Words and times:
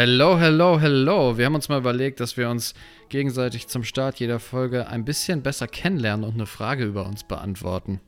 Hello, 0.00 0.38
hello, 0.38 0.78
hello. 0.78 1.38
Wir 1.38 1.46
haben 1.46 1.56
uns 1.56 1.68
mal 1.68 1.80
überlegt, 1.80 2.20
dass 2.20 2.36
wir 2.36 2.48
uns 2.48 2.74
gegenseitig 3.08 3.66
zum 3.66 3.82
Start 3.82 4.20
jeder 4.20 4.38
Folge 4.38 4.86
ein 4.86 5.04
bisschen 5.04 5.42
besser 5.42 5.66
kennenlernen 5.66 6.24
und 6.24 6.34
eine 6.34 6.46
Frage 6.46 6.84
über 6.84 7.04
uns 7.04 7.24
beantworten. 7.24 8.00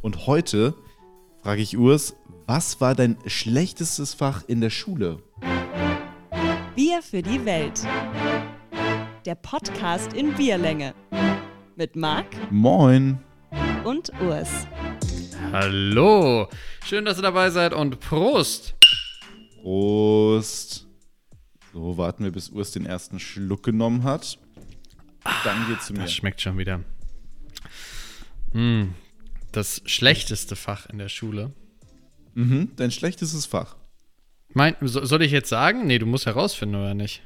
Und 0.00 0.28
heute 0.28 0.74
frage 1.42 1.60
ich 1.60 1.76
Urs, 1.76 2.14
was 2.46 2.80
war 2.80 2.94
dein 2.94 3.18
schlechtestes 3.26 4.14
Fach 4.14 4.44
in 4.46 4.60
der 4.60 4.70
Schule? 4.70 5.20
Bier 6.76 7.02
für 7.02 7.22
die 7.22 7.44
Welt. 7.44 7.80
Der 9.26 9.34
Podcast 9.34 10.12
in 10.12 10.34
Bierlänge. 10.34 10.94
Mit 11.74 11.96
Marc 11.96 12.26
Moin. 12.52 13.18
und 13.82 14.12
Urs. 14.22 14.68
Hallo. 15.50 16.46
Schön, 16.84 17.04
dass 17.04 17.18
ihr 17.18 17.22
dabei 17.22 17.50
seid 17.50 17.74
und 17.74 17.98
Prost. 17.98 18.76
Prost. 19.60 20.87
So, 21.78 21.96
warten 21.96 22.24
wir, 22.24 22.32
bis 22.32 22.48
Urs 22.50 22.72
den 22.72 22.86
ersten 22.86 23.20
Schluck 23.20 23.62
genommen 23.62 24.02
hat. 24.02 24.36
Dann 25.44 25.68
geht's 25.68 25.86
zu 25.86 25.92
mir. 25.92 26.00
Das 26.00 26.12
schmeckt 26.12 26.40
schon 26.40 26.58
wieder. 26.58 26.80
Mm, 28.52 28.86
das 29.52 29.82
schlechteste 29.84 30.56
Fach 30.56 30.86
in 30.86 30.98
der 30.98 31.08
Schule. 31.08 31.52
Mhm, 32.34 32.72
dein 32.74 32.90
schlechtestes 32.90 33.46
Fach. 33.46 33.76
Mein, 34.54 34.74
so, 34.80 35.04
soll 35.04 35.22
ich 35.22 35.30
jetzt 35.30 35.50
sagen? 35.50 35.86
Nee, 35.86 36.00
du 36.00 36.06
musst 36.06 36.26
herausfinden, 36.26 36.74
oder 36.74 36.94
nicht? 36.94 37.22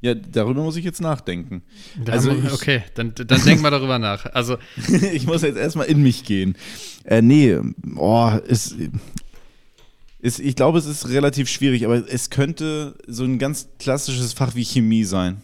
Ja, 0.00 0.14
darüber 0.14 0.62
muss 0.62 0.76
ich 0.76 0.86
jetzt 0.86 1.02
nachdenken. 1.02 1.62
Da 2.02 2.12
Also 2.12 2.42
wir- 2.42 2.54
okay, 2.54 2.84
dann, 2.94 3.14
dann 3.14 3.44
denk 3.44 3.60
mal 3.60 3.68
darüber 3.70 3.98
nach. 3.98 4.24
Also, 4.24 4.56
ich 5.12 5.26
muss 5.26 5.42
jetzt 5.42 5.58
erstmal 5.58 5.86
in 5.88 6.02
mich 6.02 6.24
gehen. 6.24 6.56
Äh, 7.04 7.20
nee, 7.20 7.58
oh, 7.96 8.32
es, 8.48 8.74
ist, 10.22 10.38
ich 10.40 10.56
glaube, 10.56 10.78
es 10.78 10.86
ist 10.86 11.08
relativ 11.10 11.50
schwierig, 11.50 11.84
aber 11.84 12.08
es 12.08 12.30
könnte 12.30 12.96
so 13.06 13.24
ein 13.24 13.38
ganz 13.38 13.68
klassisches 13.78 14.32
Fach 14.32 14.54
wie 14.54 14.64
Chemie 14.64 15.04
sein. 15.04 15.42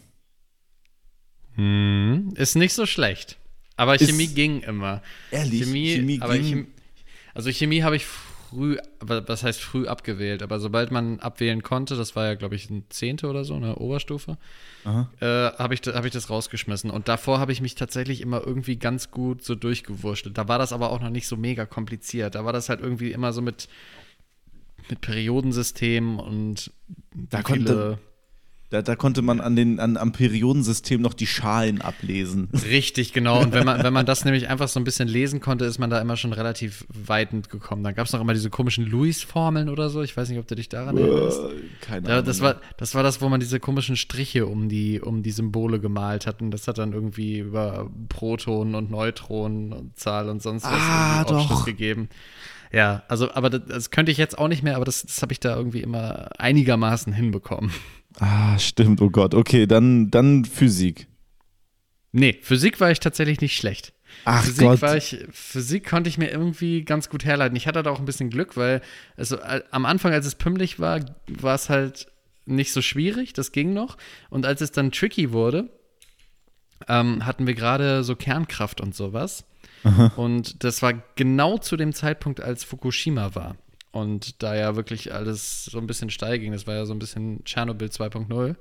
hm, 1.54 2.32
ist 2.36 2.54
nicht 2.54 2.72
so 2.72 2.86
schlecht. 2.86 3.36
Aber 3.76 3.94
Ist- 3.96 4.06
Chemie 4.08 4.28
ging 4.28 4.60
immer. 4.60 5.02
Ehrlich? 5.30 5.62
Chemie, 5.64 5.94
Chemie 5.94 6.18
ging- 6.18 6.42
Chemie, 6.44 6.66
also 7.34 7.50
Chemie 7.50 7.82
habe 7.82 7.96
ich 7.96 8.06
früh, 8.06 8.76
wa- 9.00 9.22
was 9.26 9.42
heißt 9.44 9.60
früh 9.60 9.86
abgewählt, 9.86 10.42
aber 10.42 10.58
sobald 10.58 10.90
man 10.90 11.20
abwählen 11.20 11.62
konnte, 11.62 11.96
das 11.96 12.16
war 12.16 12.26
ja, 12.26 12.34
glaube 12.34 12.54
ich, 12.56 12.70
ein 12.70 12.84
Zehnte 12.88 13.28
oder 13.28 13.44
so, 13.44 13.54
eine 13.54 13.76
Oberstufe, 13.76 14.38
äh, 15.20 15.26
habe 15.26 15.74
ich, 15.74 15.80
hab 15.86 16.04
ich 16.04 16.12
das 16.12 16.30
rausgeschmissen. 16.30 16.90
Und 16.90 17.08
davor 17.08 17.38
habe 17.40 17.52
ich 17.52 17.60
mich 17.60 17.74
tatsächlich 17.74 18.20
immer 18.20 18.44
irgendwie 18.44 18.76
ganz 18.76 19.10
gut 19.10 19.42
so 19.44 19.54
durchgewurschtelt. 19.54 20.38
Da 20.38 20.48
war 20.48 20.58
das 20.58 20.72
aber 20.72 20.90
auch 20.90 21.00
noch 21.00 21.10
nicht 21.10 21.26
so 21.28 21.36
mega 21.36 21.66
kompliziert. 21.66 22.34
Da 22.36 22.44
war 22.44 22.52
das 22.52 22.68
halt 22.68 22.80
irgendwie 22.80 23.12
immer 23.12 23.32
so 23.32 23.42
mit, 23.42 23.68
mit 24.88 25.00
Periodensystem 25.00 26.18
und 26.18 26.70
Da 27.30 27.42
konnte- 27.42 27.98
Da, 28.70 28.82
da 28.82 28.96
konnte 28.96 29.22
man 29.22 29.40
an 29.40 29.56
den, 29.56 29.80
an, 29.80 29.96
am 29.96 30.12
Periodensystem 30.12 31.00
noch 31.00 31.14
die 31.14 31.26
Schalen 31.26 31.80
ablesen. 31.80 32.50
Richtig, 32.68 33.14
genau. 33.14 33.40
Und 33.40 33.54
wenn 33.54 33.64
man, 33.64 33.82
wenn 33.82 33.94
man 33.94 34.04
das 34.04 34.26
nämlich 34.26 34.48
einfach 34.50 34.68
so 34.68 34.78
ein 34.78 34.84
bisschen 34.84 35.08
lesen 35.08 35.40
konnte, 35.40 35.64
ist 35.64 35.78
man 35.78 35.88
da 35.88 35.98
immer 36.02 36.18
schon 36.18 36.34
relativ 36.34 36.84
weit 36.90 37.32
mitgekommen. 37.32 37.82
Dann 37.82 37.94
gab 37.94 38.06
es 38.06 38.12
noch 38.12 38.20
immer 38.20 38.34
diese 38.34 38.50
komischen 38.50 38.84
Louis-Formeln 38.84 39.70
oder 39.70 39.88
so. 39.88 40.02
Ich 40.02 40.14
weiß 40.14 40.28
nicht, 40.28 40.38
ob 40.38 40.46
du 40.48 40.54
dich 40.54 40.68
daran 40.68 40.98
erinnerst. 40.98 41.40
Äh, 41.40 41.50
Keine 41.80 42.08
Ja, 42.08 42.14
Ahnung. 42.16 42.26
das, 42.26 42.42
war, 42.42 42.60
das 42.76 42.94
war 42.94 43.02
das, 43.02 43.22
wo 43.22 43.30
man 43.30 43.40
diese 43.40 43.58
komischen 43.58 43.96
Striche 43.96 44.44
um 44.44 44.68
die, 44.68 45.00
um 45.00 45.22
die 45.22 45.30
Symbole 45.30 45.80
gemalt 45.80 46.26
hat. 46.26 46.42
Und 46.42 46.50
das 46.50 46.68
hat 46.68 46.76
dann 46.76 46.92
irgendwie 46.92 47.38
über 47.38 47.90
Protonen 48.10 48.74
und 48.74 48.90
Neutronen 48.90 49.72
und 49.72 49.98
Zahl 49.98 50.28
und 50.28 50.42
sonst 50.42 50.64
was 50.64 50.72
Ah, 50.74 51.22
Aufschluss 51.22 51.60
doch. 51.60 51.64
Ja, 52.72 53.02
also, 53.08 53.32
aber 53.32 53.50
das, 53.50 53.62
das 53.66 53.90
könnte 53.90 54.12
ich 54.12 54.18
jetzt 54.18 54.38
auch 54.38 54.48
nicht 54.48 54.62
mehr, 54.62 54.76
aber 54.76 54.84
das, 54.84 55.02
das 55.02 55.22
habe 55.22 55.32
ich 55.32 55.40
da 55.40 55.56
irgendwie 55.56 55.80
immer 55.80 56.30
einigermaßen 56.38 57.12
hinbekommen. 57.12 57.72
Ah, 58.20 58.58
stimmt, 58.58 59.00
oh 59.00 59.10
Gott. 59.10 59.34
Okay, 59.34 59.66
dann, 59.66 60.10
dann 60.10 60.44
Physik. 60.44 61.06
Nee, 62.12 62.38
Physik 62.42 62.80
war 62.80 62.90
ich 62.90 63.00
tatsächlich 63.00 63.40
nicht 63.40 63.56
schlecht. 63.56 63.92
Ach 64.24 64.42
Physik 64.42 64.66
Gott. 64.66 64.82
war 64.82 64.96
ich, 64.96 65.18
Physik 65.30 65.88
konnte 65.88 66.08
ich 66.08 66.18
mir 66.18 66.30
irgendwie 66.30 66.82
ganz 66.82 67.08
gut 67.08 67.24
herleiten. 67.24 67.56
Ich 67.56 67.66
hatte 67.66 67.82
da 67.82 67.90
auch 67.90 67.98
ein 68.00 68.06
bisschen 68.06 68.30
Glück, 68.30 68.56
weil 68.56 68.80
also, 69.16 69.38
am 69.70 69.86
Anfang, 69.86 70.12
als 70.12 70.26
es 70.26 70.34
pümmelig 70.34 70.80
war, 70.80 71.00
war 71.28 71.54
es 71.54 71.68
halt 71.68 72.08
nicht 72.46 72.72
so 72.72 72.82
schwierig, 72.82 73.34
das 73.34 73.52
ging 73.52 73.72
noch. 73.74 73.96
Und 74.30 74.46
als 74.46 74.60
es 74.60 74.72
dann 74.72 74.90
tricky 74.90 75.32
wurde, 75.32 75.68
ähm, 76.88 77.26
hatten 77.26 77.46
wir 77.46 77.54
gerade 77.54 78.02
so 78.04 78.16
Kernkraft 78.16 78.80
und 78.80 78.94
sowas. 78.94 79.44
Und 80.16 80.64
das 80.64 80.82
war 80.82 80.94
genau 81.14 81.58
zu 81.58 81.76
dem 81.76 81.92
Zeitpunkt, 81.92 82.40
als 82.40 82.64
Fukushima 82.64 83.34
war. 83.34 83.56
Und 83.90 84.42
da 84.42 84.54
ja 84.54 84.76
wirklich 84.76 85.14
alles 85.14 85.64
so 85.64 85.78
ein 85.78 85.86
bisschen 85.86 86.10
steil 86.10 86.38
ging, 86.38 86.52
das 86.52 86.66
war 86.66 86.74
ja 86.74 86.86
so 86.86 86.92
ein 86.92 86.98
bisschen 86.98 87.44
Tschernobyl 87.44 87.88
2.0. 87.88 88.56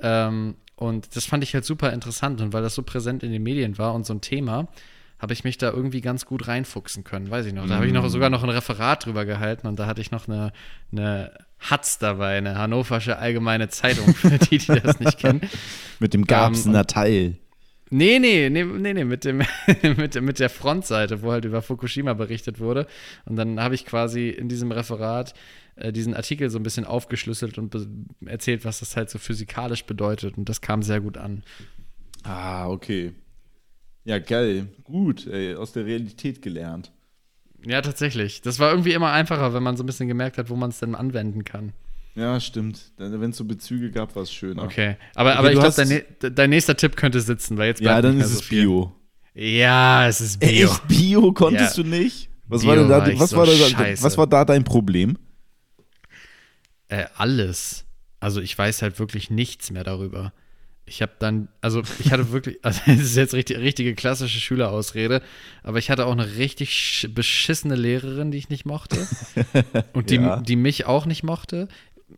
Ähm, 0.00 0.56
und 0.76 1.16
das 1.16 1.26
fand 1.26 1.44
ich 1.44 1.54
halt 1.54 1.64
super 1.64 1.92
interessant. 1.92 2.40
Und 2.40 2.52
weil 2.52 2.62
das 2.62 2.74
so 2.74 2.82
präsent 2.82 3.22
in 3.22 3.32
den 3.32 3.42
Medien 3.42 3.78
war 3.78 3.94
und 3.94 4.06
so 4.06 4.14
ein 4.14 4.20
Thema, 4.20 4.68
habe 5.18 5.32
ich 5.32 5.44
mich 5.44 5.58
da 5.58 5.70
irgendwie 5.70 6.00
ganz 6.00 6.26
gut 6.26 6.48
reinfuchsen 6.48 7.04
können, 7.04 7.30
weiß 7.30 7.46
ich 7.46 7.52
noch. 7.52 7.66
Da 7.66 7.76
habe 7.76 7.86
ich 7.86 7.92
noch 7.92 8.06
sogar 8.08 8.30
noch 8.30 8.42
ein 8.42 8.50
Referat 8.50 9.06
drüber 9.06 9.24
gehalten 9.24 9.66
und 9.66 9.78
da 9.78 9.86
hatte 9.86 10.00
ich 10.00 10.10
noch 10.10 10.28
eine, 10.28 10.52
eine 10.92 11.32
Hatz 11.58 11.98
dabei, 11.98 12.36
eine 12.36 12.58
Hannoversche 12.58 13.18
Allgemeine 13.18 13.68
Zeitung, 13.68 14.14
für 14.14 14.38
die, 14.38 14.58
die 14.58 14.80
das 14.80 15.00
nicht 15.00 15.18
kennen. 15.18 15.40
Mit 15.98 16.12
dem 16.14 16.26
Garbsener 16.26 16.86
Teil. 16.86 17.38
Nee, 17.90 18.18
nee, 18.18 18.48
nee, 18.48 18.64
nee, 18.64 18.94
nee, 18.94 19.04
mit, 19.04 19.24
dem, 19.24 19.42
mit, 19.96 20.20
mit 20.20 20.38
der 20.38 20.50
Frontseite, 20.50 21.22
wo 21.22 21.32
halt 21.32 21.44
über 21.44 21.62
Fukushima 21.62 22.14
berichtet 22.14 22.58
wurde. 22.58 22.86
Und 23.26 23.36
dann 23.36 23.60
habe 23.60 23.74
ich 23.74 23.84
quasi 23.84 24.30
in 24.30 24.48
diesem 24.48 24.72
Referat 24.72 25.34
äh, 25.76 25.92
diesen 25.92 26.14
Artikel 26.14 26.50
so 26.50 26.58
ein 26.58 26.62
bisschen 26.62 26.84
aufgeschlüsselt 26.84 27.58
und 27.58 27.76
erzählt, 28.24 28.64
was 28.64 28.80
das 28.80 28.96
halt 28.96 29.10
so 29.10 29.18
physikalisch 29.18 29.84
bedeutet. 29.84 30.38
Und 30.38 30.48
das 30.48 30.60
kam 30.60 30.82
sehr 30.82 31.00
gut 31.00 31.18
an. 31.18 31.44
Ah, 32.22 32.68
okay. 32.68 33.12
Ja, 34.04 34.18
geil. 34.18 34.68
Gut, 34.84 35.26
ey, 35.26 35.54
aus 35.54 35.72
der 35.72 35.86
Realität 35.86 36.42
gelernt. 36.42 36.92
Ja, 37.66 37.80
tatsächlich. 37.80 38.42
Das 38.42 38.58
war 38.58 38.70
irgendwie 38.70 38.92
immer 38.92 39.12
einfacher, 39.12 39.54
wenn 39.54 39.62
man 39.62 39.76
so 39.76 39.82
ein 39.82 39.86
bisschen 39.86 40.08
gemerkt 40.08 40.36
hat, 40.36 40.50
wo 40.50 40.56
man 40.56 40.70
es 40.70 40.80
denn 40.80 40.94
anwenden 40.94 41.44
kann. 41.44 41.72
Ja, 42.14 42.38
stimmt. 42.38 42.92
Wenn 42.96 43.30
es 43.30 43.36
so 43.36 43.44
Bezüge 43.44 43.90
gab, 43.90 44.14
war 44.14 44.22
es 44.22 44.32
schöner. 44.32 44.62
Okay. 44.62 44.96
Aber, 45.14 45.30
Okay, 45.30 45.38
aber 45.38 45.52
ich 45.52 45.58
glaube, 45.58 46.04
dein, 46.20 46.34
dein 46.34 46.50
nächster 46.50 46.76
Tipp 46.76 46.96
könnte 46.96 47.20
sitzen, 47.20 47.56
weil 47.58 47.66
jetzt 47.68 47.80
Ja, 47.80 48.00
dann 48.00 48.18
ist 48.20 48.26
es 48.26 48.36
so 48.38 48.42
viel. 48.42 48.62
Bio. 48.62 48.92
Ja, 49.34 50.06
es 50.06 50.20
ist 50.20 50.38
Bio. 50.38 50.68
Echt 50.70 50.86
Bio 50.88 51.32
konntest 51.32 51.76
Ja. 51.76 51.82
du 51.82 51.88
nicht? 51.88 52.28
Was 52.46 52.60
Bio 52.60 52.68
war 52.70 52.76
denn 52.76 52.88
da, 52.88 52.98
war 52.98 53.20
was, 53.20 53.30
so 53.30 53.36
war 53.36 53.46
da, 53.46 54.02
was 54.02 54.16
war 54.18 54.26
da 54.28 54.44
dein 54.44 54.62
Problem? 54.62 55.18
Äh, 56.88 57.06
alles. 57.16 57.84
Also 58.20 58.40
ich 58.40 58.56
weiß 58.56 58.82
halt 58.82 58.98
wirklich 58.98 59.30
nichts 59.30 59.70
mehr 59.70 59.84
darüber. 59.84 60.32
Ich 60.86 61.00
habe 61.02 61.12
dann, 61.18 61.48
also 61.62 61.82
ich 61.98 62.12
hatte 62.12 62.30
wirklich, 62.32 62.58
also 62.62 62.80
das 62.86 62.98
ist 63.00 63.16
jetzt 63.16 63.34
richtig, 63.34 63.58
richtige 63.58 63.94
klassische 63.94 64.38
Schülerausrede, 64.38 65.22
aber 65.62 65.78
ich 65.78 65.90
hatte 65.90 66.06
auch 66.06 66.12
eine 66.12 66.36
richtig 66.36 66.70
sch- 66.70 67.08
beschissene 67.08 67.74
Lehrerin, 67.74 68.30
die 68.30 68.38
ich 68.38 68.50
nicht 68.50 68.66
mochte 68.66 69.06
und 69.94 70.10
die, 70.10 70.16
Ja. 70.16 70.40
die 70.40 70.56
mich 70.56 70.84
auch 70.84 71.06
nicht 71.06 71.22
mochte. 71.22 71.68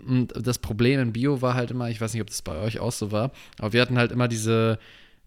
Und 0.06 0.32
das 0.36 0.58
Problem 0.58 1.00
in 1.00 1.12
Bio 1.12 1.42
war 1.42 1.54
halt 1.54 1.70
immer, 1.70 1.88
ich 1.91 2.00
weiß 2.00 2.12
nicht, 2.12 2.22
ob 2.22 2.28
das 2.28 2.42
bei 2.42 2.56
euch 2.56 2.80
auch 2.80 2.92
so 2.92 3.12
war, 3.12 3.30
aber 3.58 3.72
wir 3.72 3.80
hatten 3.80 3.98
halt 3.98 4.12
immer 4.12 4.28
diese, 4.28 4.78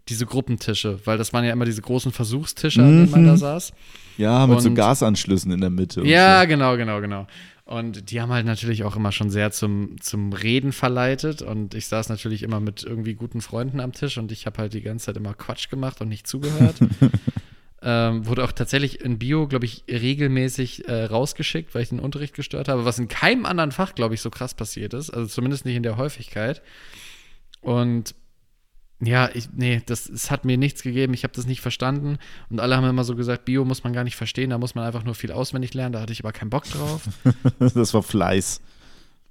diese 0.08 0.26
Gruppentische, 0.26 0.98
weil 1.06 1.18
das 1.18 1.32
waren 1.32 1.44
ja 1.44 1.52
immer 1.52 1.64
diese 1.64 1.82
großen 1.82 2.12
Versuchstische, 2.12 2.82
an 2.82 2.88
denen 2.88 3.10
man 3.10 3.24
da 3.26 3.32
Mhm. 3.32 3.36
saß. 3.38 3.72
Ja, 4.18 4.46
mit 4.46 4.60
so 4.60 4.68
Und- 4.68 4.74
Gasanschlüssen 4.74 5.50
in 5.52 5.60
der 5.60 5.70
Mitte. 5.70 6.02
Ja, 6.06 6.42
so. 6.42 6.48
genau, 6.48 6.76
genau, 6.76 7.00
genau. 7.00 7.26
Und 7.64 8.10
die 8.10 8.20
haben 8.20 8.32
halt 8.32 8.46
natürlich 8.46 8.82
auch 8.82 8.96
immer 8.96 9.12
schon 9.12 9.30
sehr 9.30 9.52
zum, 9.52 10.00
zum 10.00 10.32
Reden 10.32 10.72
verleitet. 10.72 11.40
Und 11.40 11.74
ich 11.74 11.86
saß 11.86 12.08
natürlich 12.08 12.42
immer 12.42 12.58
mit 12.58 12.82
irgendwie 12.82 13.14
guten 13.14 13.40
Freunden 13.40 13.78
am 13.78 13.92
Tisch 13.92 14.18
und 14.18 14.32
ich 14.32 14.44
habe 14.46 14.58
halt 14.58 14.74
die 14.74 14.80
ganze 14.82 15.06
Zeit 15.06 15.16
immer 15.16 15.34
Quatsch 15.34 15.70
gemacht 15.70 16.00
und 16.00 16.08
nicht 16.08 16.26
zugehört. 16.26 16.74
ähm, 17.82 18.26
wurde 18.26 18.44
auch 18.44 18.52
tatsächlich 18.52 19.00
in 19.00 19.18
Bio, 19.18 19.46
glaube 19.46 19.64
ich, 19.64 19.84
regelmäßig 19.88 20.86
äh, 20.88 21.04
rausgeschickt, 21.04 21.74
weil 21.74 21.82
ich 21.82 21.88
den 21.88 22.00
Unterricht 22.00 22.34
gestört 22.34 22.68
habe, 22.68 22.84
was 22.84 22.98
in 22.98 23.08
keinem 23.08 23.46
anderen 23.46 23.72
Fach, 23.72 23.94
glaube 23.94 24.14
ich, 24.14 24.20
so 24.20 24.30
krass 24.30 24.54
passiert 24.54 24.92
ist. 24.92 25.10
Also 25.10 25.26
zumindest 25.26 25.64
nicht 25.64 25.76
in 25.76 25.82
der 25.82 25.96
Häufigkeit. 25.96 26.62
Und 27.62 28.14
ja, 29.02 29.30
ich, 29.32 29.48
nee, 29.52 29.80
das, 29.86 30.10
es 30.10 30.30
hat 30.30 30.44
mir 30.44 30.58
nichts 30.58 30.82
gegeben, 30.82 31.14
ich 31.14 31.22
habe 31.24 31.32
das 31.32 31.46
nicht 31.46 31.62
verstanden. 31.62 32.18
Und 32.50 32.60
alle 32.60 32.76
haben 32.76 32.86
immer 32.86 33.04
so 33.04 33.16
gesagt, 33.16 33.46
Bio 33.46 33.64
muss 33.64 33.82
man 33.82 33.94
gar 33.94 34.04
nicht 34.04 34.16
verstehen, 34.16 34.50
da 34.50 34.58
muss 34.58 34.74
man 34.74 34.84
einfach 34.84 35.04
nur 35.04 35.14
viel 35.14 35.32
auswendig 35.32 35.72
lernen, 35.72 35.94
da 35.94 36.00
hatte 36.02 36.12
ich 36.12 36.20
aber 36.20 36.32
keinen 36.32 36.50
Bock 36.50 36.64
drauf. 36.64 37.02
Das 37.58 37.94
war 37.94 38.02
Fleiß. 38.02 38.60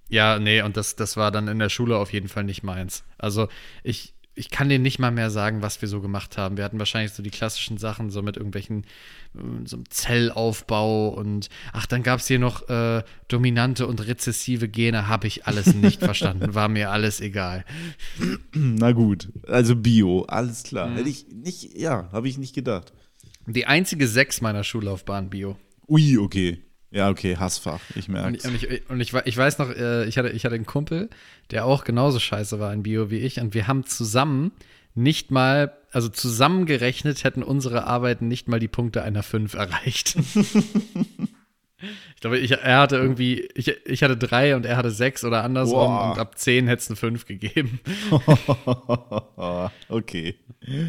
ja, 0.08 0.40
nee, 0.40 0.64
und 0.64 0.76
das, 0.76 0.96
das 0.96 1.18
war 1.18 1.30
dann 1.30 1.48
in 1.48 1.60
der 1.60 1.70
Schule 1.70 1.98
auf 1.98 2.14
jeden 2.14 2.30
Fall 2.30 2.44
nicht 2.46 2.64
meins. 2.64 3.04
Also 3.20 3.48
ich, 3.84 4.16
ich 4.40 4.50
kann 4.50 4.70
dir 4.70 4.80
nicht 4.80 5.00
mal 5.00 5.12
mehr 5.12 5.30
sagen, 5.30 5.62
was 5.62 5.82
wir 5.82 5.90
so 5.90 6.00
gemacht 6.00 6.38
haben. 6.38 6.56
Wir 6.56 6.64
hatten 6.64 6.80
wahrscheinlich 6.80 7.12
so 7.12 7.22
die 7.22 7.30
klassischen 7.30 7.78
Sachen, 7.78 8.10
so 8.10 8.22
mit 8.22 8.38
irgendwelchen, 8.38 8.86
äh, 9.36 9.66
so 9.66 9.76
einem 9.76 9.90
Zellaufbau 9.90 11.10
und 11.10 11.50
ach, 11.74 11.86
dann 11.86 12.04
gab 12.04 12.22
es 12.22 12.28
hier 12.28 12.40
noch 12.40 12.70
äh, 12.70 13.04
dominante 13.28 13.86
und 13.86 14.08
rezessive 14.08 14.70
Gene, 14.70 15.10
habe 15.10 15.28
ich 15.28 15.46
alles 15.46 15.76
nicht 15.76 16.00
verstanden, 16.04 16.56
war 16.56 16.70
mir 16.70 16.90
alles 16.90 17.20
egal. 17.20 17.66
Na 18.54 18.94
gut, 18.94 19.28
also 19.46 19.76
Bio, 19.76 20.24
alles 20.24 20.64
klar. 20.64 20.88
Mhm. 20.88 20.96
Hätte 20.96 21.10
ich 21.10 21.28
nicht, 21.28 21.78
ja, 21.78 22.10
habe 22.14 22.30
ich 22.30 22.38
nicht 22.38 22.56
gedacht. 22.56 22.94
Die 23.46 23.66
einzige 23.66 24.08
Sechs 24.08 24.40
meiner 24.40 24.64
Schullaufbahn 24.64 25.30
Bio. 25.30 25.58
Ui, 25.90 26.18
okay. 26.18 26.64
Ja, 26.92 27.10
okay, 27.10 27.38
Hassfach, 27.38 27.82
ich 27.96 28.08
Und, 28.08 28.14
merk's. 28.14 28.46
und, 28.46 28.56
ich, 28.56 28.90
und 28.90 29.00
ich, 29.00 29.14
ich 29.14 29.38
weiß 29.38 29.60
noch, 29.60 29.70
äh, 29.70 30.06
ich 30.06 30.18
hatte, 30.18 30.30
ich 30.30 30.44
hatte 30.46 30.56
einen 30.56 30.66
Kumpel, 30.66 31.10
der 31.52 31.66
auch 31.66 31.84
genauso 31.84 32.20
scheiße 32.20 32.60
war 32.60 32.74
in 32.74 32.84
Bio 32.84 33.12
wie 33.12 33.20
ich. 33.20 33.40
Und 33.40 33.54
wir 33.54 33.68
haben 33.68 33.86
zusammen 33.86 34.52
nicht 34.96 35.30
mal, 35.30 35.72
also 35.92 36.10
zusammengerechnet 36.10 37.24
hätten 37.24 37.44
unsere 37.44 37.86
Arbeiten 37.86 38.28
nicht 38.28 38.48
mal 38.48 38.60
die 38.60 38.68
Punkte 38.68 39.04
einer 39.04 39.22
5 39.24 39.54
erreicht. 39.54 40.16
ich 42.16 42.22
glaube, 42.22 42.38
ich, 42.38 42.52
er 42.52 42.80
hatte 42.80 42.98
irgendwie, 42.98 43.50
ich, 43.56 43.68
ich 43.86 44.04
hatte 44.04 44.18
drei 44.18 44.56
und 44.56 44.66
er 44.66 44.78
hatte 44.78 44.92
sechs 44.92 45.24
oder 45.24 45.44
andersrum. 45.44 45.88
Boah. 45.88 46.12
Und 46.12 46.20
ab 46.20 46.38
10 46.38 46.68
hätte 46.68 46.82
es 46.82 46.90
eine 46.90 46.96
5 46.98 47.26
gegeben. 47.26 47.80
okay. 49.90 50.36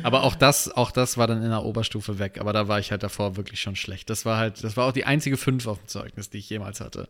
Aber 0.02 0.24
auch 0.24 0.34
das, 0.34 0.70
auch 0.70 0.90
das 0.90 1.16
war 1.16 1.26
dann 1.26 1.42
in 1.42 1.50
der 1.50 1.64
Oberstufe 1.64 2.18
weg. 2.18 2.38
Aber 2.40 2.52
da 2.52 2.68
war 2.68 2.78
ich 2.78 2.90
halt 2.90 3.02
davor 3.02 3.36
wirklich 3.36 3.60
schon 3.60 3.76
schlecht. 3.76 4.10
Das 4.10 4.24
war 4.24 4.38
halt, 4.38 4.64
das 4.64 4.76
war 4.76 4.86
auch 4.86 4.92
die 4.92 5.04
einzige 5.04 5.36
5 5.36 5.66
auf 5.66 5.78
dem 5.78 5.88
Zeugnis, 5.88 6.30
die 6.30 6.38
ich 6.38 6.50
jemals 6.50 6.80
hatte. 6.80 7.08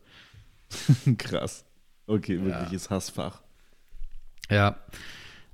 Krass. 1.18 1.64
Okay, 2.06 2.42
wirkliches 2.44 2.90
Hassfach. 2.90 3.40
Ja. 4.50 4.76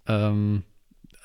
Ähm, 0.07 0.65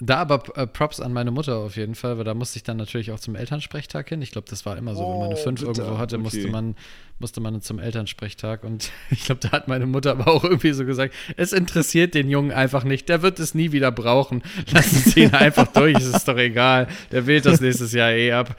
da 0.01 0.18
aber 0.18 0.44
äh, 0.57 0.65
Props 0.68 1.00
an 1.00 1.13
meine 1.13 1.31
Mutter 1.31 1.57
auf 1.57 1.77
jeden 1.77 1.95
Fall, 1.95 2.18
weil 2.18 2.24
da 2.24 2.33
musste 2.33 2.57
ich 2.57 2.63
dann 2.63 2.77
natürlich 2.77 3.12
auch 3.12 3.19
zum 3.19 3.36
Elternsprechtag 3.36 4.09
hin. 4.09 4.21
Ich 4.21 4.31
glaube, 4.31 4.48
das 4.50 4.65
war 4.65 4.77
immer 4.77 4.95
so, 4.95 5.01
wenn 5.03 5.19
man 5.19 5.30
eine 5.30 5.36
Oh, 5.36 5.44
5 5.44 5.59
bitte. 5.62 5.81
irgendwo 5.81 5.98
hatte, 6.00 6.18
musste 6.18 6.39
Okay. 6.42 6.50
man, 6.50 6.75
musste 7.19 7.39
man 7.39 7.62
zum 7.62 7.77
Elternsprechtag. 7.80 8.63
Und 8.63 8.92
ich 9.12 9.25
glaube, 9.25 9.42
da 9.42 9.51
hat 9.51 9.68
meine 9.68 9.86
Mutter 9.86 10.12
aber 10.12 10.27
auch 10.27 10.44
irgendwie 10.44 10.71
so 10.74 10.86
gesagt, 10.86 11.13
es 11.38 11.53
interessiert 11.53 12.13
den 12.15 12.30
Jungen 12.30 12.51
einfach 12.51 12.83
nicht, 12.83 13.09
der 13.09 13.21
wird 13.21 13.39
es 13.39 13.53
nie 13.53 13.71
wieder 13.71 13.92
brauchen. 13.92 14.42
Lassen 14.71 14.98
Sie 15.09 15.21
ihn 15.24 15.33
einfach 15.33 15.68
durch, 15.68 15.95
es 15.98 16.07
ist 16.07 16.27
doch 16.27 16.38
egal. 16.38 16.88
Der 17.12 17.27
wählt 17.27 17.45
das 17.45 17.62
nächstes 17.62 17.94
Jahr 17.94 18.12
eh 18.12 18.31
ab. 18.31 18.56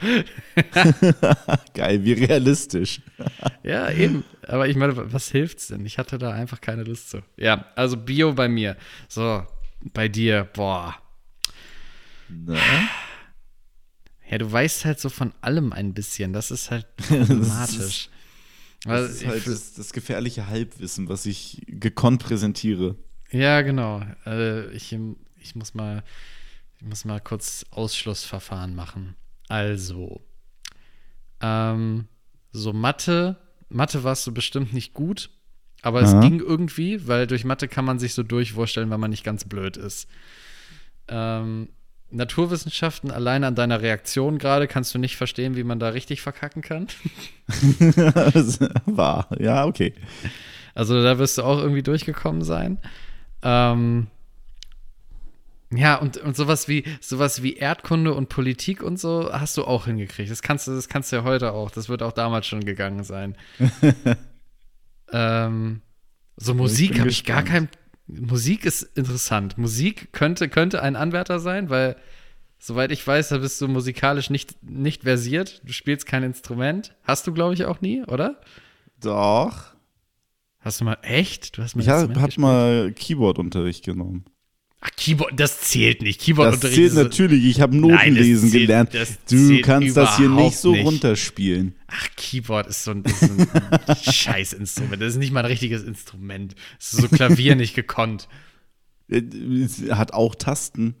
Geil, 1.73 2.03
wie 2.03 2.13
realistisch. 2.13 3.01
Ja, 3.63 3.89
eben. 3.91 4.23
Aber 4.47 4.67
ich 4.67 4.75
meine, 4.75 5.11
was 5.13 5.29
hilft's 5.29 5.67
denn? 5.67 5.85
Ich 5.85 5.97
hatte 5.97 6.17
da 6.17 6.31
einfach 6.31 6.61
keine 6.61 6.83
Lust 6.83 7.09
zu. 7.09 7.19
Ja, 7.37 7.65
also 7.75 7.97
Bio 7.97 8.33
bei 8.33 8.47
mir. 8.47 8.75
So, 9.07 9.43
bei 9.93 10.07
dir, 10.07 10.47
boah. 10.53 10.95
Na? 12.45 12.57
Ja, 14.29 14.37
du 14.37 14.51
weißt 14.51 14.85
halt 14.85 14.99
so 14.99 15.09
von 15.09 15.33
allem 15.41 15.73
ein 15.73 15.93
bisschen. 15.93 16.33
Das 16.33 16.49
ist 16.51 16.71
halt 16.71 16.87
problematisch. 16.97 18.09
Das 18.85 19.11
ist 19.11 19.21
ich 19.21 19.27
halt 19.27 19.43
fühl- 19.43 19.53
das, 19.53 19.73
das 19.75 19.93
gefährliche 19.93 20.47
Halbwissen, 20.47 21.07
was 21.09 21.25
ich 21.25 21.61
gekonnt 21.67 22.23
präsentiere. 22.23 22.95
ja, 23.31 23.61
genau. 23.61 24.01
Äh, 24.25 24.69
ich, 24.71 24.97
ich, 25.39 25.55
muss 25.55 25.73
mal, 25.73 26.03
ich 26.79 26.83
muss 26.85 27.05
mal 27.05 27.19
kurz 27.21 27.65
Ausschlussverfahren 27.71 28.75
machen. 28.75 29.15
Also, 29.47 30.21
ähm, 31.41 32.07
so 32.51 32.73
Mathe, 32.73 33.37
Mathe 33.69 34.03
warst 34.03 34.25
du 34.27 34.33
bestimmt 34.33 34.73
nicht 34.73 34.93
gut, 34.93 35.29
aber 35.81 36.01
es 36.01 36.13
Aha. 36.13 36.21
ging 36.21 36.39
irgendwie, 36.39 37.07
weil 37.07 37.27
durch 37.27 37.43
Mathe 37.45 37.67
kann 37.67 37.85
man 37.85 37.99
sich 37.99 38.13
so 38.13 38.23
durchwursteln, 38.23 38.89
wenn 38.89 38.99
man 38.99 39.11
nicht 39.11 39.23
ganz 39.23 39.45
blöd 39.45 39.77
ist. 39.77 40.07
Ähm, 41.07 41.69
Naturwissenschaften, 42.13 43.11
allein 43.11 43.43
an 43.43 43.55
deiner 43.55 43.81
Reaktion 43.81 44.37
gerade 44.37 44.67
kannst 44.67 44.93
du 44.93 44.99
nicht 44.99 45.17
verstehen, 45.17 45.55
wie 45.55 45.63
man 45.63 45.79
da 45.79 45.89
richtig 45.89 46.21
verkacken 46.21 46.61
kann. 46.61 46.87
War, 48.85 49.27
ja, 49.39 49.65
okay. 49.65 49.93
Also 50.75 51.01
da 51.03 51.17
wirst 51.17 51.37
du 51.37 51.43
auch 51.43 51.59
irgendwie 51.59 51.83
durchgekommen 51.83 52.43
sein. 52.43 52.77
Ähm, 53.41 54.07
ja, 55.75 55.95
und, 55.95 56.17
und 56.17 56.35
sowas 56.35 56.67
wie 56.67 56.83
sowas 57.01 57.41
wie 57.41 57.55
Erdkunde 57.55 58.13
und 58.13 58.29
Politik 58.29 58.83
und 58.83 58.99
so 58.99 59.31
hast 59.31 59.57
du 59.57 59.65
auch 59.65 59.85
hingekriegt. 59.85 60.29
Das 60.29 60.41
kannst 60.41 60.67
du, 60.67 60.71
das 60.71 60.87
kannst 60.87 61.11
du 61.11 61.17
ja 61.17 61.23
heute 61.23 61.51
auch. 61.53 61.71
Das 61.71 61.89
wird 61.89 62.03
auch 62.03 62.11
damals 62.11 62.45
schon 62.45 62.63
gegangen 62.63 63.03
sein. 63.03 63.35
ähm, 65.11 65.81
so 66.35 66.53
Musik 66.53 66.99
habe 66.99 67.09
ich 67.09 67.25
gar 67.25 67.43
kein. 67.43 67.69
Musik 68.07 68.65
ist 68.65 68.83
interessant. 68.97 69.57
Musik 69.57 70.11
könnte, 70.11 70.49
könnte 70.49 70.81
ein 70.81 70.95
Anwärter 70.95 71.39
sein, 71.39 71.69
weil, 71.69 71.95
soweit 72.59 72.91
ich 72.91 73.05
weiß, 73.05 73.29
da 73.29 73.37
bist 73.37 73.59
du 73.61 73.67
musikalisch 73.67 74.29
nicht, 74.29 74.61
nicht 74.63 75.03
versiert. 75.03 75.61
Du 75.63 75.73
spielst 75.73 76.05
kein 76.05 76.23
Instrument. 76.23 76.95
Hast 77.03 77.27
du, 77.27 77.33
glaube 77.33 77.53
ich, 77.53 77.65
auch 77.65 77.81
nie, 77.81 78.03
oder? 78.03 78.41
Doch. 79.01 79.73
Hast 80.59 80.79
du 80.79 80.85
mal 80.85 80.97
echt? 81.01 81.57
Du 81.57 81.61
hast 81.61 81.75
mal 81.75 81.81
Ich 81.81 81.89
habe 81.89 82.21
hab 82.21 82.37
mal 82.37 82.91
Keyboard-Unterricht 82.93 83.83
genommen. 83.83 84.25
Ach, 84.85 84.89
Keyboard, 84.97 85.39
das 85.39 85.61
zählt 85.61 86.01
nicht. 86.01 86.19
Das 86.19 86.25
Keyboard-Unterricht 86.25 86.75
zählt 86.75 86.93
natürlich. 86.95 87.45
Ich 87.45 87.61
habe 87.61 87.71
das 87.71 87.79
Notenlesen 87.81 88.49
zählt- 88.49 88.61
gelernt. 88.67 88.93
das 88.93 89.17
Du 89.29 89.61
kannst 89.61 89.95
das 89.95 90.17
hier 90.17 90.27
nicht 90.27 90.57
so 90.57 90.73
nicht. 90.73 90.85
runterspielen. 90.85 91.75
Ach, 91.87 92.07
Keyboard 92.17 92.67
ist 92.67 92.83
so 92.83 92.91
ein, 92.91 93.03
ist 93.03 93.19
so 93.21 93.27
ein 93.27 93.47
Scheißinstrument. 94.13 95.01
Das 95.01 95.13
ist 95.13 95.19
nicht 95.19 95.31
mal 95.31 95.39
ein 95.39 95.45
richtiges 95.45 95.83
Instrument. 95.83 96.55
Das 96.79 96.93
ist 96.93 97.01
so 97.01 97.07
Klavier 97.07 97.55
nicht 97.57 97.75
gekonnt. 97.75 98.27
Äh, 99.09 99.21
hat 99.91 100.13
auch 100.13 100.35
Tasten. 100.35 100.95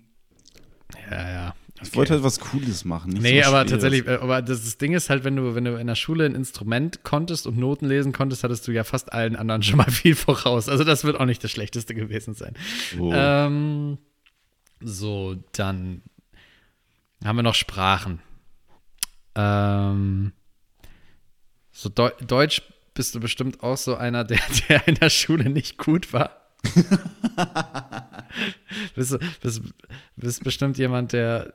Ja, 1.11 1.29
ja. 1.31 1.55
Ich 1.83 1.95
wollte 1.95 2.13
halt 2.13 2.23
was 2.23 2.39
Cooles 2.39 2.85
machen. 2.85 3.11
Nicht 3.13 3.21
Nee, 3.21 3.41
so 3.41 3.49
aber 3.49 3.65
tatsächlich, 3.65 4.07
äh, 4.07 4.15
aber 4.15 4.41
das, 4.41 4.63
das 4.63 4.77
Ding 4.77 4.93
ist 4.93 5.09
halt, 5.09 5.23
wenn 5.23 5.35
du, 5.35 5.55
wenn 5.55 5.65
du 5.65 5.75
in 5.75 5.87
der 5.87 5.95
Schule 5.95 6.25
ein 6.25 6.35
Instrument 6.35 7.03
konntest 7.03 7.47
und 7.47 7.57
Noten 7.57 7.87
lesen 7.87 8.11
konntest, 8.11 8.43
hattest 8.43 8.67
du 8.67 8.71
ja 8.71 8.83
fast 8.83 9.13
allen 9.13 9.35
anderen 9.35 9.63
schon 9.63 9.77
mal 9.77 9.91
viel 9.91 10.15
voraus. 10.15 10.69
Also 10.69 10.83
das 10.83 11.03
wird 11.03 11.19
auch 11.19 11.25
nicht 11.25 11.43
das 11.43 11.51
Schlechteste 11.51 11.93
gewesen 11.93 12.33
sein. 12.33 12.53
Oh. 12.99 13.11
Ähm, 13.13 13.97
so, 14.81 15.35
dann 15.53 16.01
haben 17.23 17.35
wir 17.37 17.43
noch 17.43 17.55
Sprachen. 17.55 18.19
Ähm, 19.35 20.33
so 21.71 21.89
Deu 21.89 22.11
Deutsch 22.25 22.61
bist 22.93 23.15
du 23.15 23.19
bestimmt 23.19 23.63
auch 23.63 23.77
so 23.77 23.95
einer, 23.95 24.23
der, 24.23 24.39
der 24.69 24.87
in 24.87 24.95
der 24.95 25.09
Schule 25.09 25.49
nicht 25.49 25.77
gut 25.77 26.13
war. 26.13 26.39
bist, 28.95 29.11
du, 29.11 29.19
bist, 29.41 29.61
bist 30.15 30.43
bestimmt 30.43 30.77
jemand, 30.77 31.13
der. 31.13 31.53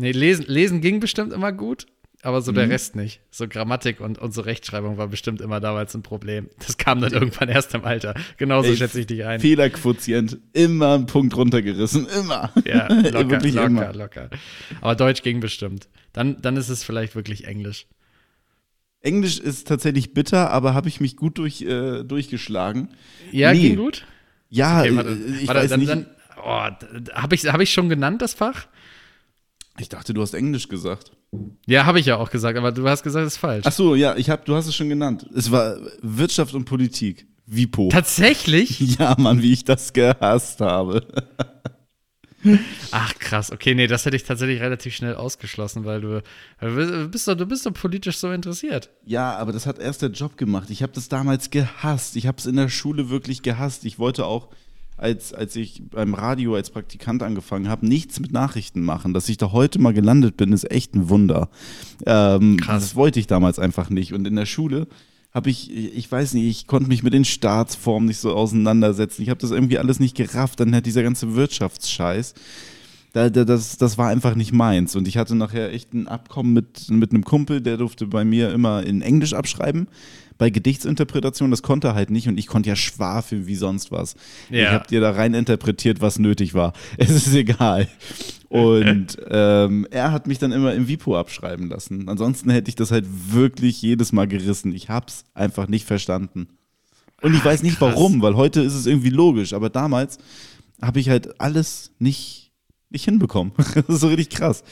Nee, 0.00 0.12
lesen, 0.12 0.44
lesen 0.48 0.80
ging 0.80 0.98
bestimmt 1.00 1.32
immer 1.32 1.52
gut, 1.52 1.86
aber 2.22 2.40
so 2.42 2.52
der 2.52 2.66
Mhm. 2.66 2.72
Rest 2.72 2.96
nicht. 2.96 3.20
So 3.30 3.46
Grammatik 3.48 4.00
und, 4.00 4.18
und 4.18 4.32
so 4.32 4.40
Rechtschreibung 4.40 4.96
war 4.96 5.08
bestimmt 5.08 5.40
immer 5.40 5.60
damals 5.60 5.94
ein 5.94 6.02
Problem. 6.02 6.48
Das 6.58 6.76
kam 6.78 7.00
dann 7.00 7.12
irgendwann 7.12 7.48
erst 7.48 7.74
im 7.74 7.84
Alter. 7.84 8.14
Genauso 8.38 8.70
Ey, 8.70 8.76
schätze 8.76 9.00
ich 9.00 9.06
dich 9.06 9.24
ein. 9.24 9.40
Fehlerquotient 9.40 10.38
immer 10.52 10.94
einen 10.94 11.06
Punkt 11.06 11.36
runtergerissen. 11.36 12.06
Immer. 12.08 12.52
Ja, 12.66 12.88
locker, 12.92 13.30
Wirklich 13.30 13.54
locker, 13.54 13.66
immer. 13.66 13.92
locker. 13.92 14.30
Aber 14.80 14.94
Deutsch 14.96 15.22
ging 15.22 15.40
bestimmt. 15.40 15.88
Dann, 16.12 16.40
dann 16.42 16.56
ist 16.56 16.68
es 16.70 16.82
vielleicht 16.84 17.14
wirklich 17.14 17.44
Englisch. 17.46 17.86
Englisch 19.02 19.38
ist 19.38 19.66
tatsächlich 19.66 20.12
bitter, 20.12 20.50
aber 20.50 20.74
habe 20.74 20.88
ich 20.88 21.00
mich 21.00 21.16
gut 21.16 21.38
durch, 21.38 21.62
äh, 21.62 22.04
durchgeschlagen. 22.04 22.88
Ja, 23.32 23.52
Nee. 23.52 23.60
ging 23.70 23.76
gut? 23.76 24.04
Ja, 24.50 24.80
Okay, 24.80 24.96
warte, 24.96 25.10
äh, 25.10 25.14
ich 25.40 25.48
warte, 25.48 25.60
weiß 25.62 25.70
dann, 25.70 25.80
nicht. 25.80 25.90
Dann, 25.90 26.06
oh, 26.42 26.68
habe 27.14 27.34
ich, 27.34 27.46
hab 27.46 27.60
ich 27.60 27.72
schon 27.72 27.88
genannt, 27.88 28.20
das 28.20 28.34
Fach? 28.34 28.66
Ich 29.80 29.88
dachte, 29.88 30.14
du 30.14 30.22
hast 30.22 30.34
Englisch 30.34 30.68
gesagt. 30.68 31.12
Ja, 31.66 31.86
habe 31.86 32.00
ich 32.00 32.06
ja 32.06 32.16
auch 32.16 32.30
gesagt, 32.30 32.58
aber 32.58 32.72
du 32.72 32.88
hast 32.88 33.02
gesagt, 33.02 33.26
es 33.26 33.34
ist 33.34 33.38
falsch. 33.38 33.64
Ach 33.66 33.72
so, 33.72 33.94
ja, 33.94 34.16
ich 34.16 34.30
hab, 34.30 34.44
du 34.44 34.54
hast 34.54 34.66
es 34.66 34.74
schon 34.74 34.88
genannt. 34.88 35.26
Es 35.34 35.50
war 35.50 35.76
Wirtschaft 36.02 36.54
und 36.54 36.64
Politik. 36.64 37.26
Wipo. 37.46 37.88
Tatsächlich? 37.90 38.80
Ja, 38.98 39.16
Mann, 39.18 39.42
wie 39.42 39.52
ich 39.52 39.64
das 39.64 39.92
gehasst 39.92 40.60
habe. 40.60 41.06
Ach 42.90 43.14
krass, 43.18 43.52
okay, 43.52 43.74
nee, 43.74 43.86
das 43.86 44.06
hätte 44.06 44.16
ich 44.16 44.24
tatsächlich 44.24 44.60
relativ 44.60 44.94
schnell 44.94 45.14
ausgeschlossen, 45.14 45.84
weil 45.84 46.00
du, 46.00 46.22
du 46.60 47.08
bist 47.08 47.28
doch, 47.28 47.34
du 47.34 47.46
bist 47.46 47.66
doch 47.66 47.72
politisch 47.72 48.16
so 48.16 48.30
interessiert. 48.32 48.90
Ja, 49.04 49.36
aber 49.36 49.52
das 49.52 49.66
hat 49.66 49.78
erst 49.78 50.02
der 50.02 50.10
Job 50.10 50.38
gemacht. 50.38 50.70
Ich 50.70 50.82
habe 50.82 50.92
das 50.92 51.08
damals 51.08 51.50
gehasst. 51.50 52.16
Ich 52.16 52.26
habe 52.26 52.38
es 52.38 52.46
in 52.46 52.56
der 52.56 52.68
Schule 52.68 53.10
wirklich 53.10 53.42
gehasst. 53.42 53.84
Ich 53.84 53.98
wollte 53.98 54.24
auch, 54.24 54.48
als, 55.00 55.32
als 55.32 55.56
ich 55.56 55.82
beim 55.90 56.14
Radio 56.14 56.54
als 56.54 56.70
Praktikant 56.70 57.22
angefangen 57.22 57.68
habe, 57.68 57.86
nichts 57.86 58.20
mit 58.20 58.32
Nachrichten 58.32 58.82
machen. 58.82 59.14
Dass 59.14 59.28
ich 59.28 59.38
da 59.38 59.52
heute 59.52 59.78
mal 59.78 59.94
gelandet 59.94 60.36
bin, 60.36 60.52
ist 60.52 60.70
echt 60.70 60.94
ein 60.94 61.08
Wunder. 61.08 61.48
Ähm, 62.06 62.58
Krass. 62.58 62.82
Das 62.82 62.96
wollte 62.96 63.18
ich 63.18 63.26
damals 63.26 63.58
einfach 63.58 63.88
nicht. 63.88 64.12
Und 64.12 64.26
in 64.26 64.36
der 64.36 64.46
Schule 64.46 64.86
habe 65.32 65.48
ich, 65.48 65.74
ich 65.74 66.10
weiß 66.10 66.34
nicht, 66.34 66.46
ich 66.46 66.66
konnte 66.66 66.88
mich 66.88 67.02
mit 67.02 67.14
den 67.14 67.24
Staatsformen 67.24 68.08
nicht 68.08 68.18
so 68.18 68.34
auseinandersetzen. 68.34 69.22
Ich 69.22 69.30
habe 69.30 69.40
das 69.40 69.52
irgendwie 69.52 69.78
alles 69.78 70.00
nicht 70.00 70.16
gerafft. 70.16 70.60
Dann 70.60 70.74
hat 70.74 70.86
dieser 70.86 71.02
ganze 71.02 71.34
Wirtschaftsscheiß. 71.34 72.34
Da, 73.12 73.28
da, 73.28 73.44
das, 73.44 73.76
das 73.76 73.98
war 73.98 74.08
einfach 74.08 74.34
nicht 74.34 74.52
meins. 74.52 74.94
Und 74.96 75.08
ich 75.08 75.16
hatte 75.16 75.34
nachher 75.34 75.72
echt 75.72 75.94
ein 75.94 76.06
Abkommen 76.06 76.52
mit, 76.52 76.90
mit 76.90 77.12
einem 77.12 77.24
Kumpel, 77.24 77.60
der 77.60 77.76
durfte 77.76 78.06
bei 78.06 78.24
mir 78.24 78.52
immer 78.52 78.84
in 78.84 79.02
Englisch 79.02 79.32
abschreiben. 79.32 79.88
Bei 80.38 80.48
Gedichtsinterpretation, 80.48 81.50
das 81.50 81.62
konnte 81.62 81.88
er 81.88 81.94
halt 81.94 82.10
nicht 82.10 82.26
und 82.26 82.38
ich 82.38 82.46
konnte 82.46 82.70
ja 82.70 82.76
schwafeln 82.76 83.46
wie 83.46 83.56
sonst 83.56 83.92
was. 83.92 84.14
Ja. 84.48 84.62
Ich 84.62 84.68
habe 84.70 84.86
dir 84.86 85.00
da 85.00 85.10
rein 85.10 85.34
interpretiert, 85.34 86.00
was 86.00 86.18
nötig 86.18 86.54
war. 86.54 86.72
Es 86.96 87.10
ist 87.10 87.34
egal. 87.34 87.88
Und 88.48 89.18
ähm, 89.30 89.86
er 89.90 90.12
hat 90.12 90.26
mich 90.26 90.38
dann 90.38 90.52
immer 90.52 90.72
im 90.72 90.88
Vipo 90.88 91.18
abschreiben 91.18 91.68
lassen. 91.68 92.08
Ansonsten 92.08 92.48
hätte 92.50 92.70
ich 92.70 92.74
das 92.74 92.90
halt 92.90 93.06
wirklich 93.32 93.82
jedes 93.82 94.12
Mal 94.12 94.28
gerissen. 94.28 94.74
Ich 94.74 94.88
hab's 94.88 95.24
einfach 95.34 95.68
nicht 95.68 95.86
verstanden. 95.86 96.48
Und 97.20 97.34
ich 97.34 97.44
weiß 97.44 97.62
nicht 97.62 97.78
krass. 97.78 97.94
warum, 97.94 98.22
weil 98.22 98.34
heute 98.34 98.60
ist 98.62 98.74
es 98.74 98.86
irgendwie 98.86 99.10
logisch, 99.10 99.52
aber 99.52 99.68
damals 99.68 100.18
habe 100.80 101.00
ich 101.00 101.08
halt 101.08 101.40
alles 101.40 101.92
nicht, 101.98 102.49
nicht 102.90 103.04
hinbekommen. 103.04 103.52
Das 103.74 103.84
ist 103.88 104.00
so 104.00 104.08
richtig 104.08 104.30
krass. 104.30 104.62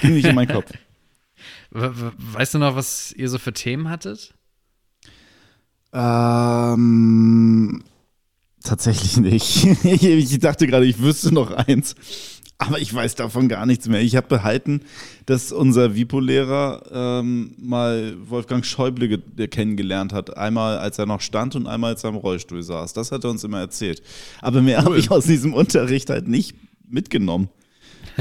Ging 0.00 0.14
nicht 0.14 0.26
in 0.26 0.34
meinen 0.34 0.48
Kopf. 0.52 0.70
We- 1.70 1.94
we- 2.00 2.12
Weißt 2.16 2.54
du 2.54 2.58
noch, 2.58 2.74
was 2.76 3.12
ihr 3.12 3.28
so 3.28 3.38
für 3.38 3.52
Themen 3.52 3.88
hattet? 3.90 4.32
Ähm, 5.92 7.82
tatsächlich 8.62 9.16
nicht. 9.18 9.64
ich 9.84 10.38
dachte 10.38 10.66
gerade, 10.66 10.86
ich 10.86 11.00
wüsste 11.00 11.32
noch 11.32 11.50
eins. 11.50 11.94
Aber 12.58 12.78
ich 12.78 12.92
weiß 12.94 13.16
davon 13.16 13.48
gar 13.48 13.66
nichts 13.66 13.86
mehr. 13.86 14.00
Ich 14.00 14.16
habe 14.16 14.28
behalten, 14.28 14.80
dass 15.26 15.52
unser 15.52 15.94
Vipo-Lehrer 15.94 17.20
ähm, 17.20 17.54
mal 17.58 18.16
Wolfgang 18.30 18.64
Schäuble 18.64 19.08
ge- 19.08 19.48
kennengelernt 19.48 20.14
hat. 20.14 20.38
Einmal, 20.38 20.78
als 20.78 20.98
er 20.98 21.04
noch 21.04 21.20
stand 21.20 21.54
und 21.54 21.66
einmal, 21.66 21.92
als 21.92 22.04
er 22.04 22.10
im 22.10 22.16
Rollstuhl 22.16 22.62
saß. 22.62 22.94
Das 22.94 23.12
hat 23.12 23.24
er 23.24 23.30
uns 23.30 23.44
immer 23.44 23.58
erzählt. 23.60 24.02
Aber 24.40 24.62
mehr 24.62 24.82
habe 24.84 24.98
ich 24.98 25.10
aus 25.10 25.26
diesem 25.26 25.52
Unterricht 25.52 26.08
halt 26.08 26.28
nicht 26.28 26.56
mitgenommen. 26.88 27.48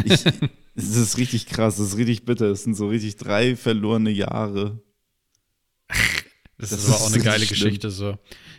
Ich, 0.03 0.23
es 0.75 0.95
ist 0.95 1.17
richtig 1.17 1.45
krass, 1.47 1.79
es 1.79 1.89
ist 1.89 1.97
richtig 1.97 2.25
bitter. 2.25 2.47
Es 2.47 2.63
sind 2.63 2.75
so 2.75 2.87
richtig 2.87 3.17
drei 3.17 3.55
verlorene 3.55 4.11
Jahre. 4.11 4.79
Das, 6.57 6.69
Das 6.69 6.79
ist 6.83 6.87
aber 6.89 7.01
auch 7.03 7.13
eine 7.13 7.23
geile 7.23 7.45
schlimm. 7.45 7.59
Geschichte 7.59 7.89
so. 7.89 8.17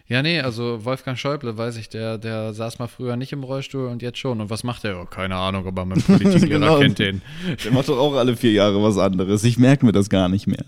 Ja, 0.09 0.23
nee, 0.23 0.39
also 0.41 0.85
Wolfgang 0.85 1.19
Schäuble, 1.19 1.57
weiß 1.57 1.77
ich, 1.79 1.89
der, 1.89 2.19
der 2.19 2.53
saß 2.53 2.79
mal 2.79 2.87
früher 2.87 3.17
nicht 3.17 3.33
im 3.33 3.43
Rollstuhl 3.43 3.89
und 3.89 4.03
jetzt 4.03 4.19
schon. 4.19 4.41
Und 4.41 4.51
was 4.51 4.63
macht 4.63 4.85
er? 4.85 5.01
Oh, 5.01 5.07
keine 5.07 5.35
Ahnung, 5.37 5.67
aber 5.67 5.85
mein 5.85 6.01
Politiklehrer 6.03 6.61
Genau. 6.61 6.79
kennt 6.79 6.99
den. 6.99 7.23
Der 7.65 7.73
macht 7.73 7.89
doch 7.89 7.99
auch 7.99 8.15
alle 8.15 8.37
vier 8.37 8.53
Jahre 8.53 8.81
was 8.83 8.99
anderes. 8.99 9.43
Ich 9.45 9.59
merke 9.59 9.85
mir 9.85 9.93
das 9.93 10.09
gar 10.11 10.29
nicht 10.29 10.47
mehr. 10.47 10.65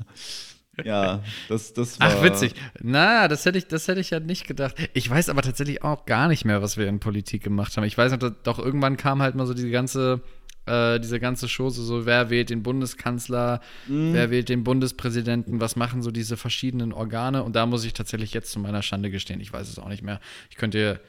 Ja, 0.84 1.22
das, 1.48 1.72
das 1.72 1.98
war. 2.00 2.08
Ach, 2.08 2.22
witzig. 2.22 2.54
Na, 2.80 3.28
das 3.28 3.44
hätte 3.44 3.58
ich, 3.58 3.66
das 3.66 3.88
hätte 3.88 4.00
ich 4.00 4.10
ja 4.10 4.20
nicht 4.20 4.46
gedacht. 4.46 4.76
Ich 4.94 5.08
weiß 5.08 5.28
aber 5.28 5.42
tatsächlich 5.42 5.82
auch 5.82 6.06
gar 6.06 6.28
nicht 6.28 6.44
mehr, 6.44 6.62
was 6.62 6.76
wir 6.76 6.86
in 6.86 7.00
Politik 7.00 7.42
gemacht 7.42 7.76
haben. 7.76 7.84
Ich 7.84 7.98
weiß 7.98 8.12
noch, 8.12 8.30
doch 8.42 8.58
irgendwann 8.58 8.96
kam 8.96 9.22
halt 9.22 9.34
mal 9.34 9.46
so 9.46 9.54
diese 9.54 9.70
ganze, 9.70 10.20
äh, 10.66 11.00
diese 11.00 11.18
ganze 11.18 11.48
Chose, 11.48 11.82
so 11.82 12.06
wer 12.06 12.30
wählt 12.30 12.50
den 12.50 12.62
Bundeskanzler, 12.62 13.60
wer 13.86 14.30
wählt 14.30 14.48
den 14.48 14.64
Bundespräsidenten, 14.64 15.60
was 15.60 15.76
machen 15.76 16.02
so 16.02 16.10
diese 16.10 16.36
verschiedenen 16.36 16.92
Organe. 16.92 17.42
Und 17.42 17.56
da 17.56 17.66
muss 17.66 17.84
ich 17.84 17.92
tatsächlich 17.92 18.32
jetzt 18.32 18.52
zu 18.52 18.60
meiner 18.60 18.82
Schande 18.82 19.10
gestehen, 19.10 19.40
ich 19.40 19.52
weiß 19.52 19.68
es 19.68 19.78
auch 19.78 19.88
nicht 19.88 20.02
mehr. 20.02 20.20
Ich 20.50 20.56
könnte 20.56 21.00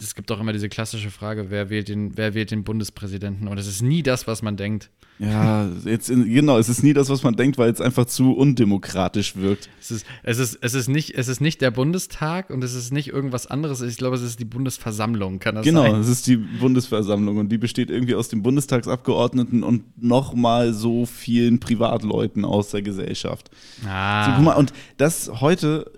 es 0.00 0.14
gibt 0.14 0.30
doch 0.30 0.40
immer 0.40 0.52
diese 0.52 0.68
klassische 0.68 1.10
Frage, 1.10 1.46
wer 1.50 1.68
wählt 1.70 1.88
den, 1.88 2.16
wer 2.16 2.34
wählt 2.34 2.50
den 2.50 2.64
Bundespräsidenten? 2.64 3.48
Und 3.48 3.58
es 3.58 3.66
ist 3.66 3.82
nie 3.82 4.02
das, 4.02 4.26
was 4.26 4.42
man 4.42 4.56
denkt. 4.56 4.90
Ja, 5.18 5.68
jetzt 5.84 6.08
in, 6.08 6.24
genau, 6.32 6.56
es 6.56 6.70
ist 6.70 6.82
nie 6.82 6.94
das, 6.94 7.10
was 7.10 7.22
man 7.22 7.36
denkt, 7.36 7.58
weil 7.58 7.70
es 7.70 7.82
einfach 7.82 8.06
zu 8.06 8.32
undemokratisch 8.32 9.36
wirkt. 9.36 9.68
Es 9.78 9.90
ist, 9.90 10.06
es, 10.22 10.38
ist, 10.38 10.58
es, 10.62 10.72
ist 10.72 10.88
nicht, 10.88 11.14
es 11.18 11.28
ist 11.28 11.42
nicht 11.42 11.60
der 11.60 11.70
Bundestag 11.70 12.48
und 12.48 12.64
es 12.64 12.72
ist 12.74 12.90
nicht 12.90 13.08
irgendwas 13.08 13.46
anderes. 13.46 13.82
Ich 13.82 13.98
glaube, 13.98 14.16
es 14.16 14.22
ist 14.22 14.40
die 14.40 14.46
Bundesversammlung, 14.46 15.38
kann 15.38 15.56
das 15.56 15.64
Genau, 15.66 15.82
sein? 15.82 15.96
es 16.00 16.08
ist 16.08 16.26
die 16.26 16.36
Bundesversammlung 16.38 17.36
und 17.36 17.50
die 17.50 17.58
besteht 17.58 17.90
irgendwie 17.90 18.14
aus 18.14 18.28
den 18.30 18.42
Bundestagsabgeordneten 18.42 19.62
und 19.62 19.82
nochmal 20.02 20.72
so 20.72 21.04
vielen 21.04 21.60
Privatleuten 21.60 22.46
aus 22.46 22.70
der 22.70 22.80
Gesellschaft. 22.80 23.50
Ah, 23.86 24.24
So, 24.24 24.32
guck 24.36 24.44
mal, 24.44 24.54
und 24.56 24.72
das 24.96 25.30
heute, 25.42 25.90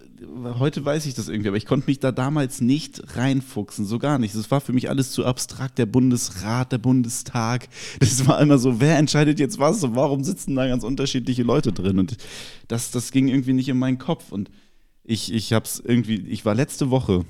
heute 0.58 0.84
weiß 0.84 1.06
ich 1.06 1.14
das 1.14 1.28
irgendwie, 1.28 1.48
aber 1.48 1.56
ich 1.56 1.66
konnte 1.66 1.86
mich 1.86 2.00
da 2.00 2.12
damals 2.12 2.60
nicht 2.60 3.16
reinfuchsen, 3.16 3.84
so 3.84 3.98
gar 3.98 4.18
nicht. 4.18 4.34
Das 4.34 4.50
war 4.50 4.60
für 4.60 4.72
mich 4.72 4.88
alles 4.88 5.12
zu 5.12 5.24
abstrakt, 5.24 5.78
der 5.78 5.86
Bundesrat, 5.86 6.72
der 6.72 6.78
Bundestag. 6.78 7.68
Das 8.00 8.26
war 8.26 8.40
immer 8.40 8.58
so, 8.58 8.80
wer 8.80 8.98
entscheidet 8.98 9.38
jetzt 9.40 9.58
was 9.58 9.82
und 9.84 9.96
warum 9.96 10.24
sitzen 10.24 10.54
da 10.54 10.66
ganz 10.66 10.84
unterschiedliche 10.84 11.42
Leute 11.42 11.72
drin? 11.72 11.98
Und 11.98 12.16
das, 12.68 12.90
das 12.90 13.12
ging 13.12 13.28
irgendwie 13.28 13.52
nicht 13.52 13.68
in 13.68 13.78
meinen 13.78 13.98
Kopf. 13.98 14.32
Und 14.32 14.50
ich, 15.04 15.32
ich 15.32 15.52
hab's 15.52 15.82
irgendwie, 15.84 16.20
ich 16.28 16.44
war 16.44 16.54
letzte 16.54 16.90
Woche 16.90 17.24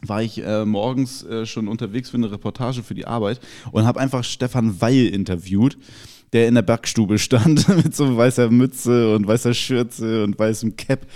war 0.00 0.22
ich 0.22 0.38
äh, 0.44 0.64
morgens 0.64 1.24
äh, 1.24 1.44
schon 1.44 1.66
unterwegs 1.66 2.10
für 2.10 2.16
eine 2.16 2.30
Reportage 2.30 2.84
für 2.84 2.94
die 2.94 3.06
Arbeit 3.06 3.40
und 3.72 3.84
habe 3.84 3.98
einfach 3.98 4.22
Stefan 4.22 4.80
Weil 4.80 5.06
interviewt, 5.06 5.76
der 6.32 6.48
in 6.48 6.54
der 6.54 6.62
Backstube 6.62 7.18
stand 7.18 7.68
mit 7.84 7.94
so 7.94 8.16
weißer 8.16 8.50
Mütze 8.50 9.14
und 9.14 9.26
weißer 9.26 9.54
Schürze 9.54 10.24
und 10.24 10.38
weißem 10.38 10.76
Cap 10.76 11.06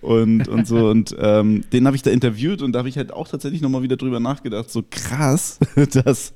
und, 0.00 0.48
und 0.48 0.66
so. 0.66 0.88
Und 0.98 1.14
ähm, 1.18 1.64
den 1.72 1.86
habe 1.86 1.96
ich 1.96 2.02
da 2.02 2.10
interviewt 2.10 2.62
und 2.62 2.72
da 2.72 2.80
habe 2.80 2.88
ich 2.88 2.96
halt 2.96 3.12
auch 3.12 3.28
tatsächlich 3.28 3.60
nochmal 3.60 3.82
wieder 3.82 3.96
drüber 3.96 4.20
nachgedacht, 4.20 4.70
so 4.70 4.82
krass, 4.88 5.58
dass, 5.92 6.34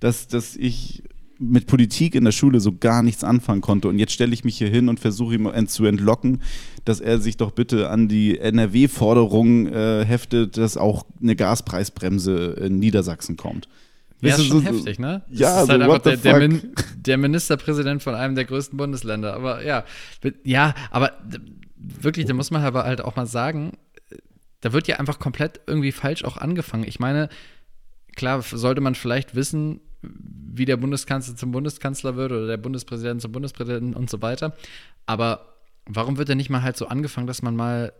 dass, 0.00 0.28
dass 0.28 0.56
ich 0.56 1.02
mit 1.38 1.66
Politik 1.66 2.14
in 2.14 2.24
der 2.24 2.32
Schule 2.32 2.60
so 2.60 2.72
gar 2.72 3.02
nichts 3.02 3.24
anfangen 3.24 3.60
konnte. 3.60 3.88
Und 3.88 3.98
jetzt 3.98 4.12
stelle 4.12 4.32
ich 4.32 4.44
mich 4.44 4.58
hier 4.58 4.68
hin 4.68 4.88
und 4.88 5.00
versuche 5.00 5.34
ihm 5.34 5.66
zu 5.66 5.84
entlocken, 5.84 6.42
dass 6.84 7.00
er 7.00 7.18
sich 7.18 7.36
doch 7.36 7.50
bitte 7.50 7.90
an 7.90 8.08
die 8.08 8.38
NRW-Forderung 8.38 9.66
äh, 9.66 10.04
heftet, 10.04 10.56
dass 10.56 10.76
auch 10.76 11.04
eine 11.20 11.34
Gaspreisbremse 11.34 12.56
in 12.64 12.78
Niedersachsen 12.78 13.36
kommt. 13.36 13.68
Ja, 14.30 14.36
ist 14.36 14.46
schon 14.46 14.60
so- 14.60 14.66
heftig, 14.66 14.98
ne? 14.98 15.22
Das 15.28 15.38
Ja, 15.38 15.62
ist 15.62 15.68
halt 15.68 15.82
so 15.82 15.90
einfach 15.90 16.02
der, 16.02 16.16
der? 16.16 16.38
Min, 16.38 16.72
der 16.96 17.18
Ministerpräsident 17.18 18.02
von 18.02 18.14
einem 18.14 18.34
der 18.34 18.44
größten 18.44 18.76
Bundesländer. 18.76 19.34
Aber 19.34 19.64
ja, 19.64 19.84
ja, 20.44 20.74
aber 20.90 21.12
wirklich, 21.76 22.26
da 22.26 22.34
muss 22.34 22.50
man 22.50 22.62
aber 22.62 22.84
halt 22.84 23.00
auch 23.00 23.16
mal 23.16 23.26
sagen, 23.26 23.72
da 24.60 24.72
wird 24.72 24.86
ja 24.88 24.96
einfach 24.96 25.18
komplett 25.18 25.60
irgendwie 25.66 25.92
falsch 25.92 26.24
auch 26.24 26.36
angefangen. 26.36 26.84
Ich 26.86 27.00
meine, 27.00 27.28
klar 28.14 28.40
sollte 28.42 28.80
man 28.80 28.94
vielleicht 28.94 29.34
wissen, 29.34 29.80
wie 30.02 30.64
der 30.64 30.76
Bundeskanzler 30.76 31.36
zum 31.36 31.52
Bundeskanzler 31.52 32.16
wird 32.16 32.32
oder 32.32 32.46
der 32.46 32.56
Bundespräsident 32.56 33.22
zum 33.22 33.32
Bundespräsidenten 33.32 33.94
und 33.94 34.10
so 34.10 34.22
weiter. 34.22 34.54
Aber 35.06 35.54
warum 35.86 36.16
wird 36.18 36.28
denn 36.28 36.36
nicht 36.38 36.50
mal 36.50 36.62
halt 36.62 36.76
so 36.76 36.86
angefangen, 36.88 37.26
dass 37.26 37.42
man 37.42 37.56
mal 37.56 37.92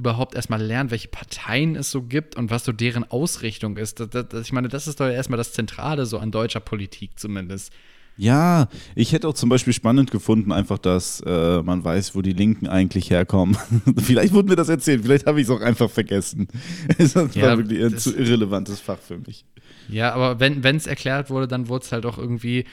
überhaupt 0.00 0.34
erstmal 0.34 0.62
lernt, 0.62 0.90
welche 0.90 1.08
Parteien 1.08 1.76
es 1.76 1.90
so 1.90 2.02
gibt 2.02 2.36
und 2.36 2.50
was 2.50 2.64
so 2.64 2.72
deren 2.72 3.04
Ausrichtung 3.10 3.76
ist? 3.76 4.00
Das, 4.00 4.08
das, 4.10 4.26
ich 4.46 4.52
meine, 4.52 4.68
das 4.68 4.88
ist 4.88 4.98
doch 5.00 5.06
erstmal 5.06 5.36
das 5.36 5.52
Zentrale 5.52 6.06
so 6.06 6.18
an 6.18 6.32
deutscher 6.32 6.60
Politik 6.60 7.18
zumindest. 7.18 7.72
Ja, 8.16 8.68
ich 8.94 9.12
hätte 9.12 9.28
auch 9.28 9.34
zum 9.34 9.48
Beispiel 9.48 9.72
spannend 9.72 10.10
gefunden, 10.10 10.52
einfach, 10.52 10.78
dass 10.78 11.22
äh, 11.24 11.62
man 11.62 11.82
weiß, 11.84 12.14
wo 12.14 12.20
die 12.20 12.34
Linken 12.34 12.66
eigentlich 12.66 13.08
herkommen. 13.10 13.56
vielleicht 13.96 14.34
wurde 14.34 14.48
mir 14.50 14.56
das 14.56 14.68
erzählt, 14.68 15.02
vielleicht 15.04 15.26
habe 15.26 15.40
ich 15.40 15.46
es 15.46 15.50
auch 15.50 15.60
einfach 15.62 15.88
vergessen. 15.88 16.48
das 16.98 17.14
war 17.16 17.30
Ja, 17.34 17.56
wirklich 17.56 17.82
ein 17.82 17.96
zu 17.96 18.14
irrelevantes 18.14 18.80
Fach 18.80 18.98
für 18.98 19.18
mich. 19.18 19.44
Ja, 19.88 20.12
aber 20.12 20.38
wenn 20.40 20.76
es 20.76 20.86
erklärt 20.86 21.30
wurde, 21.30 21.48
dann 21.48 21.68
wurde 21.68 21.84
es 21.84 21.92
halt 21.92 22.04
auch 22.04 22.18
irgendwie 22.18 22.64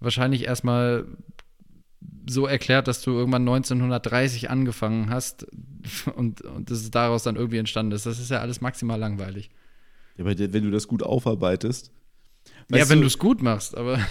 wahrscheinlich 0.00 0.44
erstmal 0.44 1.06
so 2.32 2.46
erklärt, 2.46 2.88
dass 2.88 3.02
du 3.02 3.10
irgendwann 3.12 3.42
1930 3.42 4.50
angefangen 4.50 5.10
hast 5.10 5.46
und, 6.16 6.42
und 6.42 6.70
das 6.70 6.82
ist 6.82 6.94
daraus 6.94 7.22
dann 7.24 7.36
irgendwie 7.36 7.58
entstanden 7.58 7.92
ist. 7.92 8.06
Das 8.06 8.18
ist 8.18 8.30
ja 8.30 8.40
alles 8.40 8.60
maximal 8.60 8.98
langweilig. 8.98 9.50
Ja, 10.16 10.24
aber 10.24 10.38
wenn 10.38 10.64
du 10.64 10.70
das 10.70 10.86
gut 10.88 11.02
aufarbeitest. 11.02 11.90
ja, 12.70 12.88
wenn 12.88 12.98
du- 12.98 13.02
du 13.02 13.06
es 13.08 13.18
gut 13.18 13.42
machst, 13.42 13.76
aber 13.76 13.98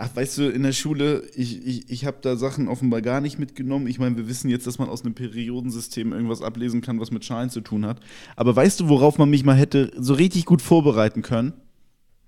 Ach, 0.00 0.14
weißt 0.14 0.38
du, 0.38 0.48
in 0.48 0.62
der 0.62 0.70
Schule, 0.70 1.28
ich, 1.34 1.66
ich, 1.66 1.90
ich 1.90 2.04
habe 2.04 2.18
da 2.22 2.36
Sachen 2.36 2.68
offenbar 2.68 3.02
gar 3.02 3.20
nicht 3.20 3.40
mitgenommen. 3.40 3.88
Ich 3.88 3.98
meine, 3.98 4.16
wir 4.16 4.28
wissen 4.28 4.48
jetzt, 4.48 4.64
dass 4.68 4.78
man 4.78 4.88
aus 4.88 5.02
einem 5.04 5.14
Periodensystem 5.14 6.12
irgendwas 6.12 6.40
ablesen 6.40 6.82
kann, 6.82 7.00
was 7.00 7.10
mit 7.10 7.24
Schalen 7.24 7.50
zu 7.50 7.60
tun 7.62 7.84
hat. 7.84 7.98
Aber 8.36 8.54
weißt 8.54 8.78
du, 8.78 8.88
worauf 8.88 9.18
man 9.18 9.28
mich 9.28 9.44
mal 9.44 9.56
hätte 9.56 9.90
so 9.98 10.14
richtig 10.14 10.44
gut 10.44 10.62
vorbereiten 10.62 11.22
können? 11.22 11.52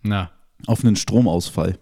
na. 0.03 0.33
Auf 0.67 0.85
einen 0.85 0.97
Stromausfall. 0.97 1.79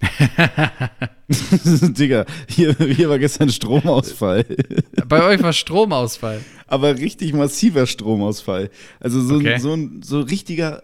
Digga, 1.28 2.26
hier, 2.48 2.74
hier 2.76 3.08
war 3.08 3.18
gestern 3.18 3.48
Stromausfall. 3.50 4.44
Bei 5.08 5.24
euch 5.24 5.42
war 5.42 5.52
Stromausfall. 5.52 6.40
Aber 6.66 6.96
richtig 6.96 7.32
massiver 7.32 7.86
Stromausfall. 7.86 8.70
Also 9.00 9.20
so, 9.20 9.36
Okay. 9.36 9.54
ein, 9.54 9.60
so, 9.60 9.72
ein, 9.72 10.02
so 10.02 10.20
richtiger, 10.20 10.82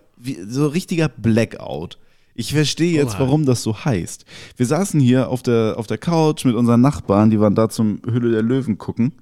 so 0.49 0.66
richtiger 0.69 1.09
Blackout. 1.09 1.99
Ich 2.35 2.54
verstehe 2.54 2.92
jetzt, 2.95 3.16
Oha. 3.16 3.21
warum 3.21 3.45
das 3.45 3.62
so 3.62 3.85
heißt. 3.85 4.25
Wir 4.57 4.66
saßen 4.66 4.99
hier 5.00 5.28
auf 5.28 5.42
der, 5.42 5.75
auf 5.76 5.87
der 5.87 5.99
Couch 5.99 6.45
mit 6.45 6.54
unseren 6.54 6.81
Nachbarn, 6.81 7.31
die 7.31 7.38
waren 7.40 7.54
da 7.54 7.69
zum 7.69 8.00
Hülle 8.07 8.31
der 8.31 8.42
Löwen 8.42 8.78
gucken. 8.78 9.12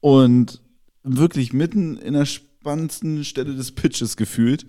Und 0.00 0.60
wirklich 1.02 1.52
mitten 1.52 1.98
in 1.98 2.14
der 2.14 2.24
spannendsten 2.26 3.24
Stelle 3.24 3.54
des 3.54 3.72
Pitches 3.72 4.16
gefühlt, 4.16 4.64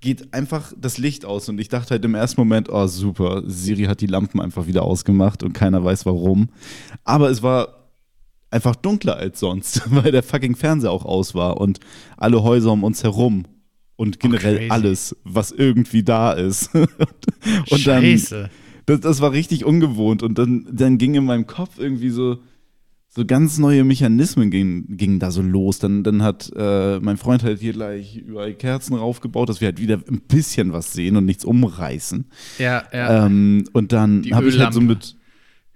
geht 0.00 0.34
einfach 0.34 0.72
das 0.76 0.98
Licht 0.98 1.24
aus. 1.24 1.48
Und 1.48 1.60
ich 1.60 1.68
dachte 1.68 1.90
halt 1.90 2.04
im 2.04 2.14
ersten 2.14 2.40
Moment, 2.40 2.68
oh 2.70 2.86
super, 2.86 3.42
Siri 3.46 3.84
hat 3.84 4.00
die 4.00 4.06
Lampen 4.06 4.40
einfach 4.40 4.66
wieder 4.66 4.82
ausgemacht 4.82 5.42
und 5.42 5.52
keiner 5.52 5.82
weiß 5.82 6.06
warum. 6.06 6.48
Aber 7.04 7.30
es 7.30 7.42
war 7.42 7.90
einfach 8.50 8.76
dunkler 8.76 9.16
als 9.16 9.40
sonst, 9.40 9.82
weil 9.90 10.12
der 10.12 10.22
fucking 10.22 10.56
Fernseher 10.56 10.90
auch 10.90 11.04
aus 11.04 11.34
war 11.34 11.60
und 11.60 11.80
alle 12.16 12.42
Häuser 12.42 12.72
um 12.72 12.84
uns 12.84 13.02
herum 13.02 13.46
und 13.96 14.20
generell 14.20 14.56
crazy. 14.56 14.70
alles, 14.70 15.16
was 15.24 15.52
irgendwie 15.52 16.02
da 16.02 16.32
ist. 16.32 16.74
und 16.74 17.86
dann, 17.86 18.02
Scheiße. 18.02 18.50
das, 18.86 19.00
das 19.00 19.20
war 19.20 19.32
richtig 19.32 19.64
ungewohnt 19.64 20.22
und 20.22 20.38
dann, 20.38 20.66
dann 20.70 20.98
ging 20.98 21.14
in 21.14 21.24
meinem 21.24 21.46
Kopf 21.46 21.78
irgendwie 21.78 22.10
so, 22.10 22.38
so 23.16 23.24
ganz 23.24 23.56
neue 23.56 23.82
Mechanismen 23.82 24.50
gingen, 24.50 24.94
gingen 24.98 25.18
da 25.18 25.30
so 25.30 25.40
los. 25.40 25.78
Dann, 25.78 26.02
dann 26.02 26.22
hat 26.22 26.52
äh, 26.54 27.00
mein 27.00 27.16
Freund 27.16 27.42
halt 27.42 27.60
hier 27.60 27.72
gleich 27.72 28.18
überall 28.18 28.52
Kerzen 28.52 28.94
raufgebaut, 28.94 29.48
dass 29.48 29.62
wir 29.62 29.68
halt 29.68 29.80
wieder 29.80 29.98
ein 30.06 30.20
bisschen 30.20 30.74
was 30.74 30.92
sehen 30.92 31.16
und 31.16 31.24
nichts 31.24 31.46
umreißen. 31.46 32.26
Ja, 32.58 32.84
ja. 32.92 33.24
Ähm, 33.24 33.64
und 33.72 33.92
dann 33.92 34.22
habe 34.32 34.48
ich 34.48 34.58
halt 34.58 34.74
so 34.74 34.82
mit 34.82 35.16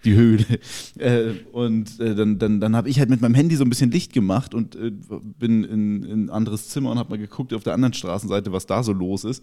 die 0.05 0.15
Höhle. 0.15 0.45
Äh, 0.99 1.31
und 1.53 1.99
äh, 1.99 2.15
dann, 2.15 2.39
dann, 2.39 2.61
dann 2.61 2.77
habe 2.77 2.91
ich 2.91 2.99
halt 2.99 3.09
mit 3.09 3.23
meinem 3.23 3.35
Handy 3.35 3.57
so 3.57 3.65
ein 3.65 3.71
bisschen 3.71 3.91
Licht 3.91 4.13
gemacht 4.13 4.55
und 4.55 4.77
äh, 4.77 4.91
bin 5.39 5.65
in, 5.65 6.03
in 6.03 6.25
ein 6.27 6.31
anderes 6.31 6.69
Zimmer 6.69 6.91
und 6.91 6.99
habe 6.99 7.09
mal 7.09 7.19
geguckt 7.19 7.55
auf 7.55 7.63
der 7.63 7.73
anderen 7.73 7.95
Straßenseite, 7.95 8.53
was 8.53 8.67
da 8.67 8.83
so 8.83 8.93
los 8.93 9.25
ist. 9.25 9.43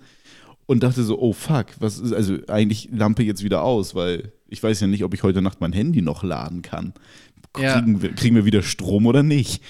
Und 0.67 0.83
dachte 0.83 1.03
so, 1.03 1.19
oh 1.19 1.33
fuck, 1.33 1.67
was 1.79 1.97
ist, 1.97 2.13
also 2.13 2.37
eigentlich 2.47 2.89
Lampe 2.91 3.23
jetzt 3.23 3.43
wieder 3.43 3.63
aus, 3.63 3.95
weil 3.95 4.33
ich 4.47 4.61
weiß 4.61 4.81
ja 4.81 4.87
nicht, 4.87 5.03
ob 5.03 5.15
ich 5.15 5.23
heute 5.23 5.41
Nacht 5.41 5.61
mein 5.61 5.73
Handy 5.73 6.03
noch 6.03 6.23
laden 6.23 6.61
kann. 6.61 6.93
Ja. 7.57 7.79
Kriegen, 7.79 8.01
wir, 8.01 8.13
kriegen 8.13 8.35
wir 8.35 8.45
wieder 8.45 8.63
Strom 8.63 9.05
oder 9.05 9.23
nicht? 9.23 9.61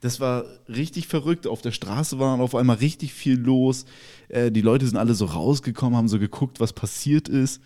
Das 0.00 0.20
war 0.20 0.44
richtig 0.68 1.08
verrückt. 1.08 1.46
Auf 1.46 1.60
der 1.60 1.72
Straße 1.72 2.18
war 2.18 2.38
auf 2.40 2.54
einmal 2.54 2.76
richtig 2.76 3.12
viel 3.12 3.38
los. 3.38 3.84
Äh, 4.28 4.52
die 4.52 4.60
Leute 4.60 4.86
sind 4.86 4.96
alle 4.96 5.14
so 5.14 5.24
rausgekommen, 5.24 5.96
haben 5.96 6.08
so 6.08 6.18
geguckt, 6.18 6.60
was 6.60 6.72
passiert 6.72 7.28
ist. 7.28 7.60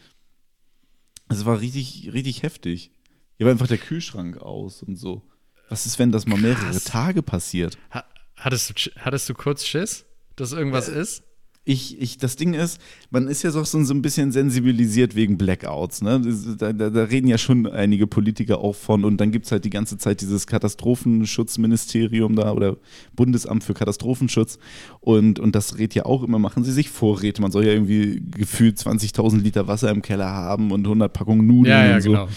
Es 1.28 1.44
war 1.44 1.60
richtig, 1.60 2.10
richtig 2.12 2.42
heftig. 2.42 2.90
Hier 3.36 3.46
war 3.46 3.52
einfach 3.52 3.66
der 3.66 3.78
Kühlschrank 3.78 4.38
aus 4.38 4.82
und 4.82 4.96
so. 4.96 5.22
Was 5.68 5.86
ist, 5.86 5.98
wenn 5.98 6.12
das 6.12 6.26
mal 6.26 6.38
mehrere 6.38 6.70
Krass. 6.70 6.84
Tage 6.84 7.22
passiert? 7.22 7.78
Ha 7.90 8.04
hattest, 8.36 8.70
du, 8.70 8.90
hattest 9.00 9.28
du 9.28 9.34
kurz 9.34 9.64
Schiss, 9.64 10.04
dass 10.36 10.52
irgendwas 10.52 10.88
ist? 10.88 11.22
Ich, 11.64 12.00
ich, 12.00 12.18
das 12.18 12.34
Ding 12.34 12.54
ist, 12.54 12.80
man 13.10 13.28
ist 13.28 13.44
ja 13.44 13.52
so, 13.52 13.62
so 13.62 13.78
ein 13.78 14.02
bisschen 14.02 14.32
sensibilisiert 14.32 15.14
wegen 15.14 15.38
Blackouts. 15.38 16.02
Ne? 16.02 16.20
Da, 16.58 16.72
da, 16.72 16.90
da 16.90 17.04
reden 17.04 17.28
ja 17.28 17.38
schon 17.38 17.68
einige 17.68 18.08
Politiker 18.08 18.58
auch 18.58 18.74
von. 18.74 19.04
Und 19.04 19.18
dann 19.18 19.30
gibt 19.30 19.46
es 19.46 19.52
halt 19.52 19.64
die 19.64 19.70
ganze 19.70 19.96
Zeit 19.96 20.22
dieses 20.22 20.48
Katastrophenschutzministerium 20.48 22.34
da 22.34 22.52
oder 22.52 22.78
Bundesamt 23.14 23.62
für 23.62 23.74
Katastrophenschutz. 23.74 24.58
Und, 24.98 25.38
und 25.38 25.54
das 25.54 25.78
redet 25.78 25.94
ja 25.94 26.04
auch 26.04 26.24
immer, 26.24 26.40
machen 26.40 26.64
sie 26.64 26.72
sich 26.72 26.90
Vorräte. 26.90 27.40
Man 27.40 27.52
soll 27.52 27.64
ja 27.64 27.72
irgendwie 27.72 28.20
gefühlt 28.28 28.78
20.000 28.78 29.40
Liter 29.40 29.68
Wasser 29.68 29.90
im 29.90 30.02
Keller 30.02 30.30
haben 30.30 30.72
und 30.72 30.84
100 30.84 31.12
Packungen 31.12 31.46
Nudeln 31.46 31.94
und 31.94 32.02
so. 32.02 32.28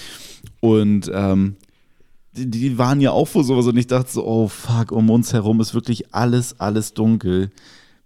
Und 0.59 1.11
ähm, 1.11 1.55
die, 2.33 2.49
die 2.49 2.77
waren 2.77 3.01
ja 3.01 3.11
auch 3.11 3.27
vor 3.27 3.43
sowas 3.43 3.65
und 3.65 3.77
ich 3.77 3.87
dachte 3.87 4.11
so, 4.11 4.25
oh 4.25 4.47
fuck, 4.47 4.91
um 4.91 5.09
uns 5.09 5.33
herum 5.33 5.61
ist 5.61 5.73
wirklich 5.73 6.13
alles, 6.13 6.59
alles 6.59 6.93
dunkel. 6.93 7.49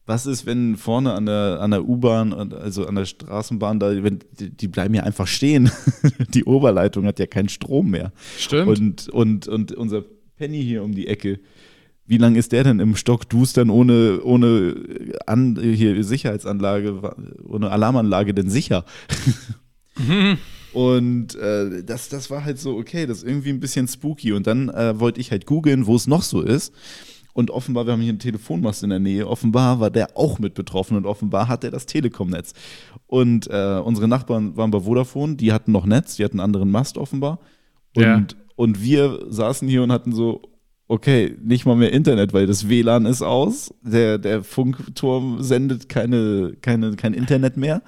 Was 0.10 0.25
ist, 0.25 0.48
wenn 0.48 0.75
vorne 0.75 1.13
an 1.13 1.28
der, 1.28 1.60
an 1.62 1.70
der 1.70 1.88
U-Bahn, 1.88 2.34
also 2.34 2.88
an 2.88 2.96
der 2.96 3.06
Straßenbahn, 3.06 3.80
da, 3.80 4.04
wenn, 4.04 4.18
die, 4.39 4.68
bleiben 4.68 4.96
ja 4.96 5.04
einfach 5.04 5.28
stehen. 5.28 5.70
die 6.34 6.46
Oberleitung 6.46 7.06
hat 7.06 7.20
ja 7.20 7.28
keinen 7.28 7.48
Strom 7.48 7.92
mehr. 7.92 8.12
Stimmt. 8.36 8.68
Und, 8.68 9.10
und, 9.10 9.48
und 9.48 9.72
unser 9.74 10.04
Penny 10.36 10.63
hier 10.63 10.82
um 10.82 10.96
die 10.96 11.06
Ecke, 11.06 11.39
wie 12.08 12.18
lange 12.18 12.39
ist 12.39 12.54
der 12.54 12.63
denn 12.63 12.80
im 12.80 12.96
Stock 12.96 13.30
Dustern 13.30 13.70
ohne, 13.70 14.20
ohne 14.24 14.74
an, 15.28 15.60
hier 15.62 16.04
Sicherheitsanlage, 16.04 17.16
ohne 17.48 17.70
Alarmanlage 17.70 18.34
denn 18.34 18.50
sicher? 18.50 18.86
Und 20.74 21.36
äh, 21.36 21.84
das, 21.84 22.10
das 22.10 22.32
war 22.32 22.46
halt 22.46 22.58
so, 22.58 22.78
okay, 22.78 23.06
das 23.06 23.20
ist 23.20 23.28
irgendwie 23.28 23.50
ein 23.50 23.60
bisschen 23.60 23.88
spooky. 23.88 24.34
Und 24.34 24.48
dann 24.48 24.70
äh, 24.70 25.00
wollte 25.00 25.22
ich 25.22 25.30
halt 25.30 25.46
googeln, 25.46 25.86
wo 25.86 25.96
es 25.96 26.08
noch 26.08 26.24
so 26.24 26.42
ist. 26.42 26.74
Und 27.39 27.51
offenbar, 27.51 27.86
wir 27.86 27.93
haben 27.93 28.01
hier 28.01 28.10
einen 28.10 28.19
Telefonmast 28.19 28.84
in 28.84 28.89
der 28.89 29.00
Nähe, 29.00 29.25
offenbar 29.25 29.79
war 29.79 29.89
der 29.89 30.17
auch 30.17 30.39
mit 30.39 30.55
betroffen 30.55 30.98
und 30.98 31.05
offenbar 31.05 31.48
hat 31.48 31.63
er 31.63 31.72
das 31.72 31.86
Telekom-Netz. 31.86 32.51
Und 33.08 33.48
äh, 33.50 33.79
unsere 33.81 34.10
Nachbarn 34.10 34.58
waren 34.58 34.72
bei 34.72 34.81
Vodafone, 34.81 35.38
die 35.38 35.53
hatten 35.53 35.72
noch 35.72 35.86
Netz, 35.86 36.17
die 36.17 36.25
hatten 36.25 36.41
einen 36.41 36.43
anderen 36.50 36.69
Mast 36.69 36.98
offenbar. 36.98 37.39
Und, 37.96 38.03
Ja. 38.03 38.25
und 38.58 38.84
wir 38.84 39.19
saßen 39.29 39.69
hier 39.69 39.84
und 39.84 39.91
hatten 39.93 40.12
so, 40.12 40.41
okay, 40.89 41.34
nicht 41.41 41.65
mal 41.65 41.77
mehr 41.77 41.93
Internet, 41.93 42.34
weil 42.34 42.46
das 42.46 42.67
WLAN 42.67 43.05
ist 43.05 43.22
aus, 43.22 43.74
der, 43.84 44.17
der 44.17 44.43
Funkturm 44.43 45.41
sendet 45.41 45.88
keine, 45.88 46.58
keine, 46.60 46.98
kein 46.98 47.13
Internet 47.13 47.55
mehr. 47.55 47.81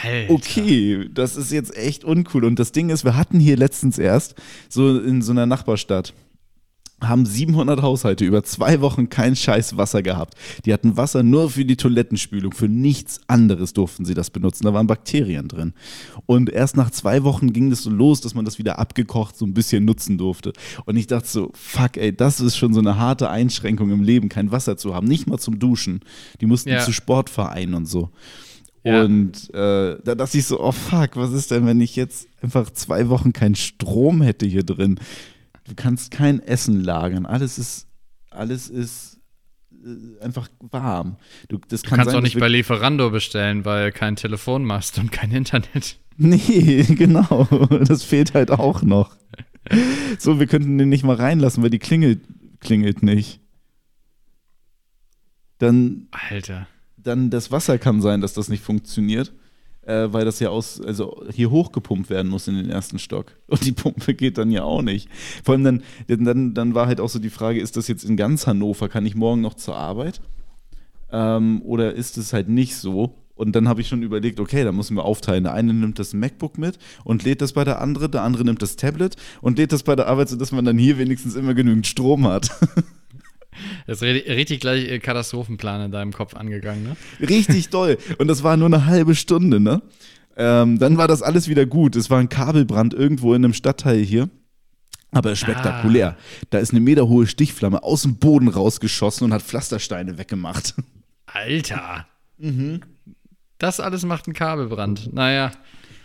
Alter. 0.00 0.32
Okay, 0.32 1.08
das 1.12 1.36
ist 1.36 1.50
jetzt 1.50 1.76
echt 1.76 2.04
uncool. 2.04 2.44
Und 2.44 2.60
das 2.60 2.70
Ding 2.70 2.90
ist, 2.90 3.04
wir 3.04 3.16
hatten 3.16 3.40
hier 3.40 3.56
letztens 3.56 3.98
erst, 3.98 4.36
so 4.68 4.96
in 4.96 5.22
so 5.22 5.32
einer 5.32 5.46
Nachbarstadt, 5.46 6.14
haben 7.08 7.26
700 7.26 7.82
Haushalte 7.82 8.24
über 8.24 8.42
zwei 8.42 8.80
Wochen 8.80 9.08
kein 9.08 9.36
scheiß 9.36 9.76
Wasser 9.76 10.02
gehabt. 10.02 10.34
Die 10.64 10.72
hatten 10.72 10.96
Wasser 10.96 11.22
nur 11.22 11.50
für 11.50 11.64
die 11.64 11.76
Toilettenspülung, 11.76 12.52
für 12.52 12.68
nichts 12.68 13.20
anderes 13.26 13.72
durften 13.72 14.04
sie 14.04 14.14
das 14.14 14.30
benutzen. 14.30 14.64
Da 14.64 14.74
waren 14.74 14.86
Bakterien 14.86 15.48
drin. 15.48 15.72
Und 16.26 16.50
erst 16.50 16.76
nach 16.76 16.90
zwei 16.90 17.22
Wochen 17.24 17.52
ging 17.52 17.70
das 17.70 17.82
so 17.82 17.90
los, 17.90 18.20
dass 18.20 18.34
man 18.34 18.44
das 18.44 18.58
wieder 18.58 18.78
abgekocht 18.78 19.36
so 19.36 19.44
ein 19.46 19.54
bisschen 19.54 19.84
nutzen 19.84 20.18
durfte. 20.18 20.52
Und 20.84 20.96
ich 20.96 21.06
dachte 21.06 21.28
so, 21.28 21.50
fuck 21.54 21.96
ey, 21.96 22.14
das 22.16 22.40
ist 22.40 22.56
schon 22.56 22.72
so 22.74 22.80
eine 22.80 22.96
harte 22.98 23.30
Einschränkung 23.30 23.90
im 23.90 24.02
Leben, 24.02 24.28
kein 24.28 24.50
Wasser 24.52 24.76
zu 24.76 24.94
haben. 24.94 25.06
Nicht 25.06 25.26
mal 25.26 25.38
zum 25.38 25.58
Duschen. 25.58 26.00
Die 26.40 26.46
mussten 26.46 26.70
Ja. 26.70 26.80
zu 26.80 26.92
Sportvereinen 26.92 27.74
und 27.74 27.86
so. 27.86 28.10
Ja. 28.84 29.02
Und 29.02 29.52
äh, 29.52 29.96
da 30.04 30.14
dachte 30.14 30.38
ich 30.38 30.46
so, 30.46 30.60
oh 30.60 30.70
fuck, 30.70 31.16
was 31.16 31.32
ist 31.32 31.50
denn, 31.50 31.66
wenn 31.66 31.80
ich 31.80 31.96
jetzt 31.96 32.28
einfach 32.40 32.70
zwei 32.70 33.08
Wochen 33.08 33.32
keinen 33.32 33.56
Strom 33.56 34.22
hätte 34.22 34.46
hier 34.46 34.62
drin? 34.62 35.00
Du 35.66 35.74
kannst 35.74 36.10
kein 36.10 36.40
Essen 36.40 36.82
lagern. 36.82 37.26
Alles 37.26 37.58
ist, 37.58 37.86
alles 38.30 38.68
ist 38.68 39.18
äh, 39.72 40.22
einfach 40.22 40.48
warm. 40.60 41.16
Du, 41.48 41.58
das 41.68 41.82
Du 41.82 41.88
kann 41.88 41.98
kannst 41.98 42.10
sein, 42.12 42.18
auch 42.18 42.22
nicht 42.22 42.38
bei 42.38 42.48
Lieferando 42.48 43.10
bestellen, 43.10 43.64
weil 43.64 43.92
kein 43.92 44.16
Telefonmast 44.16 44.98
und 44.98 45.12
kein 45.12 45.30
Internet. 45.32 45.98
Nee, 46.18 46.82
genau. 46.84 47.44
Das 47.86 48.02
fehlt 48.02 48.32
halt 48.32 48.50
auch 48.50 48.80
noch. 48.80 49.14
So, 50.18 50.40
wir 50.40 50.46
könnten 50.46 50.78
den 50.78 50.88
nicht 50.88 51.04
mal 51.04 51.16
reinlassen, 51.16 51.62
weil 51.62 51.68
die 51.68 51.78
klingelt, 51.78 52.22
klingelt 52.60 53.02
nicht. 53.02 53.42
Dann 55.58 56.08
Alter. 56.30 56.68
dann 56.96 57.28
das 57.28 57.50
Wasser 57.50 57.76
kann 57.76 58.00
sein, 58.00 58.22
dass 58.22 58.32
das 58.32 58.48
nicht 58.48 58.62
funktioniert, 58.62 59.34
äh, 59.86 60.12
weil 60.12 60.24
das 60.24 60.40
ja 60.40 60.50
aus, 60.50 60.80
also 60.80 61.22
hier 61.32 61.50
hochgepumpt 61.50 62.10
werden 62.10 62.28
muss 62.28 62.48
in 62.48 62.56
den 62.56 62.68
ersten 62.68 62.98
Stock. 62.98 63.32
Und 63.46 63.64
die 63.64 63.72
Pumpe 63.72 64.14
geht 64.14 64.38
dann 64.38 64.50
ja 64.50 64.64
auch 64.64 64.82
nicht. 64.82 65.08
Vor 65.44 65.54
allem 65.54 65.64
dann, 65.64 65.82
dann, 66.08 66.54
dann 66.54 66.74
war 66.74 66.86
halt 66.86 67.00
auch 67.00 67.08
so 67.08 67.18
die 67.18 67.30
Frage, 67.30 67.60
ist 67.60 67.76
das 67.76 67.88
jetzt 67.88 68.04
in 68.04 68.16
ganz 68.16 68.46
Hannover, 68.46 68.88
kann 68.88 69.06
ich 69.06 69.14
morgen 69.14 69.40
noch 69.40 69.54
zur 69.54 69.76
Arbeit? 69.76 70.20
Ähm, 71.10 71.62
oder 71.62 71.94
ist 71.94 72.18
es 72.18 72.32
halt 72.32 72.48
nicht 72.48 72.76
so? 72.76 73.14
Und 73.36 73.54
dann 73.54 73.68
habe 73.68 73.82
ich 73.82 73.88
schon 73.88 74.02
überlegt, 74.02 74.40
okay, 74.40 74.64
da 74.64 74.72
müssen 74.72 74.96
wir 74.96 75.04
aufteilen. 75.04 75.44
Der 75.44 75.52
eine 75.52 75.74
nimmt 75.74 75.98
das 75.98 76.14
MacBook 76.14 76.56
mit 76.56 76.78
und 77.04 77.22
lädt 77.22 77.42
das 77.42 77.52
bei 77.52 77.64
der 77.64 77.82
andere, 77.82 78.08
der 78.08 78.22
andere 78.22 78.44
nimmt 78.44 78.62
das 78.62 78.76
Tablet 78.76 79.16
und 79.42 79.58
lädt 79.58 79.72
das 79.72 79.82
bei 79.82 79.94
der 79.94 80.08
Arbeit, 80.08 80.30
sodass 80.30 80.52
man 80.52 80.64
dann 80.64 80.78
hier 80.78 80.98
wenigstens 80.98 81.36
immer 81.36 81.52
genügend 81.52 81.86
Strom 81.86 82.26
hat. 82.26 82.50
Das 83.86 84.02
ist 84.02 84.02
richtig, 84.02 84.60
gleich 84.60 84.88
äh, 84.90 84.98
Katastrophenplan 84.98 85.86
in 85.86 85.90
deinem 85.92 86.12
Kopf 86.12 86.34
angegangen, 86.34 86.82
ne? 86.82 86.96
Richtig 87.20 87.68
doll. 87.68 87.98
Und 88.18 88.28
das 88.28 88.42
war 88.42 88.56
nur 88.56 88.66
eine 88.66 88.86
halbe 88.86 89.14
Stunde, 89.14 89.60
ne? 89.60 89.82
Ähm, 90.36 90.78
dann 90.78 90.98
war 90.98 91.08
das 91.08 91.22
alles 91.22 91.48
wieder 91.48 91.66
gut. 91.66 91.96
Es 91.96 92.10
war 92.10 92.18
ein 92.18 92.28
Kabelbrand 92.28 92.94
irgendwo 92.94 93.34
in 93.34 93.44
einem 93.44 93.54
Stadtteil 93.54 94.02
hier. 94.02 94.28
Aber 95.12 95.34
spektakulär. 95.34 96.16
Da 96.50 96.58
ist 96.58 96.72
eine 96.72 96.80
meterhohe 96.80 97.26
Stichflamme 97.26 97.82
aus 97.82 98.02
dem 98.02 98.16
Boden 98.16 98.48
rausgeschossen 98.48 99.24
und 99.24 99.32
hat 99.32 99.42
Pflastersteine 99.42 100.18
weggemacht. 100.18 100.74
Alter. 101.26 102.06
Das 103.58 103.80
alles 103.80 104.04
macht 104.04 104.26
einen 104.26 104.34
Kabelbrand. 104.34 105.12
Naja. 105.14 105.52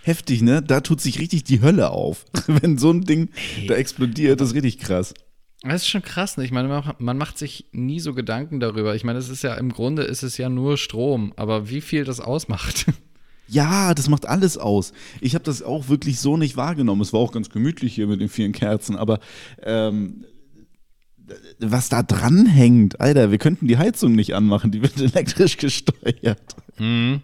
Heftig, 0.03 0.41
ne? 0.41 0.61
Da 0.61 0.81
tut 0.81 1.01
sich 1.01 1.19
richtig 1.19 1.43
die 1.43 1.61
Hölle 1.61 1.89
auf. 1.89 2.25
Wenn 2.47 2.77
so 2.77 2.91
ein 2.91 3.01
Ding 3.01 3.29
da 3.67 3.75
explodiert, 3.75 4.39
das 4.39 4.49
ist 4.49 4.55
richtig 4.55 4.79
krass. 4.79 5.13
Das 5.63 5.83
ist 5.83 5.87
schon 5.89 6.01
krass, 6.01 6.37
ne? 6.37 6.43
Ich 6.43 6.51
meine, 6.51 6.95
man- 6.97 7.17
macht 7.17 7.37
sich 7.37 7.65
nie 7.71 7.99
so 7.99 8.13
Gedanken 8.13 8.59
darüber. 8.59 8.95
Ich 8.95 9.03
meine, 9.03 9.19
es 9.19 9.29
ist 9.29 9.43
ja 9.43 9.53
im 9.55 9.71
Grunde 9.71 10.03
ist 10.03 10.23
es 10.23 10.37
ja 10.37 10.49
nur 10.49 10.77
Strom, 10.77 11.33
aber 11.35 11.69
wie 11.69 11.81
viel 11.81 12.03
das 12.03 12.19
ausmacht. 12.19 12.85
Ja, 13.47 13.93
das 13.93 14.07
macht 14.07 14.25
alles 14.27 14.57
aus. 14.57 14.93
Ich 15.19 15.35
habe 15.35 15.43
das 15.43 15.61
auch 15.61 15.89
wirklich 15.89 16.21
so 16.21 16.37
nicht 16.37 16.55
wahrgenommen. 16.55 17.01
Es 17.01 17.11
war 17.11 17.19
auch 17.19 17.33
ganz 17.33 17.49
gemütlich 17.49 17.93
hier 17.93 18.07
mit 18.07 18.21
den 18.21 18.29
vielen 18.29 18.53
Kerzen, 18.53 18.95
aber 18.95 19.19
ähm, 19.61 20.23
was 21.59 21.89
da 21.89 22.01
dran 22.01 22.45
hängt, 22.45 23.01
Alter, 23.01 23.29
wir 23.29 23.39
könnten 23.39 23.67
die 23.67 23.77
Heizung 23.77 24.13
nicht 24.13 24.35
anmachen, 24.35 24.71
die 24.71 24.81
wird 24.81 24.97
elektrisch 25.01 25.57
gesteuert. 25.57 26.55
Mhm. 26.77 27.23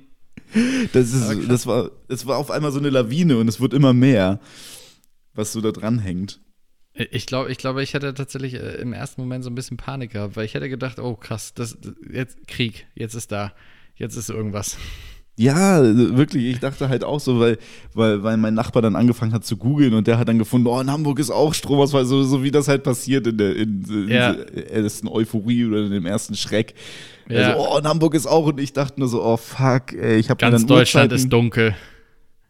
Das, 0.92 1.14
ist, 1.14 1.50
das, 1.50 1.66
war, 1.66 1.92
das 2.10 2.26
war 2.26 2.38
auf 2.40 2.52
einmal 2.52 2.74
so 2.74 2.80
eine 2.80 2.90
Lawine 2.90 3.38
und 3.38 3.48
es 3.48 3.62
wird 3.62 3.74
immer 3.74 3.94
mehr, 3.94 4.42
was 5.34 5.54
so 5.54 5.62
da 5.62 5.72
dran 5.72 6.00
hängt. 6.00 6.42
Ich 7.12 7.26
glaube, 7.28 7.52
ich, 7.52 7.58
glaube, 7.58 7.84
ich 7.84 7.94
hätte 7.94 8.14
tatsächlich 8.14 8.56
äh, 8.56 8.82
im 8.82 8.92
ersten 8.94 9.22
Moment 9.22 9.44
so 9.44 9.50
ein 9.50 9.56
bisschen 9.56 9.78
Panik 9.78 10.14
gehabt, 10.14 10.36
weil 10.36 10.46
ich 10.46 10.54
hätte 10.56 10.70
gedacht, 10.70 11.00
oh 11.00 11.16
krass, 11.16 11.54
das, 11.54 11.78
jetzt 12.12 12.48
Krieg, 12.48 12.88
jetzt 12.96 13.14
ist 13.14 13.32
da, 13.32 13.54
jetzt 13.96 14.16
ist 14.16 14.30
irgendwas. 14.30 14.78
Ja, 15.40 15.84
wirklich, 15.84 16.46
ich 16.46 16.60
dachte 16.60 16.90
halt 16.90 17.04
auch 17.04 17.20
so, 17.20 17.40
weil, 17.40 17.60
weil, 17.94 18.24
weil 18.24 18.38
mein 18.38 18.56
Nachbar 18.56 18.82
dann 18.82 18.96
angefangen 18.96 19.34
hat 19.34 19.46
zu 19.46 19.56
googeln 19.56 19.94
und 19.94 20.08
der 20.08 20.18
hat 20.18 20.28
dann 20.28 20.40
gefunden, 20.40 20.66
oh, 20.66 20.82
in 20.82 20.90
Hamburg 20.90 21.20
ist 21.20 21.30
auch 21.30 21.54
Stromausfall, 21.54 22.06
so, 22.06 22.24
so 22.24 22.44
wie 22.44 22.50
das 22.50 22.68
halt 22.68 22.82
passiert 22.82 23.28
in 23.28 23.38
der 23.38 23.56
in, 23.56 23.84
in 23.88 24.10
Ja. 24.10 24.34
ersten 24.34 25.08
Euphorie 25.08 25.66
oder 25.66 25.86
in 25.86 25.92
dem 25.92 26.08
ersten 26.08 26.34
Schreck. 26.36 26.74
Ja. 27.30 27.50
Also, 27.54 27.70
oh, 27.70 27.78
in 27.78 27.86
Hamburg 27.86 28.16
ist 28.16 28.26
auch 28.26 28.48
und 28.48 28.60
ich 28.60 28.74
dachte 28.74 29.00
nur 29.00 29.10
so, 29.10 29.24
oh 29.24 29.38
fuck, 29.38 29.94
ey, 29.94 30.18
ich 30.18 30.32
habe 30.32 30.40
Ganz 30.40 30.66
Deutschland 30.66 31.12
ist 31.12 31.30
dunkel. 31.30 31.76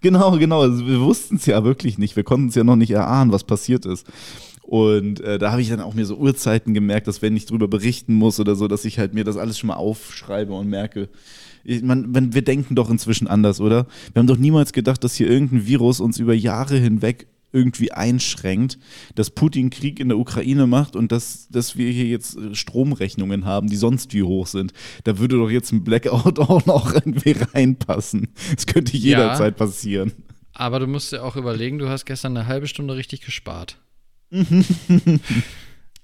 Genau, 0.02 0.38
genau. 0.38 0.62
Also 0.62 0.86
wir 0.86 1.00
wussten 1.02 1.38
es 1.38 1.46
ja 1.46 1.64
wirklich 1.64 1.98
nicht. 1.98 2.16
Wir 2.16 2.24
konnten 2.24 2.50
es 2.50 2.56
ja 2.56 2.64
noch 2.64 2.76
nicht 2.76 2.92
erahnen, 2.92 3.32
was 3.32 3.44
passiert 3.44 3.86
ist. 3.86 4.06
Und 4.62 5.22
äh, 5.22 5.40
da 5.40 5.52
habe 5.52 5.62
ich 5.62 5.70
dann 5.70 5.80
auch 5.80 5.94
mir 5.94 6.06
so 6.06 6.18
Uhrzeiten 6.18 6.74
gemerkt, 6.74 7.08
dass 7.08 7.22
wenn 7.22 7.38
ich 7.38 7.46
drüber 7.46 7.70
berichten 7.70 8.14
muss 8.14 8.38
oder 8.40 8.54
so, 8.56 8.68
dass 8.68 8.84
ich 8.84 9.00
halt 9.00 9.14
mir 9.14 9.24
das 9.24 9.38
alles 9.38 9.58
schon 9.58 9.70
mal 9.70 9.76
aufschreibe 9.76 10.54
und 10.54 10.68
merke. 10.68 11.08
Ich, 11.64 11.82
man, 11.84 12.14
wenn, 12.14 12.34
wir 12.34 12.42
denken 12.42 12.76
doch 12.76 12.90
inzwischen 12.90 13.28
anders, 13.28 13.62
oder? 13.62 13.88
Wir 14.12 14.20
haben 14.20 14.28
doch 14.28 14.38
niemals 14.38 14.74
gedacht, 14.74 15.04
dass 15.06 15.16
hier 15.16 15.30
irgendein 15.30 15.66
Virus 15.66 16.02
uns 16.02 16.20
über 16.20 16.34
Jahre 16.34 16.76
hinweg 16.78 17.28
irgendwie 17.52 17.92
einschränkt, 17.92 18.78
dass 19.16 19.30
Putin 19.30 19.70
Krieg 19.70 20.00
in 20.00 20.10
der 20.10 20.18
Ukraine 20.18 20.68
macht 20.68 20.96
und 20.96 21.12
dass, 21.12 21.48
dass 21.50 21.78
wir 21.78 21.92
hier 21.92 22.06
jetzt 22.06 22.38
äh, 22.38 22.54
Stromrechnungen 22.56 23.46
haben, 23.46 23.68
die 23.68 23.78
sonst 23.78 24.14
wie 24.14 24.24
hoch 24.24 24.48
sind. 24.48 24.74
Da 25.06 25.18
würde 25.18 25.38
doch 25.38 25.50
jetzt 25.50 25.72
ein 25.72 25.84
Blackout 25.84 26.40
auch 26.40 26.66
noch 26.66 26.94
irgendwie 26.94 27.36
reinpassen. 27.54 28.30
Das 28.54 28.66
könnte 28.66 28.98
jederzeit 28.98 29.56
passieren. 29.56 30.12
Aber 30.54 30.80
du 30.80 30.88
musst 30.88 31.12
dir 31.12 31.24
auch 31.24 31.36
überlegen, 31.36 31.78
du 31.78 31.88
hast 31.88 32.06
gestern 32.06 32.36
eine 32.36 32.48
halbe 32.48 32.68
Stunde 32.68 32.96
richtig 32.96 33.22
gespart. 33.22 33.78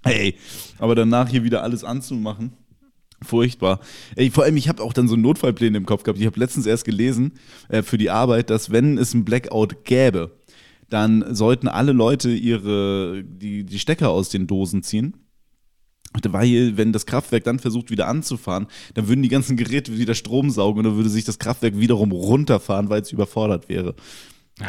Hey, 0.05 0.35
aber 0.79 0.95
danach 0.95 1.29
hier 1.29 1.43
wieder 1.43 1.63
alles 1.63 1.83
anzumachen. 1.83 2.51
Furchtbar. 3.21 3.79
Ey, 4.17 4.29
vor 4.31 4.43
allem, 4.43 4.57
ich 4.57 4.67
habe 4.67 4.83
auch 4.83 4.91
dann 4.91 5.07
so 5.07 5.15
Notfallpläne 5.15 5.77
im 5.77 5.85
Kopf 5.85 6.03
gehabt. 6.03 6.19
Ich 6.19 6.25
habe 6.25 6.37
letztens 6.37 6.65
erst 6.65 6.83
gelesen 6.83 7.31
äh, 7.69 7.81
für 7.83 7.97
die 7.97 8.09
Arbeit, 8.09 8.49
dass 8.49 8.69
wenn 8.69 8.97
es 8.97 9.13
ein 9.13 9.23
Blackout 9.23 9.85
gäbe, 9.85 10.31
dann 10.89 11.35
sollten 11.35 11.67
alle 11.67 11.91
Leute 11.91 12.31
ihre, 12.31 13.23
die, 13.23 13.63
die 13.63 13.79
Stecker 13.79 14.09
aus 14.09 14.29
den 14.29 14.47
Dosen 14.47 14.83
ziehen. 14.83 15.17
Weil, 16.29 16.77
wenn 16.77 16.93
das 16.93 17.07
Kraftwerk 17.07 17.43
dann 17.43 17.57
versucht, 17.57 17.89
wieder 17.89 18.07
anzufahren, 18.07 18.67
dann 18.93 19.07
würden 19.07 19.23
die 19.23 19.29
ganzen 19.29 19.57
Geräte 19.57 19.97
wieder 19.97 20.13
Strom 20.13 20.51
saugen 20.51 20.79
und 20.79 20.85
dann 20.85 20.95
würde 20.95 21.09
sich 21.09 21.25
das 21.25 21.39
Kraftwerk 21.39 21.79
wiederum 21.79 22.11
runterfahren, 22.11 22.89
weil 22.89 23.01
es 23.01 23.11
überfordert 23.11 23.67
wäre. 23.67 23.95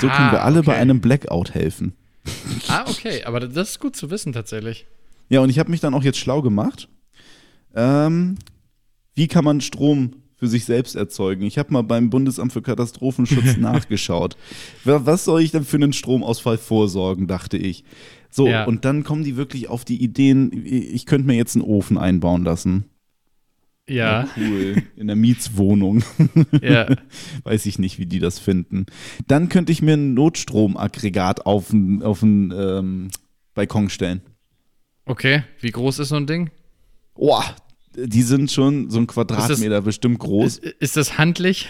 So 0.00 0.08
Ah, 0.08 0.16
können 0.16 0.32
wir 0.32 0.42
alle 0.42 0.62
bei 0.62 0.72
okay. 0.72 0.80
einem 0.80 1.00
Blackout 1.02 1.52
helfen. 1.52 1.92
Ah, 2.68 2.86
okay, 2.88 3.24
aber 3.24 3.40
das 3.40 3.70
ist 3.72 3.80
gut 3.80 3.94
zu 3.94 4.10
wissen 4.10 4.32
tatsächlich. 4.32 4.86
Ja, 5.28 5.40
und 5.40 5.50
ich 5.50 5.58
habe 5.58 5.70
mich 5.70 5.80
dann 5.80 5.92
auch 5.92 6.02
jetzt 6.02 6.18
schlau 6.18 6.40
gemacht. 6.40 6.88
Ähm, 7.74 8.36
wie 9.14 9.28
kann 9.28 9.44
man 9.44 9.60
Strom 9.60 10.16
für 10.36 10.46
sich 10.48 10.64
selbst 10.64 10.94
erzeugen? 10.96 11.42
Ich 11.44 11.58
habe 11.58 11.72
mal 11.72 11.82
beim 11.82 12.10
Bundesamt 12.10 12.52
für 12.52 12.62
Katastrophenschutz 12.62 13.56
nachgeschaut. 13.58 14.36
Wa- 14.84 15.02
Was 15.04 15.24
soll 15.24 15.42
ich 15.42 15.50
denn 15.50 15.64
für 15.64 15.76
einen 15.76 15.92
Stromausfall 15.92 16.58
vorsorgen, 16.58 17.26
dachte 17.26 17.56
ich. 17.56 17.84
So, 18.30 18.48
Ja. 18.48 18.64
und 18.64 18.84
dann 18.84 19.04
kommen 19.04 19.22
die 19.24 19.36
wirklich 19.36 19.68
auf 19.68 19.84
die 19.84 20.02
Ideen, 20.02 20.50
ich 20.66 21.06
könnte 21.06 21.26
mir 21.26 21.36
jetzt 21.36 21.54
einen 21.54 21.64
Ofen 21.64 21.96
einbauen 21.98 22.44
lassen. 22.44 22.84
Ja, 23.88 24.26
Cool. 24.36 24.82
In 24.96 25.08
der 25.08 25.16
Mietswohnung. 25.16 26.02
ja. 26.62 26.88
Weiß 27.44 27.66
ich 27.66 27.78
nicht, 27.78 27.98
wie 27.98 28.06
die 28.06 28.18
das 28.18 28.38
finden. 28.38 28.86
Dann 29.28 29.50
könnte 29.50 29.72
ich 29.72 29.82
mir 29.82 29.94
ein 29.94 30.14
Notstromaggregat 30.14 31.44
auf 31.44 31.68
den 31.68 32.02
auf 32.02 32.20
den, 32.20 32.50
ähm, 32.56 33.10
Balkon 33.54 33.90
stellen. 33.90 34.22
Okay, 35.04 35.44
wie 35.60 35.70
groß 35.70 35.98
ist 35.98 36.08
so 36.08 36.16
ein 36.16 36.26
Ding? 36.26 36.50
Boah, 37.14 37.44
die 37.96 38.22
sind 38.22 38.50
schon 38.50 38.90
so 38.90 38.98
ein 38.98 39.06
Quadratmeter 39.06 39.80
bestimmt 39.82 40.18
groß. 40.18 40.58
Ist, 40.58 40.74
ist 40.80 40.96
das 40.96 41.18
handlich? 41.18 41.68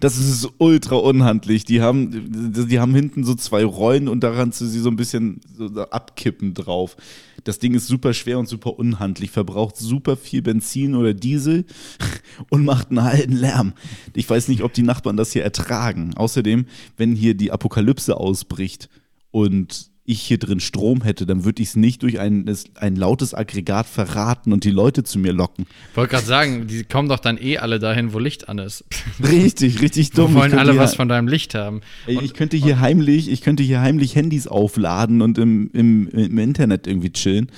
Das 0.00 0.16
ist 0.16 0.48
ultra 0.58 0.96
unhandlich. 0.96 1.64
Die 1.64 1.80
haben, 1.80 2.66
die 2.68 2.78
haben 2.78 2.94
hinten 2.94 3.24
so 3.24 3.34
zwei 3.34 3.64
Rollen 3.64 4.08
und 4.08 4.20
daran 4.22 4.52
zu 4.52 4.66
sie 4.66 4.78
so 4.78 4.88
ein 4.90 4.96
bisschen 4.96 5.40
so 5.56 5.66
abkippen 5.82 6.54
drauf. 6.54 6.96
Das 7.44 7.58
Ding 7.58 7.74
ist 7.74 7.86
super 7.86 8.12
schwer 8.14 8.38
und 8.38 8.48
super 8.48 8.78
unhandlich, 8.78 9.30
verbraucht 9.30 9.76
super 9.76 10.16
viel 10.16 10.42
Benzin 10.42 10.94
oder 10.94 11.14
Diesel 11.14 11.64
und 12.50 12.64
macht 12.64 12.90
einen 12.90 13.04
halben 13.04 13.36
Lärm. 13.36 13.72
Ich 14.14 14.28
weiß 14.28 14.48
nicht, 14.48 14.62
ob 14.62 14.72
die 14.72 14.82
Nachbarn 14.82 15.16
das 15.16 15.32
hier 15.32 15.44
ertragen. 15.44 16.14
Außerdem, 16.14 16.66
wenn 16.96 17.14
hier 17.14 17.34
die 17.34 17.52
Apokalypse 17.52 18.16
ausbricht 18.16 18.88
und 19.30 19.90
ich 20.06 20.22
hier 20.22 20.38
drin 20.38 20.60
Strom 20.60 21.02
hätte, 21.02 21.26
dann 21.26 21.44
würde 21.44 21.62
ich 21.62 21.70
es 21.70 21.76
nicht 21.76 22.02
durch 22.02 22.20
ein, 22.20 22.48
ein 22.76 22.96
lautes 22.96 23.34
Aggregat 23.34 23.86
verraten 23.86 24.52
und 24.52 24.64
die 24.64 24.70
Leute 24.70 25.02
zu 25.02 25.18
mir 25.18 25.32
locken. 25.32 25.66
Wollte 25.94 26.12
gerade 26.12 26.26
sagen, 26.26 26.66
die 26.68 26.84
kommen 26.84 27.08
doch 27.08 27.18
dann 27.18 27.36
eh 27.38 27.58
alle 27.58 27.78
dahin, 27.78 28.12
wo 28.12 28.18
Licht 28.18 28.48
an 28.48 28.58
ist. 28.58 28.84
Richtig, 29.22 29.82
richtig 29.82 30.12
Wir 30.12 30.24
dumm. 30.24 30.32
Ich 30.32 30.38
wollen 30.38 30.54
alle 30.54 30.74
ja- 30.74 30.80
was 30.80 30.94
von 30.94 31.08
deinem 31.08 31.28
Licht 31.28 31.54
haben. 31.54 31.80
Und- 32.06 32.22
ich 32.22 32.34
könnte 32.34 32.56
hier 32.56 32.80
heimlich, 32.80 33.28
ich 33.30 33.40
könnte 33.42 33.62
hier 33.62 33.80
heimlich 33.80 34.14
Handys 34.14 34.46
aufladen 34.46 35.22
und 35.22 35.38
im, 35.38 35.70
im, 35.72 36.08
im 36.08 36.38
Internet 36.38 36.86
irgendwie 36.86 37.10
chillen. 37.10 37.50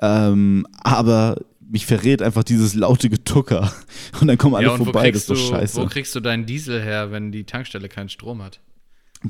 Ähm, 0.00 0.66
aber 0.82 1.36
mich 1.68 1.86
verrät 1.86 2.22
einfach 2.22 2.44
dieses 2.44 2.74
laute 2.74 3.10
Getucker. 3.10 3.72
Und 4.20 4.28
dann 4.28 4.38
kommen 4.38 4.54
alle 4.54 4.68
ja, 4.68 4.76
vorbei, 4.76 5.10
das 5.10 5.22
ist 5.22 5.30
doch 5.30 5.34
du, 5.34 5.40
scheiße. 5.40 5.80
wo 5.80 5.86
kriegst 5.86 6.14
du 6.14 6.20
deinen 6.20 6.46
Diesel 6.46 6.80
her, 6.82 7.10
wenn 7.10 7.32
die 7.32 7.44
Tankstelle 7.44 7.88
keinen 7.88 8.08
Strom 8.08 8.42
hat? 8.42 8.60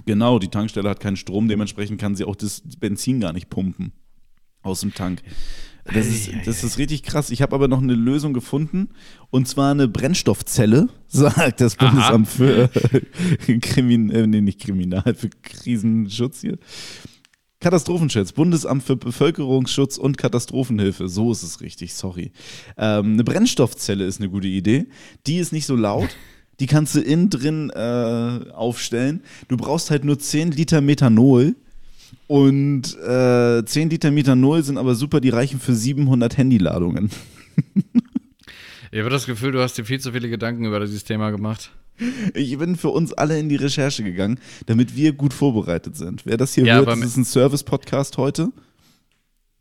Genau, 0.04 0.38
die 0.38 0.48
Tankstelle 0.48 0.88
hat 0.88 1.00
keinen 1.00 1.16
Strom, 1.16 1.48
dementsprechend 1.48 2.00
kann 2.00 2.14
sie 2.14 2.24
auch 2.24 2.37
das 2.37 2.62
Benzin 2.78 3.20
gar 3.20 3.32
nicht 3.32 3.50
pumpen 3.50 3.92
aus 4.62 4.80
dem 4.80 4.92
Tank. 4.94 5.22
Das 5.85 6.06
ist, 6.06 6.30
das 6.44 6.64
ist 6.64 6.78
richtig 6.78 7.04
krass. 7.04 7.30
Ich 7.30 7.42
habe 7.42 7.54
aber 7.54 7.68
noch 7.68 7.80
eine 7.80 7.94
Lösung 7.94 8.32
gefunden 8.32 8.88
und 9.30 9.46
zwar 9.46 9.70
eine 9.70 9.87
Brennstoffzelle, 9.87 10.88
sagt 11.06 11.61
das 11.61 11.78
Aha. 11.78 11.87
Bundesamt 11.87 12.28
für 12.28 12.70
äh, 13.46 13.59
Krimin, 13.59 14.11
äh, 14.11 14.26
nee, 14.26 14.40
nicht 14.40 14.61
Kriminal, 14.61 15.14
für 15.14 15.30
Krisenschutz 15.30 16.40
hier. 16.40 16.59
Katastrophenschutz, 17.61 18.32
Bundesamt 18.32 18.82
für 18.82 18.96
Bevölkerungsschutz 18.96 19.96
und 19.96 20.18
Katastrophenhilfe. 20.18 21.09
So 21.09 21.32
ist 21.32 21.42
es 21.42 21.61
richtig, 21.61 21.94
sorry. 21.94 22.32
Ähm, 22.76 23.14
eine 23.14 23.24
Brennstoffzelle 23.24 24.04
ist 24.04 24.20
eine 24.20 24.28
gute 24.28 24.48
Idee. 24.48 24.87
Die 25.26 25.38
ist 25.38 25.52
nicht 25.52 25.66
so 25.66 25.74
laut. 25.74 26.11
Die 26.61 26.66
kannst 26.66 26.95
du 26.95 27.01
innen 27.01 27.31
drin 27.31 27.71
äh, 27.71 28.51
aufstellen. 28.53 29.23
Du 29.49 29.57
brauchst 29.57 29.90
halt 29.90 30.05
nur 30.05 30.19
10 30.19 30.53
Liter 30.53 30.81
Methanol. 30.81 31.55
Und 32.29 32.97
äh, 32.99 33.64
10 33.64 33.90
Liter 33.90 34.11
Methanol 34.11 34.62
sind 34.62 34.79
aber 34.79 34.95
super, 34.95 35.21
die 35.21 35.29
reichen 35.31 35.61
für 35.61 35.75
700 35.75 36.37
Handyladungen. 36.37 37.11
Ich 38.92 39.01
habe 39.01 39.11
das 39.11 39.27
Gefühl, 39.27 39.53
du 39.53 39.61
hast 39.61 39.77
dir 39.77 39.85
viel 39.85 40.01
zu 40.01 40.12
viele 40.12 40.31
Gedanken 40.31 40.64
über 40.64 40.81
dieses 40.81 41.05
Thema 41.05 41.31
gemacht. 41.31 41.71
Ich 42.35 42.57
bin 42.57 42.77
für 42.77 42.88
uns 42.90 43.12
alle 43.12 43.38
in 43.38 43.49
die 43.49 43.57
Recherche 43.57 44.03
gegangen, 44.03 44.38
damit 44.66 44.97
wir 44.97 45.12
gut 45.12 45.35
vorbereitet 45.35 45.97
sind. 45.97 46.25
Wer 46.25 46.37
das 46.37 46.55
hier 46.55 46.64
Ja, 46.64 46.77
hört, 46.77 46.88
das 46.88 47.01
ist 47.01 47.16
ein 47.16 47.25
Service-Podcast 47.25 48.16
heute. 48.16 48.53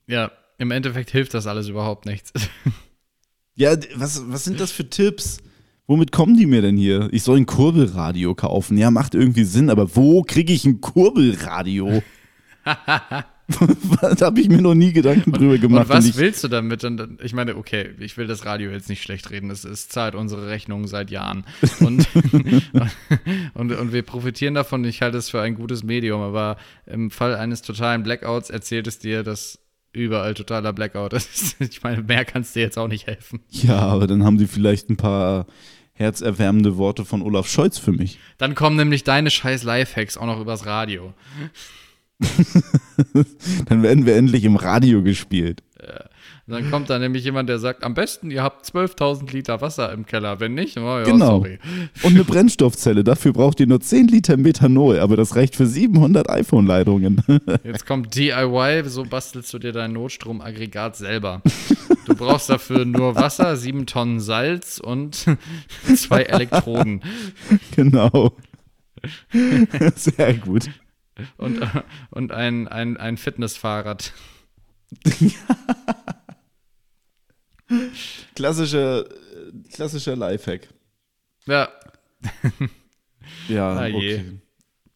Ja, 0.07 0.31
im 0.57 0.71
Endeffekt 0.71 1.11
hilft 1.11 1.33
das 1.33 1.47
alles 1.47 1.67
überhaupt 1.67 2.05
nichts. 2.05 2.31
Ja, 3.57 3.73
was, 3.95 4.21
was 4.27 4.43
sind 4.43 4.59
das 4.59 4.71
für 4.71 4.89
Tipps? 4.89 5.37
Womit 5.87 6.11
kommen 6.11 6.35
die 6.35 6.45
mir 6.45 6.61
denn 6.61 6.77
hier? 6.77 7.09
Ich 7.11 7.23
soll 7.23 7.37
ein 7.37 7.45
Kurbelradio 7.45 8.33
kaufen. 8.33 8.77
Ja, 8.77 8.89
macht 8.89 9.13
irgendwie 9.13 9.43
Sinn, 9.43 9.69
aber 9.69 9.95
wo 9.95 10.23
kriege 10.23 10.51
ich 10.51 10.65
ein 10.65 10.81
Kurbelradio? 10.81 12.01
da 14.01 14.25
habe 14.25 14.41
ich 14.41 14.49
mir 14.49 14.61
noch 14.61 14.73
nie 14.73 14.91
Gedanken 14.91 15.31
drüber 15.31 15.57
gemacht. 15.59 15.83
Und 15.83 15.89
was 15.89 16.05
ich, 16.07 16.17
willst 16.17 16.43
du 16.43 16.47
damit? 16.47 16.83
Und 16.83 17.21
ich 17.21 17.33
meine, 17.33 17.55
okay, 17.55 17.91
ich 17.99 18.17
will 18.17 18.25
das 18.25 18.45
Radio 18.45 18.71
jetzt 18.71 18.89
nicht 18.89 19.03
schlecht 19.03 19.29
reden. 19.29 19.51
Es, 19.51 19.63
es 19.63 19.87
zahlt 19.87 20.15
unsere 20.15 20.47
Rechnungen 20.47 20.87
seit 20.87 21.11
Jahren. 21.11 21.45
Und, 21.79 22.07
und, 23.53 23.71
und 23.71 23.93
wir 23.93 24.01
profitieren 24.01 24.53
davon. 24.55 24.83
Ich 24.85 25.01
halte 25.01 25.17
es 25.17 25.29
für 25.29 25.41
ein 25.41 25.55
gutes 25.55 25.83
Medium. 25.83 26.21
Aber 26.21 26.57
im 26.85 27.11
Fall 27.11 27.35
eines 27.35 27.61
totalen 27.61 28.03
Blackouts 28.03 28.49
erzählt 28.49 28.87
es 28.87 28.99
dir, 28.99 29.23
dass 29.23 29.59
überall 29.95 30.33
totaler 30.33 30.73
Blackout 30.73 31.13
ist. 31.13 31.55
Ich 31.59 31.81
meine, 31.83 32.03
mehr 32.03 32.25
kannst 32.25 32.55
dir 32.55 32.61
jetzt 32.61 32.77
auch 32.77 32.87
nicht 32.87 33.07
helfen. 33.07 33.39
ja, 33.49 33.79
aber 33.79 34.07
dann 34.07 34.23
haben 34.23 34.37
sie 34.37 34.47
vielleicht 34.47 34.89
ein 34.89 34.97
paar 34.97 35.47
herzerwärmende 35.93 36.77
Worte 36.77 37.05
von 37.05 37.21
Olaf 37.21 37.47
Scholz 37.47 37.77
für 37.77 37.93
mich. 37.93 38.19
Dann 38.37 38.53
kommen 38.53 38.75
nämlich 38.75 39.03
deine 39.03 39.31
scheiß 39.31 39.63
Lifehacks 39.63 40.17
auch 40.17 40.25
noch 40.25 40.41
übers 40.41 40.65
Radio. 40.65 41.13
Dann 43.65 43.83
werden 43.83 44.05
wir 44.05 44.15
endlich 44.15 44.43
im 44.43 44.55
Radio 44.55 45.03
gespielt. 45.03 45.63
Und 46.47 46.53
dann 46.53 46.69
kommt 46.69 46.91
da 46.91 46.99
nämlich 46.99 47.23
jemand, 47.23 47.49
der 47.49 47.57
sagt, 47.57 47.83
am 47.83 47.95
besten, 47.95 48.29
ihr 48.29 48.43
habt 48.43 48.67
12.000 48.67 49.31
Liter 49.31 49.61
Wasser 49.61 49.91
im 49.91 50.05
Keller. 50.05 50.39
Wenn 50.39 50.53
nicht, 50.53 50.77
oh, 50.77 50.81
ja, 50.81 51.03
Genau. 51.03 51.37
sorry. 51.39 51.57
Und 52.03 52.13
eine 52.13 52.23
Brennstoffzelle. 52.23 53.03
Dafür 53.03 53.33
braucht 53.33 53.59
ihr 53.59 53.65
nur 53.65 53.81
10 53.81 54.07
Liter 54.09 54.37
Methanol, 54.37 54.99
aber 54.99 55.15
das 55.17 55.35
reicht 55.35 55.55
für 55.55 55.65
700 55.65 56.29
iPhone-Leitungen. 56.29 57.23
Jetzt 57.63 57.87
kommt 57.87 58.13
DIY, 58.15 58.83
so 58.85 59.03
bastelst 59.05 59.51
du 59.55 59.59
dir 59.59 59.71
dein 59.71 59.93
Notstromaggregat 59.93 60.95
selber. 60.95 61.41
Du 62.05 62.13
brauchst 62.15 62.47
dafür 62.51 62.85
nur 62.85 63.15
Wasser, 63.15 63.57
sieben 63.57 63.87
Tonnen 63.87 64.19
Salz 64.19 64.77
und 64.77 65.25
zwei 65.95 66.21
Elektroden. 66.21 67.01
genau. 67.75 68.33
Sehr 69.95 70.35
gut. 70.35 70.69
Und, 71.37 71.59
und 72.11 72.31
ein, 72.31 72.67
ein, 72.67 72.97
ein 72.97 73.17
Fitnessfahrrad. 73.17 74.13
Klassischer, 78.35 79.05
äh, 79.05 79.69
klassischer 79.73 80.15
Lifehack. 80.15 80.67
Ja, 81.45 81.69
Ja, 83.47 83.73
Na 83.75 83.95
okay. 83.95 84.23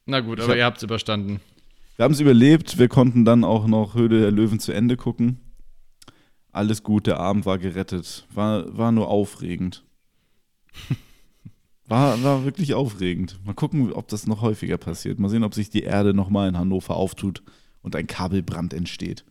na 0.06 0.20
gut, 0.20 0.40
aber 0.40 0.50
hab- 0.52 0.58
ihr 0.58 0.66
habt 0.66 0.78
es 0.78 0.84
überstanden. 0.84 1.40
Wir 1.96 2.06
haben 2.06 2.14
es 2.14 2.20
überlebt. 2.20 2.78
Wir 2.78 2.88
konnten 2.88 3.26
dann 3.26 3.44
auch 3.44 3.68
noch 3.68 3.96
Höhle 3.96 4.22
der 4.22 4.32
Löwen 4.32 4.60
zu 4.60 4.72
Ende 4.72 4.96
gucken. 4.98 5.40
Alles 6.52 6.82
gut, 6.84 7.08
der 7.08 7.20
Abend 7.20 7.46
war 7.46 7.58
gerettet. 7.58 8.26
War, 8.34 8.76
war 8.78 8.92
nur 8.92 9.08
aufregend. 9.10 9.84
War, 11.88 12.22
war 12.22 12.46
wirklich 12.46 12.76
aufregend. 12.76 13.40
Mal 13.46 13.54
gucken, 13.56 13.92
ob 13.92 14.08
das 14.10 14.28
noch 14.28 14.42
häufiger 14.44 14.78
passiert. 14.78 15.18
Mal 15.18 15.30
sehen, 15.30 15.44
ob 15.44 15.56
sich 15.56 15.72
die 15.72 15.82
Erde 15.82 16.14
nochmal 16.14 16.48
in 16.48 16.56
Hannover 16.56 16.96
auftut 16.96 17.42
und 17.82 17.96
ein 17.96 18.06
Kabelbrand 18.06 18.76
entsteht. 18.76 19.26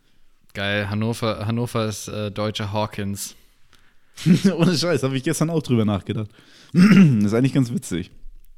Geil, 0.58 0.90
Hannover, 0.90 1.46
Hannover 1.46 1.86
ist 1.86 2.08
äh, 2.08 2.32
deutsche 2.32 2.72
Hawkins. 2.72 3.36
Ohne 4.26 4.76
Scheiß, 4.76 5.04
habe 5.04 5.16
ich 5.16 5.22
gestern 5.22 5.50
auch 5.50 5.62
drüber 5.62 5.84
nachgedacht. 5.84 6.32
ist 6.72 7.32
eigentlich 7.32 7.54
ganz 7.54 7.72
witzig. 7.72 8.10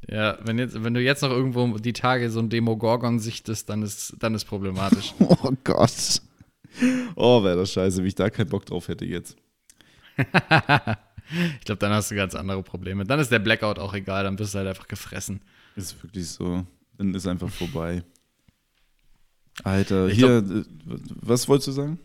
Ja, 0.09 0.39
wenn, 0.43 0.59
jetzt, 0.59 0.83
wenn 0.83 0.95
du 0.95 1.03
jetzt 1.03 1.21
noch 1.21 1.29
irgendwo 1.29 1.77
die 1.77 1.93
Tage 1.93 2.31
so 2.31 2.41
ein 2.41 2.49
Demogorgon 2.49 3.19
sichtest, 3.19 3.69
dann 3.69 3.83
ist, 3.83 4.17
dann 4.19 4.35
ist 4.35 4.47
problematisch. 4.47 5.13
Oh 5.21 5.53
Gott. 5.63 6.23
Oh, 7.17 7.45
wäre 7.45 7.59
das 7.59 7.73
scheiße, 7.73 8.03
wie 8.03 8.09
ich 8.09 8.15
da 8.15 8.31
keinen 8.31 8.49
Bock 8.49 8.65
drauf 8.65 8.89
hätte 8.89 9.05
jetzt. 9.05 9.37
Ich 11.61 11.65
glaube, 11.67 11.79
dann 11.81 11.93
hast 11.93 12.11
du 12.11 12.17
ganz 12.17 12.35
andere 12.35 12.63
Probleme. 12.63 13.05
Dann 13.05 13.21
ist 13.21 13.31
der 13.31 13.39
Blackout 13.41 13.79
auch 13.79 13.93
egal, 13.93 14.25
dann 14.25 14.37
bist 14.37 14.55
du 14.55 14.59
halt 14.59 14.69
einfach 14.69 14.89
gefressen. 14.89 15.43
Ist 15.77 16.03
wirklich 16.03 16.27
so. 16.27 16.67
Dann 16.97 17.15
ist 17.15 17.27
einfach 17.29 17.51
vorbei. 17.51 18.03
Alter, 19.65 20.09
Ich 20.09 20.15
hier, 20.15 20.39
äh, 20.39 20.65
was 21.21 21.49
wolltest 21.49 21.69
du 21.69 21.73
sagen? 21.73 21.99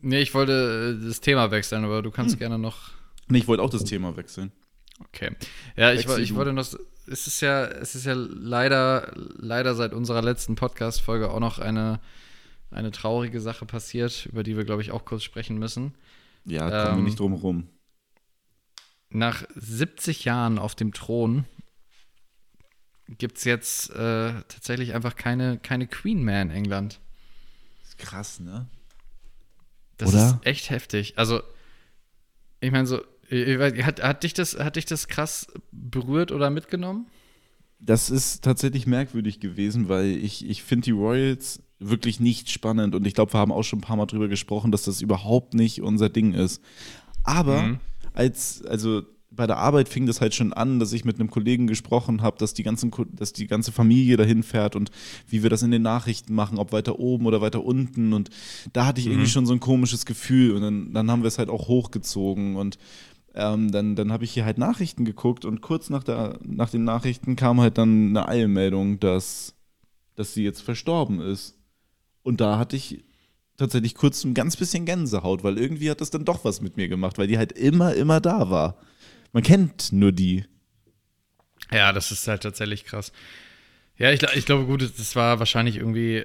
Nee, 0.00 0.20
ich 0.20 0.34
wollte 0.34 0.98
äh, 1.00 1.06
das 1.06 1.20
Thema 1.20 1.50
wechseln, 1.50 1.84
aber 1.84 2.02
du 2.02 2.10
Hm. 2.10 2.14
kannst 2.14 2.38
gerne 2.38 2.58
noch. 2.58 2.90
Nee, 3.28 3.38
ich 3.38 3.48
wollte 3.48 3.62
auch 3.62 3.70
das 3.70 3.84
Thema 3.84 4.16
wechseln. 4.16 4.52
Okay. 5.00 5.30
Ja, 5.76 5.92
ich, 5.92 6.06
ich 6.08 6.34
wollte 6.34 6.52
noch. 6.52 6.66
Es 7.08 7.26
ist 7.26 7.40
ja, 7.40 7.64
es 7.64 7.94
ist 7.94 8.04
ja 8.06 8.14
leider, 8.14 9.12
leider 9.16 9.74
seit 9.74 9.92
unserer 9.92 10.22
letzten 10.22 10.54
Podcast-Folge 10.54 11.30
auch 11.30 11.40
noch 11.40 11.58
eine, 11.58 12.00
eine 12.70 12.92
traurige 12.92 13.40
Sache 13.40 13.66
passiert, 13.66 14.26
über 14.26 14.42
die 14.44 14.56
wir, 14.56 14.64
glaube 14.64 14.82
ich, 14.82 14.92
auch 14.92 15.04
kurz 15.04 15.24
sprechen 15.24 15.58
müssen. 15.58 15.94
Ja, 16.44 16.60
kommen 16.70 16.96
wir 16.96 16.98
Ähm, 17.00 17.04
nicht 17.04 17.18
drum 17.18 17.32
rum. 17.32 17.68
Nach 19.10 19.44
70 19.54 20.24
Jahren 20.24 20.58
auf 20.58 20.74
dem 20.74 20.92
Thron 20.92 21.44
gibt 23.08 23.38
es 23.38 23.44
jetzt 23.44 23.90
äh, 23.90 24.32
tatsächlich 24.48 24.94
einfach 24.94 25.16
keine, 25.16 25.58
keine 25.58 25.86
Queen 25.86 26.22
mehr 26.22 26.42
in 26.42 26.50
England. 26.50 27.00
Ist 27.84 27.98
krass, 27.98 28.40
ne? 28.40 28.66
Das 29.96 30.08
Oder? 30.10 30.40
ist 30.40 30.46
echt 30.46 30.70
heftig. 30.70 31.14
Also, 31.18 31.42
ich 32.60 32.70
meine, 32.70 32.86
so, 32.86 33.00
hat, 33.30 34.02
hat, 34.02 34.22
dich 34.22 34.34
das, 34.34 34.58
hat 34.58 34.76
dich 34.76 34.84
das 34.86 35.08
krass 35.08 35.46
berührt 35.70 36.32
oder 36.32 36.50
mitgenommen? 36.50 37.06
Das 37.78 38.10
ist 38.10 38.44
tatsächlich 38.44 38.86
merkwürdig 38.86 39.40
gewesen, 39.40 39.88
weil 39.88 40.06
ich, 40.06 40.48
ich 40.48 40.62
finde 40.62 40.84
die 40.84 40.90
Royals 40.92 41.62
wirklich 41.80 42.20
nicht 42.20 42.48
spannend 42.50 42.94
und 42.94 43.06
ich 43.06 43.14
glaube, 43.14 43.32
wir 43.32 43.40
haben 43.40 43.50
auch 43.50 43.64
schon 43.64 43.80
ein 43.80 43.82
paar 43.82 43.96
Mal 43.96 44.06
drüber 44.06 44.28
gesprochen, 44.28 44.70
dass 44.70 44.84
das 44.84 45.00
überhaupt 45.00 45.54
nicht 45.54 45.82
unser 45.82 46.08
Ding 46.08 46.32
ist. 46.32 46.62
Aber 47.24 47.62
Mhm. 47.62 47.80
als, 48.14 48.64
also 48.64 49.02
bei 49.34 49.46
der 49.46 49.56
Arbeit 49.56 49.88
fing 49.88 50.06
das 50.06 50.20
halt 50.20 50.34
schon 50.34 50.52
an, 50.52 50.78
dass 50.78 50.92
ich 50.92 51.04
mit 51.04 51.18
einem 51.18 51.30
Kollegen 51.30 51.66
gesprochen 51.66 52.22
habe, 52.22 52.38
dass 52.38 52.54
die 52.54 52.62
ganzen, 52.62 52.90
dass 53.12 53.32
die 53.32 53.46
ganze 53.46 53.72
Familie 53.72 54.16
dahin 54.16 54.42
fährt 54.42 54.76
und 54.76 54.90
wie 55.28 55.42
wir 55.42 55.50
das 55.50 55.62
in 55.62 55.70
den 55.70 55.82
Nachrichten 55.82 56.34
machen, 56.34 56.58
ob 56.58 56.72
weiter 56.72 56.98
oben 56.98 57.26
oder 57.26 57.40
weiter 57.40 57.64
unten. 57.64 58.12
Und 58.12 58.30
da 58.72 58.86
hatte 58.86 59.00
ich 59.00 59.06
irgendwie 59.06 59.28
schon 59.28 59.46
so 59.46 59.52
ein 59.52 59.60
komisches 59.60 60.06
Gefühl 60.06 60.54
und 60.54 60.62
dann, 60.62 60.92
dann 60.92 61.10
haben 61.10 61.22
wir 61.22 61.28
es 61.28 61.38
halt 61.38 61.48
auch 61.48 61.68
hochgezogen 61.68 62.56
und 62.56 62.78
ähm, 63.34 63.72
dann, 63.72 63.96
dann 63.96 64.12
habe 64.12 64.24
ich 64.24 64.32
hier 64.32 64.44
halt 64.44 64.58
Nachrichten 64.58 65.04
geguckt 65.04 65.44
und 65.44 65.62
kurz 65.62 65.88
nach, 65.88 66.04
der, 66.04 66.38
nach 66.44 66.70
den 66.70 66.84
Nachrichten 66.84 67.36
kam 67.36 67.60
halt 67.60 67.78
dann 67.78 68.10
eine 68.10 68.28
Eilmeldung, 68.28 69.00
dass, 69.00 69.54
dass 70.14 70.34
sie 70.34 70.44
jetzt 70.44 70.60
verstorben 70.60 71.20
ist. 71.20 71.56
Und 72.22 72.40
da 72.40 72.58
hatte 72.58 72.76
ich 72.76 73.04
tatsächlich 73.56 73.94
kurz 73.94 74.24
ein 74.24 74.34
ganz 74.34 74.56
bisschen 74.56 74.84
Gänsehaut, 74.84 75.44
weil 75.44 75.58
irgendwie 75.58 75.90
hat 75.90 76.00
das 76.00 76.10
dann 76.10 76.24
doch 76.24 76.44
was 76.44 76.60
mit 76.60 76.76
mir 76.76 76.88
gemacht, 76.88 77.16
weil 77.16 77.26
die 77.26 77.38
halt 77.38 77.52
immer, 77.52 77.94
immer 77.94 78.20
da 78.20 78.50
war. 78.50 78.76
Man 79.32 79.42
kennt 79.42 79.92
nur 79.92 80.12
die. 80.12 80.44
Ja, 81.72 81.92
das 81.92 82.10
ist 82.12 82.28
halt 82.28 82.42
tatsächlich 82.42 82.84
krass. 82.84 83.12
Ja, 83.96 84.10
ich, 84.10 84.22
ich 84.22 84.46
glaube, 84.46 84.64
gut, 84.66 84.82
das 84.82 85.16
war 85.16 85.38
wahrscheinlich 85.38 85.76
irgendwie 85.76 86.24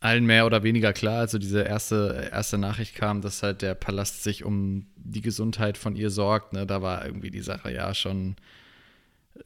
allen 0.00 0.26
mehr 0.26 0.44
oder 0.46 0.62
weniger 0.62 0.92
klar, 0.92 1.20
als 1.20 1.32
so 1.32 1.38
diese 1.38 1.62
erste, 1.62 2.28
erste 2.30 2.58
Nachricht 2.58 2.94
kam, 2.94 3.22
dass 3.22 3.42
halt 3.42 3.62
der 3.62 3.74
Palast 3.74 4.22
sich 4.22 4.44
um 4.44 4.86
die 4.96 5.22
Gesundheit 5.22 5.78
von 5.78 5.96
ihr 5.96 6.10
sorgt. 6.10 6.52
Ne? 6.52 6.66
Da 6.66 6.82
war 6.82 7.04
irgendwie 7.06 7.30
die 7.30 7.40
Sache 7.40 7.72
ja 7.72 7.94
schon. 7.94 8.36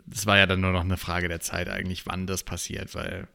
Das 0.07 0.27
war 0.27 0.39
ja 0.39 0.47
dann 0.47 0.61
nur 0.61 0.73
noch 0.73 0.83
eine 0.85 0.97
Frage 0.97 1.29
der 1.29 1.41
Zeit, 1.41 1.69
eigentlich, 1.69 2.07
wann 2.07 2.27
das 2.27 2.43
passiert, 2.45 2.95
weil 2.95 3.29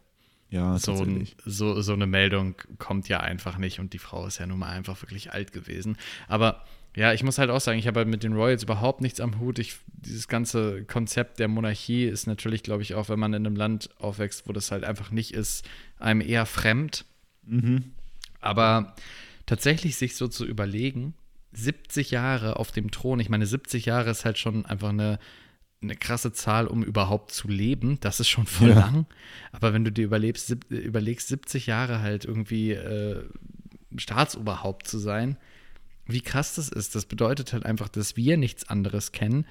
Ja, 0.50 0.78
so, 0.78 0.94
ein, 1.04 1.28
so, 1.46 1.82
so 1.82 1.94
eine 1.94 2.08
Meldung 2.08 2.56
kommt 2.78 3.10
ja 3.10 3.20
einfach 3.20 3.58
nicht 3.58 3.80
und 3.80 3.94
die 3.94 4.00
Frau 4.00 4.26
ist 4.28 4.38
ja 4.40 4.46
nun 4.46 4.60
mal 4.60 4.70
einfach 4.70 5.02
wirklich 5.02 5.32
alt 5.34 5.52
gewesen. 5.52 5.98
Aber 6.28 6.66
ja, 6.96 7.14
ich 7.14 7.24
muss 7.24 7.38
halt 7.38 7.50
auch 7.50 7.60
sagen, 7.60 7.78
ich 7.78 7.88
habe 7.88 8.00
halt 8.00 8.08
mit 8.08 8.24
den 8.24 8.34
Royals 8.34 8.64
überhaupt 8.64 9.02
nichts 9.02 9.20
am 9.20 9.40
Hut. 9.40 9.60
Ich, 9.60 9.78
dieses 9.88 10.28
ganze 10.28 10.84
Konzept 10.86 11.40
der 11.40 11.48
Monarchie 11.50 12.06
ist 12.06 12.26
natürlich, 12.26 12.64
glaube 12.64 12.84
ich, 12.84 12.96
auch 12.96 13.10
wenn 13.10 13.20
man 13.20 13.34
in 13.34 13.46
einem 13.46 13.56
Land 13.56 13.90
aufwächst, 14.00 14.48
wo 14.48 14.54
das 14.54 14.72
halt 14.72 14.84
einfach 14.84 15.12
nicht 15.12 15.34
ist, 15.34 15.66
einem 16.00 16.22
eher 16.22 16.46
fremd. 16.46 17.06
Aber 18.42 18.96
tatsächlich 19.46 19.98
sich 19.98 20.16
so 20.16 20.28
zu 20.28 20.46
überlegen, 20.46 21.14
70 21.54 22.12
Jahre 22.12 22.58
auf 22.58 22.72
dem 22.72 22.92
Thron, 22.92 23.20
ich 23.20 23.30
meine, 23.30 23.46
70 23.46 23.86
Jahre 23.86 24.10
ist 24.10 24.26
halt 24.26 24.38
schon 24.38 24.66
einfach 24.66 24.90
eine, 24.90 25.20
eine 25.82 25.96
krasse 25.96 26.34
Zahl, 26.34 26.66
um 26.68 26.84
überhaupt 26.84 27.32
zu 27.32 27.48
leben. 27.48 28.00
Das 28.02 28.20
ist 28.20 28.30
schon 28.30 28.46
voll 28.46 28.70
Ja. 28.70 28.80
lang. 28.80 29.06
Aber 29.52 29.74
wenn 29.74 29.84
du 29.86 29.92
dir 29.92 30.06
überlebst, 30.06 30.56
überlegst, 30.70 31.28
70 31.28 31.68
Jahre 31.68 32.02
halt 32.02 32.26
irgendwie 32.26 32.72
äh, 32.72 33.24
Staatsoberhaupt 33.98 34.88
zu 34.88 34.98
sein, 34.98 35.38
wie 36.08 36.22
krass 36.22 36.56
das 36.56 36.70
ist. 36.70 36.96
Das 36.96 37.06
bedeutet 37.06 37.54
halt 37.54 37.66
einfach, 37.66 37.90
dass 37.90 38.16
wir 38.16 38.38
nichts 38.38 38.70
anderes 38.70 39.12
kennen 39.12 39.46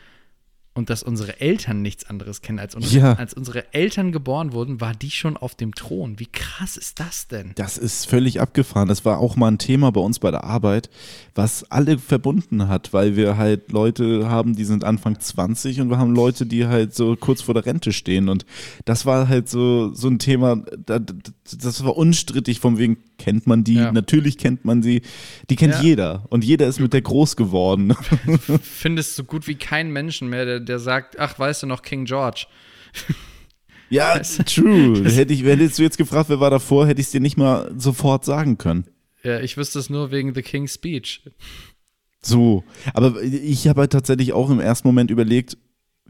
und 0.76 0.90
dass 0.90 1.04
unsere 1.04 1.40
Eltern 1.40 1.82
nichts 1.82 2.04
anderes 2.10 2.42
kennen. 2.42 2.58
Als, 2.58 2.74
unsere, 2.74 2.96
Ja. 2.98 3.12
als 3.12 3.32
unsere 3.32 3.72
Eltern 3.72 4.10
geboren 4.10 4.52
wurden, 4.52 4.80
war 4.80 4.92
die 4.92 5.12
schon 5.12 5.36
auf 5.36 5.54
dem 5.54 5.72
Thron. 5.72 6.18
Wie 6.18 6.26
krass 6.26 6.76
ist 6.76 6.98
das 6.98 7.28
denn? 7.28 7.52
Das 7.54 7.78
ist 7.78 8.08
völlig 8.08 8.40
abgefahren. 8.40 8.88
Das 8.88 9.04
war 9.04 9.18
auch 9.18 9.36
mal 9.36 9.52
ein 9.52 9.58
Thema 9.58 9.92
bei 9.92 10.00
uns 10.00 10.18
bei 10.18 10.32
der 10.32 10.42
Arbeit, 10.42 10.90
was 11.36 11.70
alle 11.70 11.96
verbunden 11.96 12.66
hat, 12.66 12.92
weil 12.92 13.14
wir 13.14 13.36
halt 13.36 13.70
Leute 13.70 14.28
haben, 14.28 14.56
die 14.56 14.64
sind 14.64 14.82
Anfang 14.82 15.20
20 15.20 15.80
und 15.80 15.90
wir 15.90 15.98
haben 15.98 16.12
Leute, 16.12 16.44
die 16.44 16.66
halt 16.66 16.92
so 16.92 17.14
kurz 17.14 17.40
vor 17.42 17.54
der 17.54 17.66
Rente 17.66 17.92
stehen. 17.92 18.28
Und 18.28 18.44
das 18.84 19.06
war 19.06 19.28
halt 19.28 19.48
so, 19.48 19.94
so 19.94 20.08
ein 20.08 20.18
Thema, 20.18 20.56
da- 20.86 20.98
das 21.44 21.84
war 21.84 21.96
unstrittig, 21.96 22.58
von 22.60 22.78
wegen 22.78 22.96
kennt 23.18 23.46
man 23.46 23.64
die, 23.64 23.74
Ja. 23.74 23.92
natürlich 23.92 24.38
kennt 24.38 24.64
man 24.64 24.82
sie, 24.82 25.02
die 25.50 25.56
kennt 25.56 25.74
Ja. 25.74 25.82
jeder. 25.82 26.24
Und 26.30 26.44
jeder 26.44 26.66
ist 26.66 26.80
mit 26.80 26.92
der 26.92 27.02
groß 27.02 27.36
geworden. 27.36 27.94
findest 28.62 29.16
so 29.16 29.24
gut 29.24 29.46
wie 29.46 29.54
keinen 29.56 29.92
Menschen 29.92 30.28
mehr, 30.28 30.44
der, 30.46 30.60
der 30.60 30.78
sagt, 30.78 31.18
ach, 31.18 31.38
weißt 31.38 31.64
du 31.64 31.66
noch, 31.66 31.82
King 31.82 32.06
George. 32.06 32.46
ja, 33.90 34.18
true. 34.46 35.04
Hätte 35.10 35.32
ich, 35.34 35.44
hättest 35.44 35.78
du 35.78 35.82
jetzt 35.82 35.98
gefragt, 35.98 36.28
wer 36.30 36.40
war 36.40 36.50
davor, 36.50 36.86
hätte 36.86 37.00
ich 37.00 37.06
es 37.08 37.12
dir 37.12 37.20
nicht 37.20 37.36
mal 37.36 37.72
sofort 37.76 38.24
sagen 38.24 38.58
können. 38.58 38.84
Ja, 39.22 39.40
ich 39.40 39.56
wüsste 39.56 39.78
es 39.78 39.90
nur 39.90 40.10
wegen 40.10 40.34
The 40.34 40.42
King's 40.42 40.74
Speech. 40.74 41.22
So, 42.22 42.64
aber 42.94 43.22
ich 43.22 43.68
habe 43.68 43.82
halt 43.82 43.92
tatsächlich 43.92 44.32
auch 44.32 44.48
im 44.50 44.60
ersten 44.60 44.88
Moment 44.88 45.10
überlegt, 45.10 45.58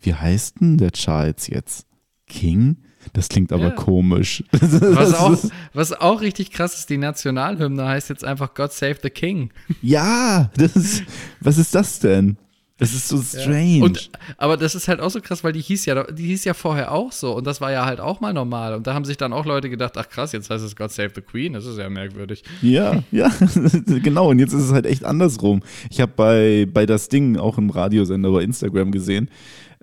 wie 0.01 0.15
heißt 0.15 0.61
denn 0.61 0.77
der 0.79 0.93
Charles 0.93 1.49
jetzt? 1.49 1.87
King? 2.27 2.77
Das 3.13 3.29
klingt 3.29 3.53
aber 3.53 3.65
Ja. 3.65 3.71
komisch. 3.71 4.43
Was 4.53 5.15
auch, 5.15 5.37
was 5.73 5.93
auch 5.93 6.21
richtig 6.21 6.51
krass 6.51 6.75
ist, 6.79 6.91
die 6.91 6.97
Nationalhymne 6.97 7.87
heißt 7.87 8.09
jetzt 8.09 8.25
einfach 8.25 8.55
God 8.55 8.73
Save 8.73 8.97
the 9.03 9.11
King. 9.11 9.51
ja, 9.83 10.51
das 10.57 10.75
ist, 10.77 11.03
was 11.41 11.59
ist 11.59 11.75
das 11.75 11.99
denn? 12.01 12.37
Das 12.77 12.93
ist 12.93 13.07
so 13.07 13.23
strange. 13.23 13.85
Und, 13.85 14.11
aber 14.37 14.57
das 14.57 14.75
ist 14.75 14.89
halt 14.89 14.99
auch 14.99 15.11
so 15.11 15.21
krass, 15.21 15.45
weil 15.45 15.53
die 15.53 15.61
hieß 15.61 15.87
ja, 15.87 16.11
die 16.11 16.27
hieß 16.27 16.45
ja 16.45 16.55
vorher 16.55 16.91
auch 16.91 17.13
so 17.13 17.37
und 17.37 17.47
das 17.47 17.61
war 17.61 17.71
ja 17.71 17.87
halt 17.87 18.01
auch 18.01 18.21
mal 18.21 18.33
normal. 18.33 18.75
Und 18.75 18.89
da 18.89 18.95
haben 18.95 19.05
sich 19.05 19.17
dann 19.17 19.33
auch 19.33 19.47
Leute 19.47 19.71
gedacht, 19.71 19.97
ach 19.97 20.09
krass, 20.09 20.33
jetzt 20.33 20.51
heißt 20.51 20.65
es 20.65 20.75
God 20.75 20.91
Save 20.91 21.13
the 21.15 21.21
Queen, 21.21 21.53
das 21.53 21.67
ist 21.67 21.79
ja 21.79 21.89
merkwürdig. 21.89 22.43
ja, 22.63 23.05
ja, 23.13 23.31
genau. 24.03 24.31
Und 24.31 24.41
jetzt 24.41 24.53
ist 24.53 24.65
es 24.65 24.73
halt 24.73 24.87
echt 24.87 25.05
andersrum. 25.05 25.63
Ich 25.89 26.01
habe 26.01 26.13
bei, 26.17 26.67
bei 26.69 26.85
das 26.85 27.09
Ding 27.09 27.37
auch 27.37 27.59
im 27.59 27.71
Radiosender 27.71 28.33
bei 28.33 28.43
Instagram 28.43 28.91
gesehen, 28.91 29.31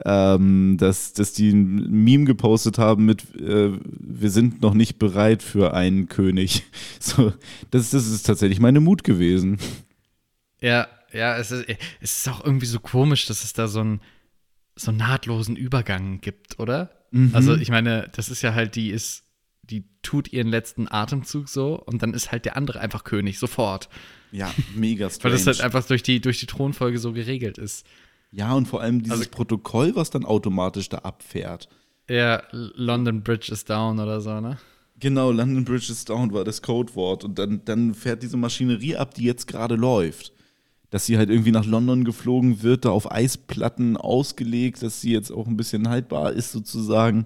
ähm, 0.04 0.76
dass, 0.78 1.14
dass 1.14 1.32
die 1.32 1.52
ein 1.52 1.90
Meme 2.04 2.26
gepostet 2.26 2.78
haben 2.78 3.06
mit 3.06 3.24
äh, 3.40 3.72
wir 4.00 4.30
sind 4.30 4.62
noch 4.62 4.74
nicht 4.74 5.00
bereit 5.00 5.44
für 5.44 5.74
einen 5.74 6.08
König. 6.10 6.64
So, 7.00 7.34
das, 7.72 7.90
das 7.90 8.08
ist 8.08 8.28
tatsächlich 8.28 8.60
meine 8.60 8.80
Mut 8.80 9.04
gewesen. 9.04 9.58
Ja, 10.62 10.88
ja, 11.13 11.38
es 11.38 11.52
ist, 11.52 11.65
es 12.02 12.17
ist 12.19 12.30
auch 12.30 12.43
irgendwie 12.43 12.65
so 12.65 12.80
komisch, 12.80 13.26
dass 13.26 13.43
es 13.43 13.54
da 13.54 13.67
so 13.67 13.80
einen, 13.82 14.02
so 14.76 14.91
nahtlosen 14.91 15.56
Übergang 15.56 16.21
gibt, 16.21 16.60
oder? 16.60 16.89
Also, 17.34 17.56
ich 17.56 17.69
meine, 17.69 18.10
das 18.15 18.30
ist 18.30 18.41
ja 18.41 18.54
halt, 18.54 18.76
die 18.78 18.89
ist, 18.89 19.24
die 19.63 19.84
tut 20.02 20.32
ihren 20.32 20.47
letzten 20.47 20.88
Atemzug 20.89 21.50
so 21.50 21.78
und 21.78 22.02
dann 22.02 22.13
ist 22.13 22.32
halt 22.32 22.45
der 22.45 22.56
andere 22.56 22.80
einfach 22.80 23.04
König, 23.04 23.38
sofort. 23.38 23.89
Ja, 24.32 24.50
mega 24.76 25.06
Weil 25.08 25.12
strange. 25.12 25.36
das 25.36 25.45
halt 25.47 25.62
einfach 25.62 25.86
durch 25.86 26.04
die, 26.04 26.21
durch 26.21 26.39
die 26.39 26.45
Thronfolge 26.45 27.00
so 27.00 27.12
geregelt 27.12 27.58
ist. 27.58 27.86
ja, 28.32 28.54
und 28.54 28.65
vor 28.67 28.80
allem 28.82 29.04
dieses 29.04 29.19
Also- 29.19 29.30
Protokoll, 29.30 29.93
was 29.95 30.10
dann 30.10 30.24
automatisch 30.24 30.88
da 30.88 31.00
abfährt. 31.00 31.67
Ja, 32.10 32.43
London 32.52 33.24
Bridge 33.24 33.52
is 33.52 33.65
down 33.65 34.00
oder 34.00 34.21
so, 34.21 34.39
ne? 34.39 34.58
Genau, 35.00 35.32
London 35.32 35.65
Bridge 35.65 35.91
is 35.91 36.06
down 36.06 36.32
war 36.32 36.43
das 36.45 36.62
Codewort. 36.62 37.24
Und 37.26 37.38
dann, 37.39 37.65
dann 37.65 37.93
fährt 37.93 38.24
diese 38.24 38.38
Maschinerie 38.38 38.95
ab, 38.95 39.13
die 39.15 39.24
jetzt 39.24 39.47
gerade 39.47 39.76
läuft. 39.76 40.32
Dass 40.92 41.06
sie 41.08 41.18
halt 41.18 41.30
irgendwie 41.32 41.52
nach 41.52 41.66
London 41.66 42.04
geflogen 42.04 42.62
wird, 42.62 42.86
da 42.86 42.90
auf 42.92 43.12
Eisplatten 43.12 43.98
ausgelegt, 43.98 44.84
dass 44.84 45.02
sie 45.02 45.12
jetzt 45.12 45.32
auch 45.32 45.48
ein 45.48 45.58
bisschen 45.58 45.90
haltbar 45.90 46.34
ist 46.34 46.52
sozusagen. 46.52 47.26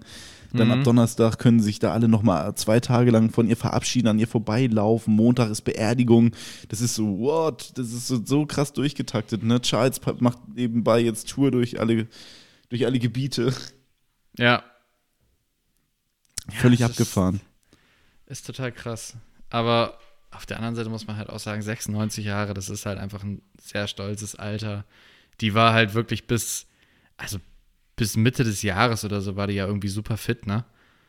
Dann 0.53 0.71
ab 0.71 0.85
Donnerstag 0.85 1.37
können 1.37 1.59
sich 1.59 1.79
da 1.79 1.91
alle 1.91 2.07
nochmal 2.07 2.55
zwei 2.55 2.79
Tage 2.79 3.11
lang 3.11 3.29
von 3.29 3.49
ihr 3.49 3.57
verabschieden, 3.57 4.07
an 4.07 4.19
ihr 4.19 4.27
vorbeilaufen. 4.27 5.13
Montag 5.13 5.49
ist 5.51 5.63
Beerdigung. 5.63 6.31
Das 6.69 6.79
ist 6.79 6.95
so, 6.95 7.19
what? 7.19 7.73
Das 7.77 7.91
ist 7.91 8.07
so, 8.07 8.23
so 8.23 8.45
krass 8.45 8.71
durchgetaktet. 8.71 9.43
Ne? 9.43 9.59
Charles 9.61 9.99
macht 10.19 10.37
nebenbei 10.55 11.01
jetzt 11.01 11.27
Tour 11.27 11.51
durch 11.51 11.81
alle, 11.81 12.07
durch 12.69 12.85
alle 12.85 12.99
Gebiete. 12.99 13.53
Ja, 14.37 14.63
Völlig 16.49 16.79
ist- 16.81 16.85
abgefahren. 16.85 17.41
ist 18.27 18.45
total 18.45 18.71
krass. 18.71 19.15
Aber 19.49 19.97
auf 20.35 20.45
der 20.45 20.57
anderen 20.57 20.75
Seite 20.75 20.89
muss 20.89 21.07
man 21.07 21.17
halt 21.17 21.29
auch 21.29 21.39
sagen, 21.39 21.61
96 21.61 22.25
Jahre, 22.25 22.53
das 22.53 22.69
ist 22.69 22.85
halt 22.85 22.99
einfach 22.99 23.23
ein 23.23 23.41
sehr 23.61 23.87
stolzes 23.87 24.35
Alter. 24.35 24.85
Die 25.41 25.53
war 25.53 25.73
halt 25.73 25.93
wirklich 25.93 26.27
bis, 26.27 26.67
also 27.17 27.37
bis 27.95 28.15
Mitte 28.17 28.43
des 28.43 28.61
Jahres 28.61 29.03
oder 29.05 29.21
so 29.21 29.35
war 29.35 29.47
die 29.47 29.53
ja 29.55 29.65
irgendwie 29.67 29.87
super 29.89 30.17
fit, 30.17 30.45
ne? 30.47 30.65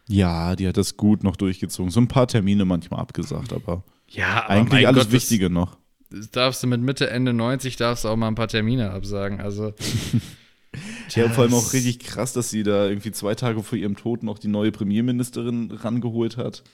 Ja, 0.08 0.54
die 0.56 0.68
hat 0.68 0.76
das 0.76 0.96
gut 0.96 1.24
noch 1.24 1.36
durchgezogen. 1.36 1.90
So 1.90 2.00
ein 2.00 2.08
paar 2.08 2.28
Termine 2.28 2.64
manchmal 2.64 3.00
abgesagt, 3.00 3.52
aber 3.52 3.82
Ja, 4.08 4.44
aber 4.44 4.50
eigentlich 4.50 4.86
alles 4.86 5.04
Gott, 5.04 5.06
das- 5.06 5.12
Wichtige 5.12 5.50
noch. 5.50 5.78
darfst 6.32 6.62
du 6.62 6.68
mit 6.68 6.80
Mitte, 6.80 7.10
Ende 7.10 7.32
90 7.32 7.76
darfst 7.76 8.04
du 8.04 8.08
auch 8.08 8.16
mal 8.16 8.28
ein 8.28 8.34
paar 8.36 8.48
Termine 8.48 8.90
absagen. 8.92 9.40
Also. 9.40 9.74
Ja, 11.14 11.30
vor 11.30 11.44
allem 11.44 11.54
auch 11.54 11.72
richtig 11.72 12.00
krass, 12.00 12.34
dass 12.34 12.50
sie 12.50 12.62
da 12.62 12.86
irgendwie 12.86 13.10
zwei 13.12 13.34
Tage 13.34 13.62
vor 13.62 13.78
ihrem 13.78 13.96
Tod 13.96 14.22
noch 14.22 14.38
die 14.38 14.48
neue 14.48 14.72
Premierministerin 14.72 15.70
rangeholt 15.70 16.36
hat, 16.36 16.64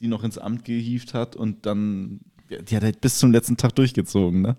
die 0.00 0.08
noch 0.08 0.24
ins 0.24 0.38
Amt 0.38 0.64
gehievt 0.64 1.14
hat 1.14 1.36
und 1.36 1.66
dann, 1.66 2.20
die 2.50 2.76
hat 2.76 2.82
halt 2.82 3.00
bis 3.00 3.18
zum 3.18 3.32
letzten 3.32 3.56
Tag 3.56 3.74
durchgezogen, 3.74 4.42
ne? 4.42 4.56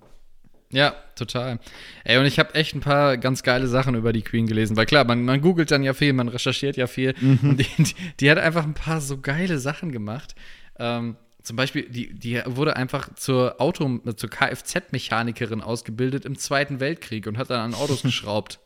Ja, 0.69 0.95
total. 1.15 1.59
Ey, 2.03 2.17
und 2.17 2.25
ich 2.25 2.39
habe 2.39 2.53
echt 2.53 2.75
ein 2.75 2.81
paar 2.81 3.17
ganz 3.17 3.41
geile 3.43 3.67
Sachen 3.67 3.95
über 3.95 4.11
die 4.11 4.21
Queen 4.21 4.47
gelesen, 4.47 4.75
weil 4.75 4.85
klar, 4.85 5.05
man, 5.05 5.23
man 5.23 5.39
googelt 5.39 5.71
dann 5.71 5.81
ja 5.81 5.93
viel, 5.93 6.11
man 6.11 6.27
recherchiert 6.27 6.75
ja 6.75 6.87
viel 6.87 7.15
und 7.21 7.57
die, 7.57 7.83
die, 7.83 7.95
die 8.19 8.31
hat 8.31 8.37
einfach 8.37 8.65
ein 8.65 8.73
paar 8.73 8.99
so 8.99 9.17
geile 9.17 9.59
Sachen 9.59 9.93
gemacht. 9.93 10.35
Ähm, 10.77 11.15
zum 11.41 11.55
Beispiel, 11.55 11.87
die, 11.89 12.13
die 12.13 12.41
wurde 12.45 12.75
einfach 12.75 13.15
zur 13.15 13.61
Auto, 13.61 13.99
zur 14.17 14.29
Kfz-Mechanikerin 14.29 15.61
ausgebildet 15.61 16.25
im 16.25 16.37
Zweiten 16.37 16.81
Weltkrieg 16.81 17.25
und 17.27 17.37
hat 17.37 17.49
dann 17.49 17.61
an 17.61 17.73
Autos 17.73 18.01
geschraubt. 18.03 18.59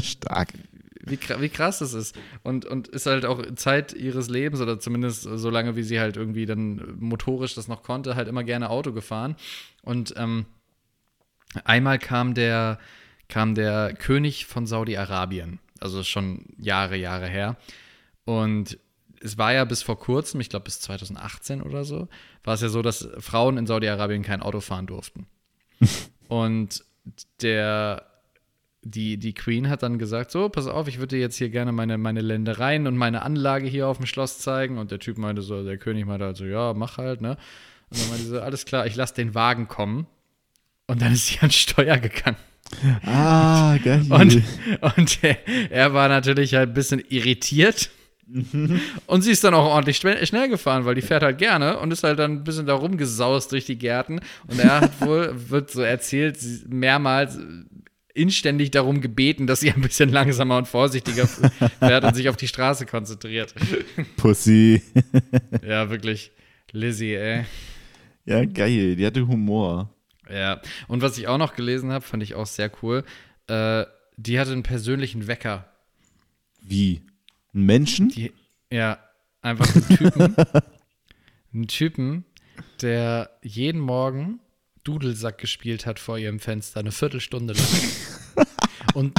Stark. 0.00 0.50
Wie, 1.04 1.18
wie 1.38 1.48
krass 1.48 1.78
das 1.78 1.94
ist. 1.94 2.18
Und, 2.42 2.64
und 2.66 2.88
ist 2.88 3.06
halt 3.06 3.24
auch 3.24 3.42
Zeit 3.54 3.92
ihres 3.92 4.28
Lebens 4.28 4.60
oder 4.60 4.78
zumindest 4.78 5.22
so 5.22 5.50
lange, 5.50 5.76
wie 5.76 5.82
sie 5.82 6.00
halt 6.00 6.16
irgendwie 6.16 6.46
dann 6.46 6.96
motorisch 6.98 7.54
das 7.54 7.68
noch 7.68 7.82
konnte, 7.82 8.16
halt 8.16 8.28
immer 8.28 8.44
gerne 8.44 8.70
Auto 8.70 8.92
gefahren. 8.92 9.36
Und 9.82 10.14
ähm, 10.16 10.46
einmal 11.64 11.98
kam 11.98 12.34
der, 12.34 12.78
kam 13.28 13.54
der 13.54 13.94
König 13.94 14.46
von 14.46 14.66
Saudi-Arabien, 14.66 15.58
also 15.80 16.02
schon 16.02 16.46
Jahre, 16.58 16.96
Jahre 16.96 17.28
her. 17.28 17.56
Und 18.24 18.78
es 19.20 19.38
war 19.38 19.52
ja 19.52 19.64
bis 19.64 19.82
vor 19.82 19.98
kurzem, 19.98 20.40
ich 20.40 20.48
glaube 20.48 20.64
bis 20.64 20.80
2018 20.80 21.62
oder 21.62 21.84
so, 21.84 22.08
war 22.44 22.54
es 22.54 22.62
ja 22.62 22.68
so, 22.68 22.82
dass 22.82 23.08
Frauen 23.18 23.58
in 23.58 23.66
Saudi-Arabien 23.66 24.22
kein 24.22 24.42
Auto 24.42 24.60
fahren 24.60 24.86
durften. 24.86 25.26
Und 26.28 26.84
der, 27.42 28.09
die, 28.82 29.18
die 29.18 29.34
Queen 29.34 29.68
hat 29.68 29.82
dann 29.82 29.98
gesagt: 29.98 30.30
So, 30.30 30.48
pass 30.48 30.66
auf, 30.66 30.88
ich 30.88 30.98
würde 30.98 31.16
dir 31.16 31.20
jetzt 31.20 31.36
hier 31.36 31.50
gerne 31.50 31.72
meine, 31.72 31.98
meine 31.98 32.20
Ländereien 32.20 32.86
und 32.86 32.96
meine 32.96 33.22
Anlage 33.22 33.66
hier 33.66 33.88
auf 33.88 33.98
dem 33.98 34.06
Schloss 34.06 34.38
zeigen. 34.38 34.78
Und 34.78 34.90
der 34.90 34.98
Typ 34.98 35.18
meinte 35.18 35.42
so, 35.42 35.62
der 35.62 35.78
König 35.78 36.06
meinte 36.06 36.24
halt 36.24 36.36
so: 36.36 36.44
Ja, 36.44 36.72
mach 36.74 36.98
halt, 36.98 37.20
ne? 37.20 37.36
Und 37.90 38.00
dann 38.00 38.08
meinte 38.08 38.24
sie 38.24 38.30
so: 38.30 38.40
Alles 38.40 38.64
klar, 38.64 38.86
ich 38.86 38.96
lasse 38.96 39.14
den 39.14 39.34
Wagen 39.34 39.68
kommen. 39.68 40.06
Und 40.86 41.02
dann 41.02 41.12
ist 41.12 41.26
sie 41.26 41.38
an 41.40 41.50
Steuer 41.50 41.98
gegangen. 41.98 42.36
Ah, 43.04 43.76
geil. 43.82 44.04
Und, 44.10 44.42
und 44.96 45.18
er, 45.24 45.70
er 45.70 45.92
war 45.92 46.08
natürlich 46.08 46.54
halt 46.54 46.70
ein 46.70 46.74
bisschen 46.74 47.02
irritiert. 47.08 47.90
Und 49.06 49.22
sie 49.22 49.32
ist 49.32 49.42
dann 49.42 49.54
auch 49.54 49.66
ordentlich 49.66 49.96
schnell, 49.96 50.48
gefahren, 50.48 50.84
weil 50.84 50.94
die 50.94 51.02
fährt 51.02 51.24
halt 51.24 51.38
gerne 51.38 51.78
und 51.78 51.92
ist 51.92 52.04
halt 52.04 52.20
dann 52.20 52.32
ein 52.32 52.44
bisschen 52.44 52.66
da 52.66 52.74
rumgesaust 52.74 53.50
durch 53.50 53.66
die 53.66 53.76
Gärten. 53.76 54.20
Und 54.46 54.60
er 54.60 54.82
hat 54.82 55.00
wohl, 55.00 55.34
wird 55.48 55.70
so 55.70 55.82
erzählt, 55.82 56.38
mehrmals 56.68 57.38
inständig 58.14 58.70
darum 58.70 59.00
gebeten, 59.00 59.46
dass 59.46 59.60
sie 59.60 59.70
ein 59.70 59.80
bisschen 59.80 60.10
langsamer 60.10 60.58
und 60.58 60.68
vorsichtiger 60.68 61.26
fährt 61.78 62.04
und 62.04 62.14
sich 62.14 62.28
auf 62.28 62.36
die 62.36 62.48
Straße 62.48 62.86
konzentriert. 62.86 63.54
Pussy. 64.16 64.82
Ja, 65.66 65.90
wirklich. 65.90 66.32
Lizzie, 66.72 67.14
ey. 67.14 67.44
Ja, 68.24 68.44
geil. 68.44 68.96
Die 68.96 69.06
hatte 69.06 69.26
Humor. 69.26 69.94
Ja. 70.28 70.60
Und 70.88 71.02
was 71.02 71.18
ich 71.18 71.28
auch 71.28 71.38
noch 71.38 71.54
gelesen 71.54 71.92
habe, 71.92 72.04
fand 72.04 72.22
ich 72.22 72.34
auch 72.34 72.46
sehr 72.46 72.70
cool. 72.82 73.04
Äh, 73.46 73.84
die 74.16 74.38
hatte 74.38 74.52
einen 74.52 74.62
persönlichen 74.62 75.26
Wecker. 75.26 75.68
Wie? 76.60 77.02
Ein 77.54 77.62
Menschen? 77.62 78.08
Die, 78.08 78.32
ja, 78.72 78.98
einfach 79.42 79.74
einen 79.74 79.88
Typen, 79.88 80.36
einen 81.54 81.66
Typen, 81.68 82.24
der 82.82 83.30
jeden 83.42 83.80
Morgen 83.80 84.40
Dudelsack 84.84 85.38
gespielt 85.38 85.86
hat 85.86 85.98
vor 85.98 86.18
ihrem 86.18 86.40
Fenster, 86.40 86.80
eine 86.80 86.92
Viertelstunde 86.92 87.54
lang. 87.54 88.46
Und 88.94 89.18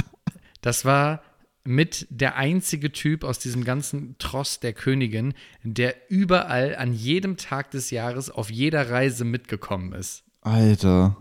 das 0.60 0.84
war 0.84 1.22
mit 1.64 2.06
der 2.10 2.36
einzige 2.36 2.90
Typ 2.92 3.24
aus 3.24 3.38
diesem 3.38 3.64
ganzen 3.64 4.16
Tross 4.18 4.60
der 4.60 4.72
Königin, 4.72 5.34
der 5.62 5.94
überall 6.10 6.74
an 6.74 6.92
jedem 6.92 7.36
Tag 7.36 7.70
des 7.70 7.90
Jahres 7.90 8.30
auf 8.30 8.50
jeder 8.50 8.90
Reise 8.90 9.24
mitgekommen 9.24 9.92
ist. 9.92 10.24
Alter. 10.40 11.16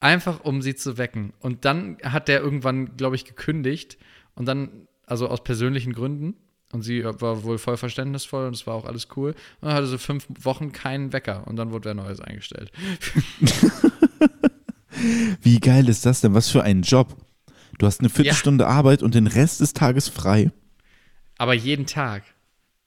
Einfach 0.00 0.44
um 0.44 0.62
sie 0.62 0.74
zu 0.74 0.98
wecken. 0.98 1.32
Und 1.40 1.64
dann 1.64 1.96
hat 2.02 2.28
der 2.28 2.40
irgendwann, 2.40 2.96
glaube 2.96 3.16
ich, 3.16 3.24
gekündigt. 3.24 3.98
Und 4.34 4.46
dann, 4.46 4.88
also 5.06 5.28
aus 5.28 5.44
persönlichen 5.44 5.92
Gründen. 5.92 6.34
Und 6.72 6.82
sie 6.82 7.04
war 7.04 7.42
wohl 7.42 7.58
voll 7.58 7.76
verständnisvoll 7.76 8.46
und 8.46 8.54
es 8.54 8.66
war 8.66 8.74
auch 8.74 8.84
alles 8.84 9.08
cool. 9.16 9.30
Und 9.60 9.68
dann 9.68 9.74
hatte 9.74 9.88
sie 9.88 9.98
fünf 9.98 10.26
Wochen 10.42 10.70
keinen 10.70 11.12
Wecker. 11.12 11.46
Und 11.46 11.56
dann 11.56 11.72
wurde 11.72 11.86
wer 11.86 11.94
Neues 11.94 12.20
eingestellt. 12.20 12.70
Wie 15.42 15.58
geil 15.58 15.88
ist 15.88 16.06
das 16.06 16.20
denn? 16.20 16.34
Was 16.34 16.48
für 16.50 16.62
ein 16.62 16.82
Job. 16.82 17.16
Du 17.78 17.86
hast 17.86 18.00
eine 18.00 18.10
Viertelstunde 18.10 18.66
Arbeit 18.66 19.02
und 19.02 19.14
den 19.14 19.26
Rest 19.26 19.60
des 19.60 19.72
Tages 19.72 20.08
frei. 20.08 20.52
Aber 21.38 21.54
jeden 21.54 21.86
Tag. 21.86 22.22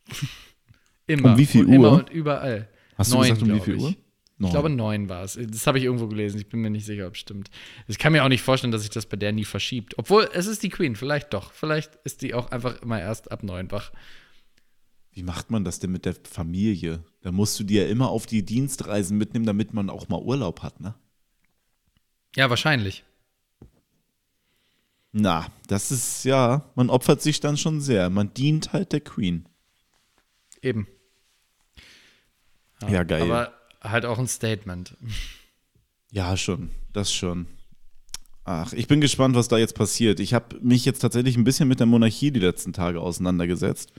immer. 1.08 1.32
Um 1.32 1.38
wie 1.38 1.46
viel 1.46 1.66
und 1.66 1.74
Immer 1.74 1.92
Uhr? 1.92 1.98
und 2.00 2.10
überall. 2.10 2.70
Hast 2.98 3.12
du 3.12 3.16
Neun, 3.18 3.24
gesagt, 3.30 3.42
um 3.42 3.56
wie 3.56 3.60
viel 3.60 3.78
ich. 3.78 3.98
Uhr? 4.40 4.48
Ich 4.48 4.52
glaube, 4.52 4.70
neun 4.70 5.10
war 5.10 5.24
es. 5.24 5.38
Das 5.40 5.68
habe 5.68 5.78
ich 5.78 5.84
irgendwo 5.84 6.08
gelesen. 6.08 6.40
Ich 6.40 6.50
bin 6.50 6.62
mir 6.62 6.70
nicht 6.70 6.86
sicher, 6.86 7.08
ob 7.08 7.14
es 7.14 7.20
stimmt. 7.20 7.50
Ich 7.88 7.98
kann 7.98 8.12
mir 8.12 8.24
auch 8.24 8.30
nicht 8.30 8.42
vorstellen, 8.42 8.72
dass 8.72 8.82
sich 8.82 8.90
das 8.90 9.06
bei 9.06 9.18
der 9.18 9.32
nie 9.32 9.46
verschiebt. 9.46 9.98
Obwohl, 9.98 10.30
es 10.34 10.48
ist 10.48 10.64
die 10.64 10.70
Queen. 10.70 10.96
Vielleicht 10.96 11.34
doch. 11.34 11.52
Vielleicht 11.54 11.96
ist 12.04 12.22
die 12.22 12.34
auch 12.34 12.52
einfach 12.52 12.82
immer 12.82 13.00
erst 13.00 13.32
ab 13.32 13.44
neun 13.44 13.72
wach. 13.72 13.92
Wie 15.12 15.24
macht 15.24 15.52
man 15.52 15.64
das 15.64 15.80
denn 15.80 15.92
mit 15.92 16.06
der 16.06 16.16
Familie? 16.24 17.04
Da 17.22 17.32
musst 17.32 17.60
du 17.60 17.64
die 17.64 17.76
ja 17.76 17.86
immer 17.86 18.10
auf 18.10 18.26
die 18.26 18.44
Dienstreisen 18.44 19.18
mitnehmen, 19.18 19.46
damit 19.46 19.74
man 19.74 19.90
auch 19.90 20.10
mal 20.10 20.20
Urlaub 20.20 20.64
hat, 20.64 20.80
ne? 20.80 20.96
Ja, 22.36 22.50
wahrscheinlich. 22.50 23.04
Na, 25.12 25.46
das 25.68 25.92
ist 25.92 26.26
ja, 26.26 26.72
man 26.74 26.90
opfert 26.90 27.22
sich 27.22 27.40
dann 27.40 27.58
schon 27.58 27.80
sehr. 27.80 28.10
Man 28.10 28.34
dient 28.34 28.74
halt 28.74 28.92
der 28.92 29.02
Queen. 29.02 29.48
Eben. 30.64 30.88
Ja, 32.90 33.04
geil. 33.04 33.22
Aber 33.22 33.54
halt 33.84 34.06
auch 34.06 34.18
ein 34.20 34.28
Statement. 34.28 34.96
Ja, 36.12 36.36
schon. 36.38 36.70
Das 36.94 37.14
schon. 37.14 37.48
Ach, 38.46 38.74
ich 38.74 38.88
bin 38.88 39.02
gespannt, 39.02 39.36
was 39.36 39.48
da 39.48 39.58
jetzt 39.58 39.76
passiert. 39.76 40.20
Ich 40.20 40.34
habe 40.34 40.60
mich 40.62 40.84
jetzt 40.86 41.00
tatsächlich 41.00 41.38
ein 41.38 41.44
bisschen 41.44 41.68
mit 41.68 41.80
der 41.80 41.88
Monarchie 41.88 42.32
die 42.32 42.40
letzten 42.40 42.74
Tage 42.74 43.00
auseinandergesetzt 43.00 43.94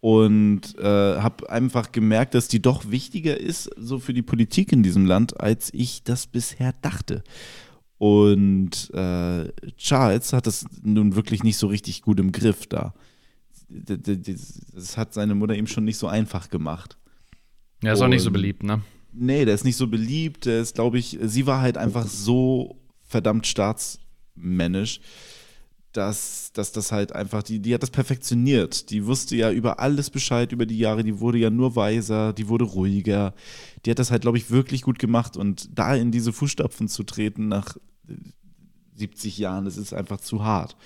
und 0.00 0.78
äh, 0.78 0.82
habe 0.82 1.48
einfach 1.48 1.90
gemerkt, 1.92 2.34
dass 2.34 2.48
die 2.48 2.60
doch 2.60 2.90
wichtiger 2.90 3.38
ist, 3.38 3.70
so 3.76 3.98
für 3.98 4.12
die 4.12 4.22
Politik 4.22 4.72
in 4.72 4.82
diesem 4.82 5.06
Land, 5.06 5.40
als 5.40 5.72
ich 5.72 6.02
das 6.02 6.26
bisher 6.26 6.74
dachte. 6.82 7.22
Und 7.98 8.90
äh, 8.94 9.52
Charles 9.76 10.32
hat 10.32 10.46
das 10.46 10.66
nun 10.82 11.14
wirklich 11.14 11.42
nicht 11.44 11.56
so 11.56 11.68
richtig 11.68 12.02
gut 12.02 12.18
im 12.20 12.32
Griff 12.32 12.66
da. 12.66 12.94
Das 13.68 14.96
hat 14.98 15.14
seine 15.14 15.34
Mutter 15.34 15.54
ihm 15.54 15.66
schon 15.66 15.84
nicht 15.84 15.96
so 15.98 16.08
einfach 16.08 16.50
gemacht. 16.50 16.98
Ja, 17.82 17.92
ist 17.94 18.02
auch 18.02 18.08
nicht 18.08 18.22
so 18.22 18.26
Und- 18.28 18.34
beliebt, 18.34 18.62
ne? 18.64 18.82
Nee, 19.12 19.44
der 19.44 19.54
ist 19.54 19.64
nicht 19.64 19.76
so 19.76 19.86
beliebt. 19.86 20.46
Der 20.46 20.60
ist, 20.60 20.74
glaube 20.74 20.98
ich, 20.98 21.18
sie 21.22 21.46
war 21.46 21.60
halt 21.60 21.76
einfach 21.76 22.06
so 22.06 22.76
verdammt 23.02 23.46
staatsmännisch, 23.46 25.00
dass, 25.92 26.52
dass 26.54 26.72
das 26.72 26.90
halt 26.92 27.14
einfach, 27.14 27.42
die, 27.42 27.60
die 27.60 27.74
hat 27.74 27.82
das 27.82 27.90
perfektioniert. 27.90 28.88
Die 28.88 29.04
wusste 29.04 29.36
ja 29.36 29.52
über 29.52 29.78
alles 29.80 30.08
Bescheid 30.08 30.50
über 30.52 30.64
die 30.64 30.78
Jahre, 30.78 31.04
die 31.04 31.20
wurde 31.20 31.38
ja 31.38 31.50
nur 31.50 31.76
weiser, 31.76 32.32
die 32.32 32.48
wurde 32.48 32.64
ruhiger. 32.64 33.34
Die 33.84 33.90
hat 33.90 33.98
das 33.98 34.10
halt, 34.10 34.22
glaube 34.22 34.38
ich, 34.38 34.50
wirklich 34.50 34.82
gut 34.82 34.98
gemacht 34.98 35.36
und 35.36 35.68
da 35.78 35.94
in 35.94 36.10
diese 36.10 36.32
Fußstapfen 36.32 36.88
zu 36.88 37.02
treten 37.02 37.48
nach 37.48 37.76
äh, 38.08 38.14
70 38.94 39.36
Jahren, 39.38 39.66
das 39.66 39.76
ist 39.76 39.92
einfach 39.92 40.20
zu 40.20 40.44
hart. 40.44 40.76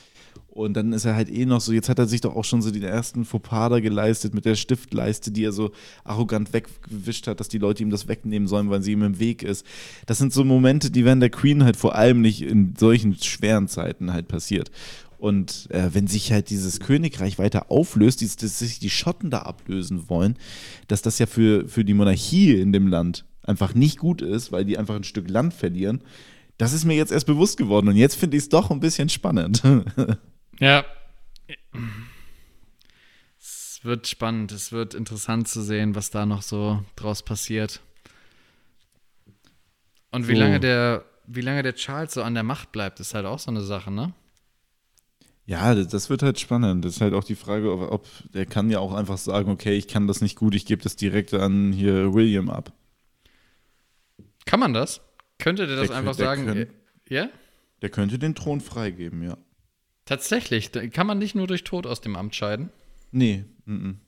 Und 0.48 0.74
dann 0.74 0.92
ist 0.92 1.04
er 1.04 1.14
halt 1.14 1.30
eh 1.30 1.46
noch 1.46 1.60
so, 1.60 1.72
jetzt 1.72 1.88
hat 1.88 1.98
er 1.98 2.06
sich 2.06 2.20
doch 2.20 2.34
auch 2.34 2.44
schon 2.44 2.62
so 2.62 2.70
den 2.70 2.82
ersten 2.82 3.24
Fauxpas 3.24 3.70
da 3.70 3.80
geleistet 3.80 4.34
mit 4.34 4.44
der 4.44 4.54
Stiftleiste, 4.54 5.30
die 5.30 5.44
er 5.44 5.52
so 5.52 5.72
arrogant 6.04 6.52
weggewischt 6.52 7.26
hat, 7.26 7.40
dass 7.40 7.48
die 7.48 7.58
Leute 7.58 7.82
ihm 7.82 7.90
das 7.90 8.08
wegnehmen 8.08 8.48
sollen, 8.48 8.70
weil 8.70 8.82
sie 8.82 8.92
ihm 8.92 9.02
im 9.02 9.18
Weg 9.18 9.42
ist. 9.42 9.66
Das 10.06 10.18
sind 10.18 10.32
so 10.32 10.44
Momente, 10.44 10.90
die 10.90 11.04
werden 11.04 11.20
der 11.20 11.30
Queen 11.30 11.64
halt 11.64 11.76
vor 11.76 11.94
allem 11.94 12.20
nicht 12.20 12.42
in 12.42 12.74
solchen 12.78 13.14
schweren 13.16 13.68
Zeiten 13.68 14.12
halt 14.12 14.28
passiert. 14.28 14.70
Und 15.18 15.68
äh, 15.70 15.90
wenn 15.92 16.06
sich 16.06 16.32
halt 16.32 16.50
dieses 16.50 16.80
Königreich 16.80 17.38
weiter 17.38 17.70
auflöst, 17.70 18.22
dass 18.22 18.58
sich 18.58 18.78
die 18.78 18.90
Schotten 18.90 19.30
da 19.30 19.40
ablösen 19.40 20.08
wollen, 20.08 20.36
dass 20.88 21.02
das 21.02 21.18
ja 21.18 21.26
für, 21.26 21.68
für 21.68 21.84
die 21.84 21.94
Monarchie 21.94 22.54
in 22.54 22.72
dem 22.72 22.86
Land 22.86 23.24
einfach 23.42 23.74
nicht 23.74 23.98
gut 23.98 24.22
ist, 24.22 24.52
weil 24.52 24.64
die 24.64 24.76
einfach 24.76 24.96
ein 24.96 25.04
Stück 25.04 25.30
Land 25.30 25.54
verlieren, 25.54 26.02
das 26.58 26.72
ist 26.72 26.84
mir 26.84 26.94
jetzt 26.96 27.12
erst 27.12 27.26
bewusst 27.26 27.56
geworden. 27.58 27.88
Und 27.88 27.96
jetzt 27.96 28.16
finde 28.16 28.36
ich 28.36 28.44
es 28.44 28.48
doch 28.48 28.70
ein 28.70 28.80
bisschen 28.80 29.08
spannend. 29.08 29.62
Ja. 30.58 30.86
Es 33.38 33.80
wird 33.82 34.06
spannend. 34.06 34.52
Es 34.52 34.72
wird 34.72 34.94
interessant 34.94 35.48
zu 35.48 35.60
sehen, 35.62 35.94
was 35.94 36.10
da 36.10 36.24
noch 36.24 36.40
so 36.40 36.82
draus 36.96 37.22
passiert. 37.22 37.80
Und 40.12 40.28
wie 40.28 40.34
So. 40.34 40.40
lange 40.40 40.60
der, 40.60 41.04
wie 41.26 41.42
lange 41.42 41.62
der 41.62 41.74
Charles 41.74 42.14
so 42.14 42.22
an 42.22 42.32
der 42.32 42.42
Macht 42.42 42.72
bleibt, 42.72 43.00
ist 43.00 43.12
halt 43.12 43.26
auch 43.26 43.38
so 43.38 43.50
eine 43.50 43.60
Sache, 43.60 43.90
ne? 43.90 44.14
Ja, 45.44 45.74
das- 45.74 45.88
das 45.88 46.08
wird 46.10 46.22
halt 46.22 46.40
spannend. 46.40 46.84
Das 46.86 46.94
ist 46.96 47.00
halt 47.02 47.12
auch 47.12 47.24
die 47.24 47.34
Frage, 47.36 47.70
ob, 47.70 47.92
ob 47.92 48.06
der 48.32 48.46
kann 48.46 48.70
ja 48.70 48.78
auch 48.80 48.94
einfach 48.94 49.18
sagen, 49.18 49.50
okay, 49.50 49.74
ich 49.76 49.88
kann 49.88 50.06
das 50.06 50.22
nicht 50.22 50.36
gut, 50.36 50.54
ich 50.54 50.64
gebe 50.64 50.82
das 50.82 50.96
direkt 50.96 51.34
an 51.34 51.72
hier 51.72 52.14
William 52.14 52.48
ab. 52.48 52.72
Kann 54.46 54.58
man 54.60 54.72
das? 54.72 55.02
Könnte 55.38 55.66
der 55.66 55.76
das 55.76 55.88
Der 55.88 55.96
einfach 55.98 56.16
der 56.16 56.26
sagen? 56.26 56.46
könnt- 56.46 56.60
äh, 56.60 57.14
Ja? 57.14 57.28
Der 57.82 57.90
könnte 57.90 58.18
den 58.18 58.34
Thron 58.34 58.60
freigeben, 58.60 59.22
ja. 59.22 59.36
Tatsächlich. 60.06 60.70
Kann 60.92 61.06
man 61.06 61.18
nicht 61.18 61.34
nur 61.34 61.46
durch 61.46 61.64
Tod 61.64 61.86
aus 61.86 62.00
dem 62.00 62.16
Amt 62.16 62.34
scheiden? 62.34 62.70
Nee, 63.10 63.44
mhm. 63.64 64.00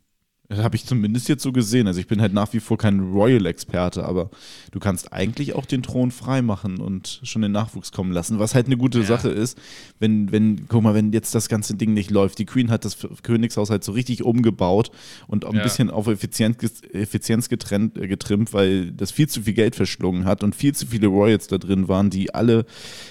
Das 0.50 0.60
habe 0.60 0.76
ich 0.76 0.86
zumindest 0.86 1.28
jetzt 1.28 1.42
so 1.42 1.52
gesehen. 1.52 1.86
Also 1.86 2.00
ich 2.00 2.06
bin 2.06 2.22
halt 2.22 2.32
nach 2.32 2.54
wie 2.54 2.60
vor 2.60 2.78
kein 2.78 3.00
Royal-Experte, 3.00 4.04
aber 4.06 4.30
du 4.70 4.78
kannst 4.78 5.12
eigentlich 5.12 5.52
auch 5.54 5.66
den 5.66 5.82
Thron 5.82 6.10
freimachen 6.10 6.78
und 6.80 7.20
schon 7.22 7.42
den 7.42 7.52
Nachwuchs 7.52 7.92
kommen 7.92 8.12
lassen, 8.12 8.38
was 8.38 8.54
halt 8.54 8.64
eine 8.64 8.78
gute 8.78 9.00
Ja. 9.00 9.04
Sache 9.04 9.28
ist, 9.28 9.58
wenn, 9.98 10.32
wenn, 10.32 10.66
guck 10.66 10.82
mal, 10.82 10.94
wenn 10.94 11.12
jetzt 11.12 11.34
das 11.34 11.50
ganze 11.50 11.74
Ding 11.74 11.92
nicht 11.92 12.10
läuft. 12.10 12.38
Die 12.38 12.46
Queen 12.46 12.70
hat 12.70 12.86
das 12.86 12.96
Königshaus 13.22 13.68
halt 13.68 13.84
so 13.84 13.92
richtig 13.92 14.22
umgebaut 14.24 14.90
und 15.26 15.44
auch 15.44 15.50
ein 15.50 15.56
Ja. 15.56 15.62
bisschen 15.62 15.90
auf 15.90 16.06
Effizienz, 16.06 16.56
Effizienz 16.94 17.50
getrennt, 17.50 17.98
äh, 17.98 18.08
getrimmt, 18.08 18.54
weil 18.54 18.90
das 18.92 19.10
viel 19.10 19.28
zu 19.28 19.42
viel 19.42 19.52
Geld 19.54 19.76
verschlungen 19.76 20.24
hat 20.24 20.42
und 20.42 20.54
viel 20.54 20.74
zu 20.74 20.86
viele 20.86 21.08
Royals 21.08 21.48
da 21.48 21.58
drin 21.58 21.88
waren, 21.88 22.08
die 22.08 22.32
alle 22.34 22.64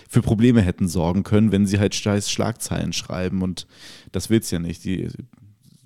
für 0.09 0.23
Probleme 0.23 0.61
hätten 0.61 0.87
sorgen 0.87 1.21
können, 1.21 1.51
wenn 1.51 1.67
sie 1.67 1.77
halt 1.77 1.93
scheiß 1.93 2.31
Schlagzeilen 2.31 2.93
schreiben 2.93 3.43
und 3.43 3.67
das 4.11 4.31
will's 4.31 4.49
ja 4.49 4.57
nicht. 4.57 4.83
Die 4.85 5.07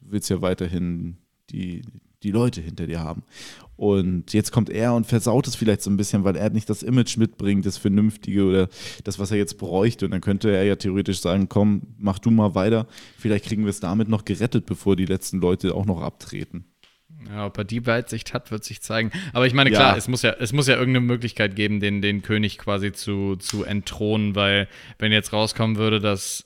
willst 0.02 0.30
ja 0.30 0.42
weiterhin 0.42 1.18
die, 1.52 1.82
die 2.24 2.32
Leute 2.32 2.62
hinter 2.62 2.88
dir 2.88 3.00
haben. 3.00 3.24
Und 3.76 4.32
jetzt 4.34 4.52
kommt 4.52 4.70
er 4.70 4.94
und 4.94 5.08
versaut 5.08 5.48
es 5.48 5.56
vielleicht 5.56 5.82
so 5.82 5.90
ein 5.90 5.98
bisschen, 5.98 6.24
weil 6.24 6.36
er 6.36 6.52
nicht 6.52 6.70
das 6.70 6.84
Image 6.84 7.18
mitbringt, 7.18 7.66
das 7.66 7.78
Vernünftige 7.80 8.44
oder 8.46 8.68
das, 9.04 9.18
was 9.18 9.32
er 9.32 9.38
jetzt 9.38 9.58
bräuchte. 9.58 10.06
Und 10.06 10.12
dann 10.12 10.22
könnte 10.22 10.52
er 10.56 10.64
ja 10.64 10.76
theoretisch 10.76 11.20
sagen, 11.20 11.50
komm, 11.50 11.82
mach 11.98 12.20
du 12.20 12.30
mal 12.30 12.54
weiter. 12.54 12.86
Vielleicht 13.18 13.46
kriegen 13.46 13.64
wir 13.64 13.72
es 13.72 13.80
damit 13.80 14.08
noch 14.08 14.24
gerettet, 14.24 14.68
bevor 14.68 14.96
die 14.96 15.06
letzten 15.08 15.40
Leute 15.42 15.74
auch 15.74 15.86
noch 15.86 16.02
abtreten. 16.02 16.66
Ja, 17.28 17.48
ob 17.48 17.58
er 17.58 17.64
die 17.64 17.86
Weitsicht 17.88 18.34
hat, 18.34 18.52
wird 18.52 18.64
sich 18.64 18.82
zeigen. 18.82 19.12
Aber 19.34 19.48
ich 19.48 19.54
meine, 19.54 19.72
Ja. 19.72 19.78
klar, 19.80 19.98
es 19.98 20.08
muss 20.08 20.22
ja, 20.22 20.32
es 20.40 20.54
muss 20.54 20.68
ja 20.68 20.76
irgendeine 20.76 21.06
Möglichkeit 21.06 21.56
geben, 21.56 21.80
den, 21.80 22.02
den 22.04 22.22
König 22.22 22.58
quasi 22.60 22.92
zu, 22.94 23.36
zu 23.36 23.64
entthronen, 23.64 24.36
weil 24.36 24.68
wenn 25.00 25.12
jetzt 25.12 25.34
rauskommen 25.34 25.78
würde, 25.78 26.00
dass 26.00 26.46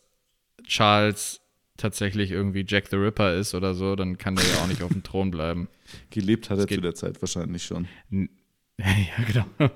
Charles 0.66 1.42
tatsächlich 1.78 2.32
irgendwie 2.32 2.66
Jack 2.68 2.88
the 2.90 2.96
Ripper 2.96 3.34
ist 3.34 3.54
oder 3.54 3.74
so, 3.74 3.96
dann 3.96 4.18
kann 4.18 4.36
der 4.36 4.46
ja 4.46 4.64
auch 4.64 4.68
nicht 4.68 4.82
auf 4.82 4.92
dem 4.92 5.04
Thron 5.04 5.32
bleiben. 5.32 5.68
Gelebt 6.10 6.50
hat 6.50 6.60
er 6.60 6.68
zu 6.68 6.82
der 6.82 6.96
Zeit 6.96 7.22
wahrscheinlich 7.22 7.64
schon. 7.64 7.88
ja, 8.80 9.24
genau. 9.28 9.46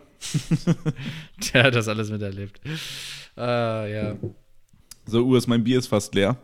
der 1.54 1.64
hat 1.64 1.76
das 1.76 1.88
alles 1.88 2.10
miterlebt. 2.10 2.62
Äh, 3.38 3.94
ja. 3.94 4.18
So, 5.06 5.26
Urs, 5.26 5.48
mein 5.48 5.64
Bier 5.64 5.80
ist 5.80 5.88
fast 5.88 6.14
leer. 6.14 6.38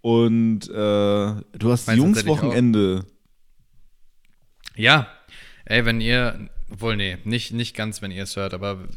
Und 0.00 0.68
äh, 0.68 0.72
du 0.72 1.42
hast 1.64 1.88
Jungswochenende. 1.88 3.04
Ja, 4.74 5.08
ey, 5.64 5.84
wenn 5.84 6.00
ihr, 6.00 6.48
obwohl, 6.70 6.96
nee, 6.96 7.18
nicht, 7.24 7.52
nicht 7.52 7.76
ganz, 7.76 8.00
wenn 8.00 8.12
ihr 8.12 8.22
es 8.22 8.36
hört, 8.36 8.54
aber 8.54 8.88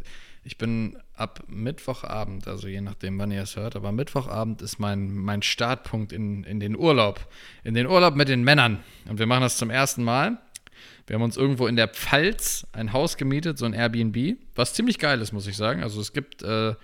ich 0.43 0.57
bin 0.57 1.00
ab 1.21 1.43
Mittwochabend, 1.47 2.47
also 2.47 2.67
je 2.67 2.81
nachdem, 2.81 3.17
wann 3.19 3.31
ihr 3.31 3.43
es 3.43 3.55
hört, 3.55 3.75
aber 3.75 3.91
Mittwochabend 3.91 4.61
ist 4.61 4.79
mein, 4.79 5.13
mein 5.15 5.41
Startpunkt 5.41 6.11
in, 6.11 6.43
in 6.43 6.59
den 6.59 6.75
Urlaub. 6.77 7.25
In 7.63 7.73
den 7.75 7.87
Urlaub 7.87 8.15
mit 8.15 8.27
den 8.27 8.43
Männern. 8.43 8.79
Und 9.07 9.19
wir 9.19 9.27
machen 9.27 9.41
das 9.41 9.57
zum 9.57 9.69
ersten 9.69 10.03
Mal. 10.03 10.39
Wir 11.07 11.15
haben 11.15 11.23
uns 11.23 11.37
irgendwo 11.37 11.67
in 11.67 11.75
der 11.75 11.87
Pfalz 11.87 12.65
ein 12.73 12.91
Haus 12.93 13.17
gemietet, 13.17 13.57
so 13.57 13.65
ein 13.65 13.73
Airbnb, 13.73 14.37
was 14.55 14.73
ziemlich 14.73 14.97
geil 14.99 15.21
ist, 15.21 15.31
muss 15.31 15.47
ich 15.47 15.55
sagen. 15.55 15.83
Also 15.83 16.01
es 16.01 16.13
gibt 16.13 16.41
äh, 16.43 16.75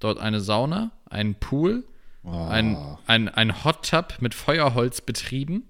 dort 0.00 0.18
eine 0.18 0.40
Sauna, 0.40 0.92
einen 1.08 1.34
Pool, 1.34 1.84
Oh. 2.28 2.48
ein, 2.48 2.76
ein, 3.06 3.28
ein 3.28 3.62
Hot 3.62 3.88
Tub 3.88 4.16
mit 4.18 4.34
Feuerholz 4.34 5.00
betrieben 5.00 5.62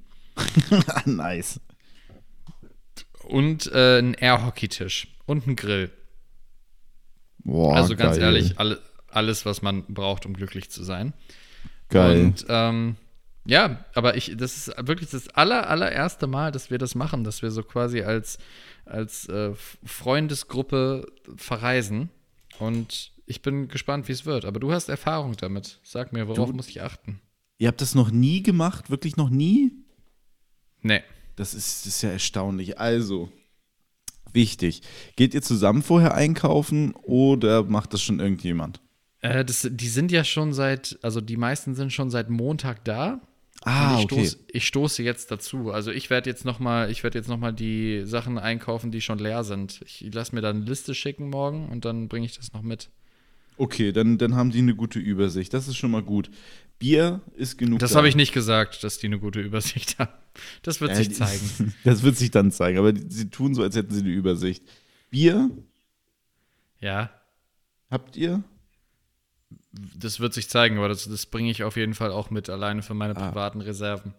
nice. 1.05 1.61
und 3.25 3.71
äh, 3.75 3.99
einen 3.99 4.15
Air-Hockey-Tisch 4.15 5.09
und 5.27 5.47
einen 5.47 5.57
Grill. 5.57 5.91
Boah, 7.47 7.77
also 7.77 7.95
ganz 7.97 8.17
geil. 8.17 8.25
ehrlich, 8.25 8.59
alle, 8.59 8.81
alles, 9.09 9.47
was 9.47 9.63
man 9.63 9.85
braucht, 9.87 10.27
um 10.27 10.35
glücklich 10.35 10.71
zu 10.71 10.83
sein. 10.83 11.13
Geil. 11.89 12.21
Und 12.25 12.45
ähm, 12.49 12.97
ja, 13.45 13.85
aber 13.95 14.17
ich, 14.17 14.37
das 14.37 14.57
ist 14.57 14.75
wirklich 14.89 15.11
das 15.11 15.29
aller, 15.29 15.71
allererste 15.71 16.27
Mal, 16.27 16.51
dass 16.51 16.71
wir 16.71 16.79
das 16.79 16.95
machen, 16.97 17.23
dass 17.23 17.43
wir 17.43 17.53
so 17.53 17.63
quasi 17.63 18.03
als, 18.03 18.39
als 18.85 19.29
äh, 19.29 19.53
Freundesgruppe 19.85 21.07
verreisen. 21.37 22.09
Und 22.59 23.13
ich 23.27 23.43
bin 23.43 23.69
gespannt, 23.69 24.09
wie 24.09 24.13
es 24.13 24.25
wird. 24.27 24.45
Aber 24.45 24.61
du 24.61 24.73
hast 24.73 24.89
Erfahrung 24.89 25.37
damit. 25.37 25.79
Sag 25.85 26.13
mir, 26.13 26.27
worauf 26.29 26.51
Du- 26.51 26.57
muss 26.57 26.69
ich 26.69 26.83
achten? 26.83 27.21
Ihr 27.59 27.69
habt 27.69 27.81
das 27.81 27.95
noch 27.95 28.11
nie 28.11 28.43
gemacht? 28.43 28.91
Wirklich 28.91 29.17
noch 29.17 29.31
nie? 29.31 29.73
Nee. 30.83 31.03
Das 31.37 31.55
ist, 31.55 31.87
das 31.87 31.95
ist 31.97 32.03
ja 32.03 32.11
erstaunlich. 32.11 32.79
Also, 32.79 33.31
wichtig. 34.33 34.83
Geht 35.17 35.35
ihr 35.35 35.43
zusammen 35.43 35.83
vorher 35.83 36.15
einkaufen 36.15 36.93
oder 37.03 37.65
macht 37.65 37.93
das 37.93 38.03
schon 38.03 38.21
irgendjemand? 38.21 38.81
Äh, 39.21 39.45
das, 39.45 39.69
die 39.71 39.89
sind 39.89 40.13
ja 40.13 40.25
schon 40.25 40.53
seit, 40.53 40.99
also 41.03 41.21
die 41.21 41.37
meisten 41.37 41.75
sind 41.75 41.93
schon 41.93 42.11
seit 42.11 42.31
Montag 42.31 42.85
da. 42.85 43.21
Ah, 43.63 43.97
ich, 43.99 44.05
okay. 44.05 44.27
stoß, 44.27 44.39
ich 44.53 44.67
stoße 44.67 45.03
jetzt 45.03 45.31
dazu. 45.31 45.73
Also 45.73 45.91
ich 45.91 46.11
werde 46.11 46.31
jetzt 46.31 46.45
noch 46.45 46.61
mal, 46.61 46.91
ich 46.91 47.03
werde 47.03 47.19
jetzt 47.19 47.29
noch 47.29 47.39
mal 47.39 47.53
die 47.53 48.03
Sachen 48.05 48.39
einkaufen, 48.39 48.93
die 48.93 49.01
schon 49.01 49.19
leer 49.19 49.45
sind. 49.45 49.81
Ich 49.85 50.13
lasse 50.13 50.35
mir 50.35 50.41
dann 50.41 50.57
eine 50.57 50.65
Liste 50.65 50.95
schicken 50.95 51.31
morgen 51.31 51.69
und 51.69 51.85
dann 51.85 52.09
bringe 52.09 52.27
ich 52.27 52.37
das 52.37 52.53
noch 52.53 52.63
mit. 52.63 52.91
Okay, 53.59 53.93
dann, 53.93 54.19
dann 54.19 54.37
haben 54.37 54.51
die 54.51 54.59
eine 54.59 54.75
gute 54.75 54.99
Übersicht. 54.99 55.55
Das 55.55 55.67
ist 55.67 55.77
schon 55.77 55.91
mal 55.91 56.03
gut. 56.03 56.31
Bier 56.79 57.21
ist 57.37 57.57
genug. 57.59 57.79
Das 57.79 57.93
da. 57.93 57.99
habe 57.99 58.09
ich 58.09 58.17
nicht 58.17 58.33
gesagt, 58.33 58.85
dass 58.85 58.99
die 58.99 59.07
eine 59.07 59.19
gute 59.19 59.41
Übersicht 59.41 59.99
haben. 59.99 60.13
Das 60.63 60.81
wird 60.81 60.91
Ja, 60.91 60.97
sich 60.97 61.15
zeigen. 61.15 61.75
Das 61.85 62.03
wird 62.03 62.17
sich 62.17 62.31
dann 62.31 62.53
zeigen, 62.53 62.79
aber 62.79 62.93
die- 62.93 63.07
sie 63.13 63.31
tun 63.31 63.55
so, 63.55 63.63
als 63.63 63.75
hätten 63.77 63.95
sie 63.95 64.01
eine 64.01 64.11
Übersicht. 64.11 64.63
Bier 65.11 65.51
Ja, 66.81 67.11
habt 67.91 68.17
ihr? 68.17 68.43
das 69.73 70.21
wird 70.21 70.33
sich 70.35 70.49
zeigen, 70.49 70.79
aber 70.79 70.89
das, 70.89 71.09
das 71.09 71.27
bringe 71.27 71.51
ich 71.51 71.63
auf 71.63 71.77
jeden 71.77 71.95
Fall 71.95 72.11
auch 72.11 72.31
mit, 72.31 72.49
alleine 72.51 72.83
für 72.83 72.95
meine 72.95 73.17
Ah. 73.17 73.29
privaten 73.29 73.61
Reserven. 73.61 74.15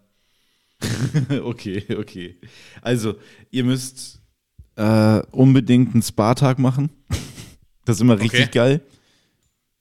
okay, 1.42 1.84
okay. 1.98 2.36
Also, 2.82 3.16
ihr 3.50 3.64
müsst 3.64 4.20
äh, 4.76 5.20
unbedingt 5.32 5.94
einen 5.94 6.02
Spa-Tag 6.02 6.58
machen. 6.58 6.90
Das 7.84 7.96
ist 7.96 8.00
immer 8.02 8.20
richtig 8.20 8.40
Okay. 8.42 8.50
geil. 8.52 8.80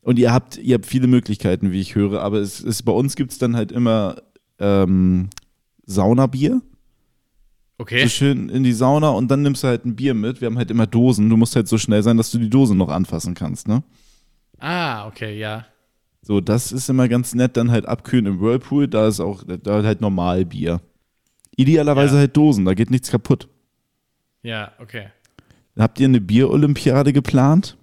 Und 0.08 0.18
ihr 0.20 0.32
habt, 0.32 0.55
ihr 0.58 0.76
habt 0.76 0.86
viele 0.86 1.05
Möglichkeiten, 1.08 1.74
wie 1.74 1.82
ich 1.82 1.93
höre, 1.95 2.22
aber 2.22 2.38
es 2.38 2.62
ist, 2.62 2.84
bei 2.84 2.93
uns 2.93 3.18
gibt 3.18 3.34
es 3.34 3.39
dann 3.39 3.58
halt 3.58 3.74
immer 3.74 4.16
ähm, 4.58 5.30
Saunabier. 5.86 6.62
Okay. 7.78 8.03
So 8.03 8.08
schön 8.08 8.47
in 8.47 8.64
die 8.64 8.72
Sauna 8.72 9.10
und 9.10 9.30
dann 9.30 9.41
nimmst 9.41 9.64
du 9.66 9.68
halt 9.68 9.84
ein 9.84 9.97
Bier 9.97 10.14
mit. 10.14 10.39
Wir 10.39 10.45
haben 10.45 10.58
halt 10.58 10.72
immer 10.72 10.88
Dosen. 10.88 11.30
Du 11.30 11.36
musst 11.36 11.58
halt 11.58 11.68
so 11.68 11.78
schnell 11.78 12.03
sein, 12.03 12.16
dass 12.16 12.32
du 12.32 12.38
die 12.38 12.49
Dose 12.49 12.74
noch 12.74 12.88
anfassen 12.88 13.34
kannst, 13.34 13.68
ne? 13.68 13.84
Ah, 14.60 15.08
okay, 15.08 15.38
ja. 15.38 15.66
So, 16.22 16.39
das 16.39 16.72
ist 16.72 16.89
immer 16.89 17.10
ganz 17.10 17.36
nett. 17.36 17.58
Dann 17.58 17.70
halt 17.70 17.86
abkühlen 17.86 18.28
im 18.28 18.39
Whirlpool. 18.39 18.88
Da 18.88 19.10
ist 19.10 19.20
auch 19.20 19.43
da 19.43 19.84
halt 19.84 19.99
normal 19.99 20.45
Bier. 20.45 20.80
Idealerweise 21.58 22.14
Ja. 22.14 22.20
halt 22.22 22.38
Dosen, 22.38 22.64
da 22.64 22.74
geht 22.76 22.91
nichts 22.91 23.12
kaputt. 23.12 23.49
Ja, 24.41 24.72
okay. 24.80 25.08
Habt 25.78 25.99
ihr 25.99 26.05
eine 26.05 26.22
Bier-Olympiade 26.22 27.12
geplant? 27.12 27.76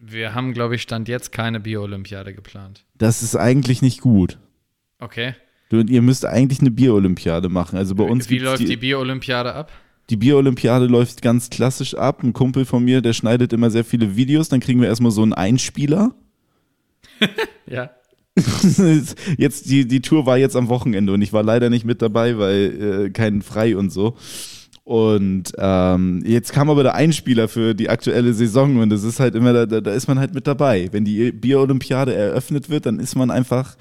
Wir 0.00 0.34
haben, 0.34 0.52
glaube 0.52 0.76
ich, 0.76 0.82
Stand 0.82 1.08
jetzt 1.08 1.32
keine 1.32 1.60
Bio-Olympiade 1.60 2.32
geplant. 2.32 2.84
Das 2.96 3.22
ist 3.22 3.34
eigentlich 3.36 3.82
nicht 3.82 4.00
gut. 4.00 4.38
Okay. 5.00 5.34
Du, 5.70 5.80
ihr 5.80 6.02
müsst 6.02 6.24
eigentlich 6.24 6.60
eine 6.60 6.70
Bier-Olympiade 6.70 7.48
machen. 7.48 7.76
Also 7.76 7.94
bei 7.94 8.04
uns 8.04 8.30
Wie 8.30 8.38
läuft 8.38 8.60
die, 8.60 8.66
die, 8.66 8.76
Bio-Olympiade 8.76 9.54
ab? 9.54 9.70
die 10.10 10.16
Bier-Olympiade 10.16 10.86
läuft 10.86 11.20
ganz 11.20 11.50
klassisch 11.50 11.94
ab. 11.94 12.22
Ein 12.22 12.32
Kumpel 12.32 12.64
von 12.64 12.84
mir, 12.84 13.02
der 13.02 13.12
schneidet 13.12 13.52
immer 13.52 13.70
sehr 13.70 13.84
viele 13.84 14.16
Videos. 14.16 14.48
Dann 14.48 14.60
kriegen 14.60 14.80
wir 14.80 14.88
erstmal 14.88 15.12
so 15.12 15.22
einen 15.22 15.34
Einspieler. 15.34 16.14
Ja. 17.70 17.90
jetzt, 19.36 19.68
die, 19.68 19.86
die 19.86 20.00
Tour 20.00 20.24
war 20.24 20.38
jetzt 20.38 20.56
am 20.56 20.68
Wochenende 20.68 21.12
und 21.12 21.20
ich 21.20 21.34
war 21.34 21.42
leider 21.42 21.68
nicht 21.68 21.84
mit 21.84 22.00
dabei, 22.00 22.38
weil 22.38 23.08
äh, 23.08 23.10
kein 23.10 23.42
Frei 23.42 23.76
und 23.76 23.90
so. 23.90 24.16
Und 24.88 25.52
ähm, 25.58 26.22
jetzt 26.24 26.54
kam 26.54 26.70
aber 26.70 26.82
der 26.82 26.94
Einspieler 26.94 27.48
für 27.48 27.74
die 27.74 27.90
aktuelle 27.90 28.32
Saison 28.32 28.78
und 28.78 28.88
das 28.88 29.02
ist 29.02 29.20
halt 29.20 29.34
immer, 29.34 29.66
da, 29.66 29.82
da 29.82 29.92
ist 29.92 30.08
man 30.08 30.18
halt 30.18 30.32
mit 30.32 30.46
dabei. 30.46 30.88
Wenn 30.92 31.04
die 31.04 31.30
Bier-Olympiade 31.30 32.14
eröffnet 32.14 32.70
wird, 32.70 32.86
dann 32.86 32.98
ist 32.98 33.14
man 33.14 33.30
einfach, 33.30 33.76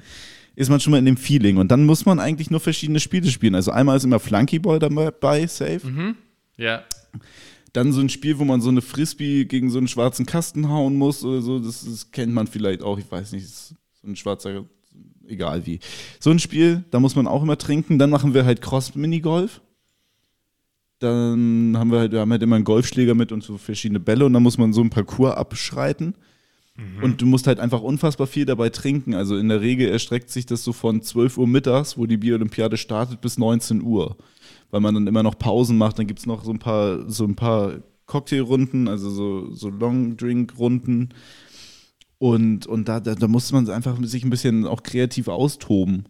ist 0.58 0.70
man 0.70 0.82
schon 0.82 0.91
mal 0.91 0.97
in 0.97 1.05
dem 1.05 1.16
Feeling. 1.16 1.55
Und 1.55 1.72
dann 1.72 1.86
muss 1.86 2.05
man 2.05 2.20
eigentlich 2.20 2.51
nur 2.51 2.60
verschiedene 2.60 2.99
Spiele 2.99 3.32
spielen. 3.32 3.55
Also 3.55 3.72
einmal 3.72 3.95
ist 3.95 4.03
immer 4.03 4.20
Flunkyball 4.20 4.80
dabei, 4.80 5.47
safe. 5.47 5.80
Ja. 6.58 6.84
Dann 7.72 7.93
so 7.93 8.01
ein 8.01 8.10
Spiel, 8.10 8.38
wo 8.38 8.43
man 8.43 8.60
so 8.60 8.68
eine 8.68 8.82
Frisbee 8.82 9.45
gegen 9.45 9.70
so 9.70 9.78
einen 9.78 9.88
schwarzen 9.88 10.26
Kasten 10.26 10.68
hauen 10.68 10.97
muss 10.97 11.24
oder 11.24 11.41
so. 11.41 11.58
Das, 11.58 11.86
das 11.86 12.12
kennt 12.12 12.34
man 12.34 12.47
vielleicht 12.47 12.82
auch. 12.82 12.99
Ich 12.99 13.10
weiß 13.10 13.32
nicht, 13.32 13.47
so 13.47 13.76
ein 14.05 14.18
schwarzer, 14.18 14.66
egal 15.26 15.66
wie. 15.66 15.80
So 16.20 16.32
ein 16.32 16.39
Spiel, 16.39 16.84
da 16.91 16.99
muss 16.99 17.16
man 17.16 17.28
auch 17.28 17.43
immer 17.43 17.58
trinken. 17.58 17.97
Dann 17.97 18.10
machen 18.10 18.34
wir 18.34 18.43
halt 18.43 18.62
Cross-Minigolf. 18.62 19.62
Dann 21.00 21.76
haben 21.78 21.91
wir 21.91 22.00
halt, 22.00 22.12
wir 22.12 22.22
haben 22.22 22.32
halt 22.32 22.41
immer 22.41 22.56
einen 22.56 22.66
Golfschläger 22.66 23.14
mit 23.14 23.32
und 23.32 23.43
so 23.43 23.58
verschiedene 23.58 24.00
Bälle 24.00 24.26
und 24.26 24.34
dann 24.34 24.43
muss 24.43 24.58
man 24.58 24.74
so 24.74 24.82
einen 24.82 24.89
Parcours 24.89 25.36
abschreiten. 25.36 26.16
Und 27.02 27.22
du 27.22 27.26
musst 27.26 27.48
halt 27.48 27.60
einfach 27.60 27.82
unfassbar 27.82 28.28
viel 28.28 28.45
dabei 28.45 28.70
trinken. 28.70 29.16
Also 29.16 29.36
in 29.36 29.50
der 29.50 29.62
Regel 29.62 29.89
erstreckt 29.89 30.30
sich 30.30 30.45
das 30.45 30.64
so 30.64 30.74
von 30.74 31.02
12 31.02 31.38
Uhr 31.39 31.48
mittags, 31.48 31.98
wo 31.98 32.06
die 32.06 32.18
Bier-Olympiade 32.18 32.78
startet, 32.78 33.20
bis 33.20 33.39
19 33.39 33.82
Uhr. 33.82 34.16
Weil 34.70 34.82
man 34.82 34.93
dann 34.93 35.08
immer 35.08 35.24
noch 35.24 35.39
Pausen 35.39 35.78
macht, 35.78 35.98
dann 35.98 36.06
gibt 36.06 36.20
es 36.20 36.28
noch 36.28 36.43
so 36.43 36.52
ein 36.52 36.60
paar, 36.60 37.10
so 37.10 37.24
ein 37.24 37.36
paar 37.36 37.80
Cocktailrunden, 38.06 38.88
also 38.88 39.10
so, 39.10 39.52
so 39.54 39.70
Long-Drink-Runden. 39.70 41.10
Und, 42.20 42.68
und 42.68 42.88
da, 42.88 43.00
da, 43.00 43.16
da 43.16 43.28
musste 43.28 43.56
man 43.56 43.68
einfach 43.70 43.98
sich 44.04 44.24
ein 44.24 44.30
bisschen 44.30 44.68
auch 44.68 44.84
kreativ 44.84 45.30
austoben. 45.30 46.06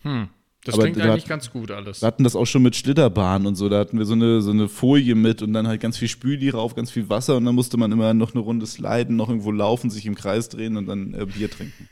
Hm. 0.00 0.28
Das 0.64 0.74
Aber 0.74 0.84
klingt 0.84 0.98
da- 0.98 1.12
eigentlich 1.12 1.26
ganz 1.26 1.50
gut 1.50 1.70
alles. 1.70 2.00
Wir 2.00 2.06
hatten 2.06 2.24
das 2.24 2.34
auch 2.34 2.46
schon 2.46 2.62
mit 2.62 2.74
Schlitterbahn 2.74 3.46
und 3.46 3.54
so. 3.54 3.68
Da 3.68 3.78
hatten 3.78 3.98
wir 3.98 4.06
so 4.06 4.14
eine, 4.14 4.40
so 4.40 4.50
eine 4.50 4.68
Folie 4.68 5.14
mit 5.14 5.42
und 5.42 5.52
dann 5.52 5.68
halt 5.68 5.80
ganz 5.80 5.98
viel 5.98 6.08
Spüli 6.08 6.48
rauf, 6.48 6.74
ganz 6.74 6.90
viel 6.90 7.08
Wasser 7.10 7.36
und 7.36 7.44
dann 7.44 7.54
musste 7.54 7.76
man 7.76 7.92
immer 7.92 8.14
noch 8.14 8.34
eine 8.34 8.42
Runde 8.42 8.66
sliden, 8.66 9.16
noch 9.16 9.28
irgendwo 9.28 9.52
laufen, 9.52 9.90
sich 9.90 10.06
im 10.06 10.14
Kreis 10.14 10.48
drehen 10.48 10.76
und 10.78 10.86
dann 10.86 11.12
äh, 11.12 11.26
Bier 11.26 11.50
trinken. 11.50 11.88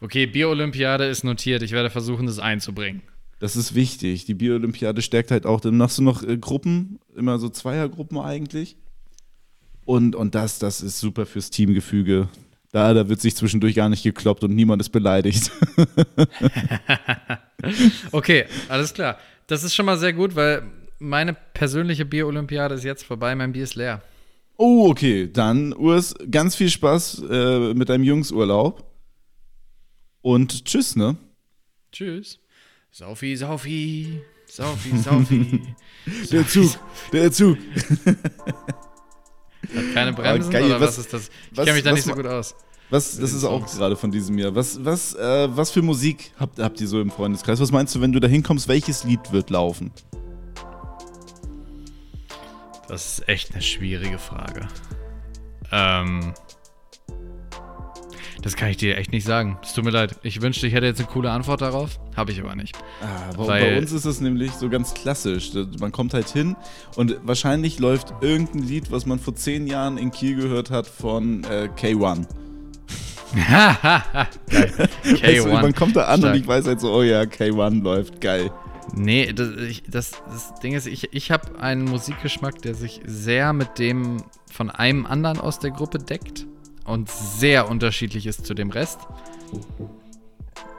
Okay, 0.00 0.26
Bier-Olympiade 0.26 1.06
ist 1.06 1.24
notiert. 1.24 1.62
Ich 1.62 1.72
werde 1.72 1.90
versuchen, 1.90 2.26
das 2.26 2.38
einzubringen. 2.38 3.02
Das 3.40 3.56
ist 3.56 3.74
wichtig. 3.74 4.24
Die 4.24 4.34
Bier-Olympiade 4.34 5.02
stärkt 5.02 5.30
halt 5.30 5.44
auch. 5.44 5.60
Dann 5.60 5.76
machst 5.76 5.98
du 5.98 6.02
noch 6.02 6.22
äh, 6.22 6.38
Gruppen, 6.38 7.00
immer 7.16 7.38
so 7.38 7.48
Zweiergruppen 7.48 8.18
eigentlich. 8.18 8.76
Und, 9.84 10.14
und 10.14 10.34
das, 10.34 10.58
das 10.58 10.82
ist 10.82 11.00
super 11.00 11.26
fürs 11.26 11.50
Teamgefüge. 11.50 12.28
Da, 12.70 12.92
da 12.94 13.08
wird 13.08 13.20
sich 13.20 13.34
zwischendurch 13.34 13.74
gar 13.74 13.88
nicht 13.88 14.02
gekloppt 14.02 14.44
und 14.44 14.54
niemand 14.54 14.82
ist 14.82 14.90
beleidigt. 14.90 15.50
Okay, 18.12 18.46
alles 18.68 18.94
klar. 18.94 19.18
Das 19.46 19.62
ist 19.64 19.74
schon 19.74 19.86
mal 19.86 19.98
sehr 19.98 20.12
gut, 20.12 20.36
weil 20.36 20.62
meine 20.98 21.34
persönliche 21.34 22.04
Bier-Olympiade 22.04 22.74
ist 22.74 22.84
jetzt 22.84 23.04
vorbei. 23.04 23.34
Mein 23.34 23.52
Bier 23.52 23.64
ist 23.64 23.74
leer. 23.74 24.02
Oh, 24.56 24.88
okay. 24.90 25.30
Dann, 25.32 25.72
Urs, 25.72 26.14
ganz 26.30 26.56
viel 26.56 26.68
Spaß 26.70 27.22
äh, 27.30 27.74
mit 27.74 27.88
deinem 27.88 28.04
Jungsurlaub. 28.04 28.84
Und 30.20 30.64
tschüss, 30.64 30.96
ne? 30.96 31.16
Tschüss. 31.92 32.40
Saufi, 32.90 33.36
Saufi, 33.36 34.20
Saufi, 34.46 34.96
Saufi. 35.02 35.62
Der 36.32 36.46
Zug, 36.46 36.70
der 37.12 37.30
Zug. 37.32 37.56
Hat 39.74 39.94
keine 39.94 40.12
Bremsen 40.12 40.50
geil, 40.50 40.64
oder 40.64 40.80
was, 40.80 40.98
was- 40.98 40.98
ist 40.98 41.12
das? 41.12 41.30
Ich 41.52 41.56
kenne 41.56 41.72
mich 41.74 41.82
da 41.84 41.92
nicht 41.92 42.04
so 42.04 42.14
gut 42.14 42.26
aus. 42.26 42.54
Was, 42.90 43.18
das 43.18 43.30
den 43.30 43.38
ist 43.38 43.44
auch 43.44 43.66
gerade 43.66 43.96
von 43.96 44.10
diesem 44.10 44.38
Jahr. 44.38 44.54
Was, 44.54 44.82
was, 44.84 45.14
äh, 45.14 45.48
was 45.54 45.70
für 45.70 45.82
Musik 45.82 46.32
habt, 46.38 46.58
habt 46.58 46.80
ihr 46.80 46.88
so 46.88 47.00
im 47.00 47.10
Freundeskreis? 47.10 47.60
Was 47.60 47.70
meinst 47.70 47.94
du, 47.94 48.00
wenn 48.00 48.12
du 48.12 48.20
da 48.20 48.28
hinkommst, 48.28 48.66
welches 48.68 49.04
Lied 49.04 49.30
wird 49.30 49.50
laufen? 49.50 49.92
Das 52.88 53.18
ist 53.18 53.28
echt 53.28 53.52
eine 53.52 53.60
schwierige 53.62 54.18
Frage. 54.18 54.66
Ähm. 55.70 56.32
Das 58.40 58.54
kann 58.56 58.68
ich 58.70 58.76
dir 58.76 58.96
echt 58.96 59.10
nicht 59.12 59.26
sagen. 59.26 59.58
Es 59.62 59.74
tut 59.74 59.84
mir 59.84 59.90
leid. 59.90 60.16
Ich 60.22 60.40
wünschte, 60.40 60.66
ich 60.68 60.72
hätte 60.72 60.86
jetzt 60.86 61.00
eine 61.00 61.08
coole 61.08 61.30
Antwort 61.30 61.60
darauf. 61.60 61.98
Habe 62.16 62.32
ich 62.32 62.40
aber 62.40 62.54
nicht. 62.54 62.78
Ah, 63.02 63.32
bei, 63.36 63.46
Weil- 63.46 63.60
bei 63.62 63.78
uns 63.78 63.92
ist 63.92 64.04
es 64.06 64.20
nämlich 64.20 64.52
so 64.52 64.70
ganz 64.70 64.94
klassisch. 64.94 65.50
Man 65.80 65.92
kommt 65.92 66.14
halt 66.14 66.28
hin 66.28 66.56
und 66.96 67.18
wahrscheinlich 67.24 67.80
läuft 67.80 68.14
irgendein 68.22 68.62
Lied, 68.62 68.90
was 68.90 69.04
man 69.04 69.18
vor 69.18 69.34
zehn 69.34 69.66
Jahren 69.66 69.98
in 69.98 70.10
Kiel 70.12 70.36
gehört 70.36 70.70
hat 70.70 70.86
von 70.86 71.44
äh, 71.44 71.68
K1. 71.76 72.26
Weißt 73.34 74.38
du, 75.44 75.48
man 75.48 75.72
K1. 75.72 75.74
kommt 75.76 75.96
da 75.96 76.04
an 76.06 76.18
Stark. 76.20 76.34
und 76.34 76.40
ich 76.40 76.46
weiß 76.46 76.66
halt 76.66 76.80
so, 76.80 76.92
oh 76.92 77.02
ja, 77.02 77.22
K1 77.22 77.82
läuft, 77.82 78.20
geil. 78.20 78.50
Nee, 78.94 79.32
das, 79.32 79.50
ich, 79.68 79.82
das, 79.88 80.12
das 80.30 80.54
Ding 80.60 80.72
ist, 80.72 80.86
ich, 80.86 81.12
ich 81.12 81.30
habe 81.30 81.60
einen 81.60 81.84
Musikgeschmack, 81.84 82.62
der 82.62 82.74
sich 82.74 83.02
sehr 83.04 83.52
mit 83.52 83.78
dem 83.78 84.22
von 84.50 84.70
einem 84.70 85.04
anderen 85.04 85.38
aus 85.40 85.58
der 85.58 85.70
Gruppe 85.72 85.98
deckt 85.98 86.46
und 86.84 87.10
sehr 87.10 87.68
unterschiedlich 87.68 88.26
ist 88.26 88.46
zu 88.46 88.54
dem 88.54 88.70
Rest. 88.70 89.00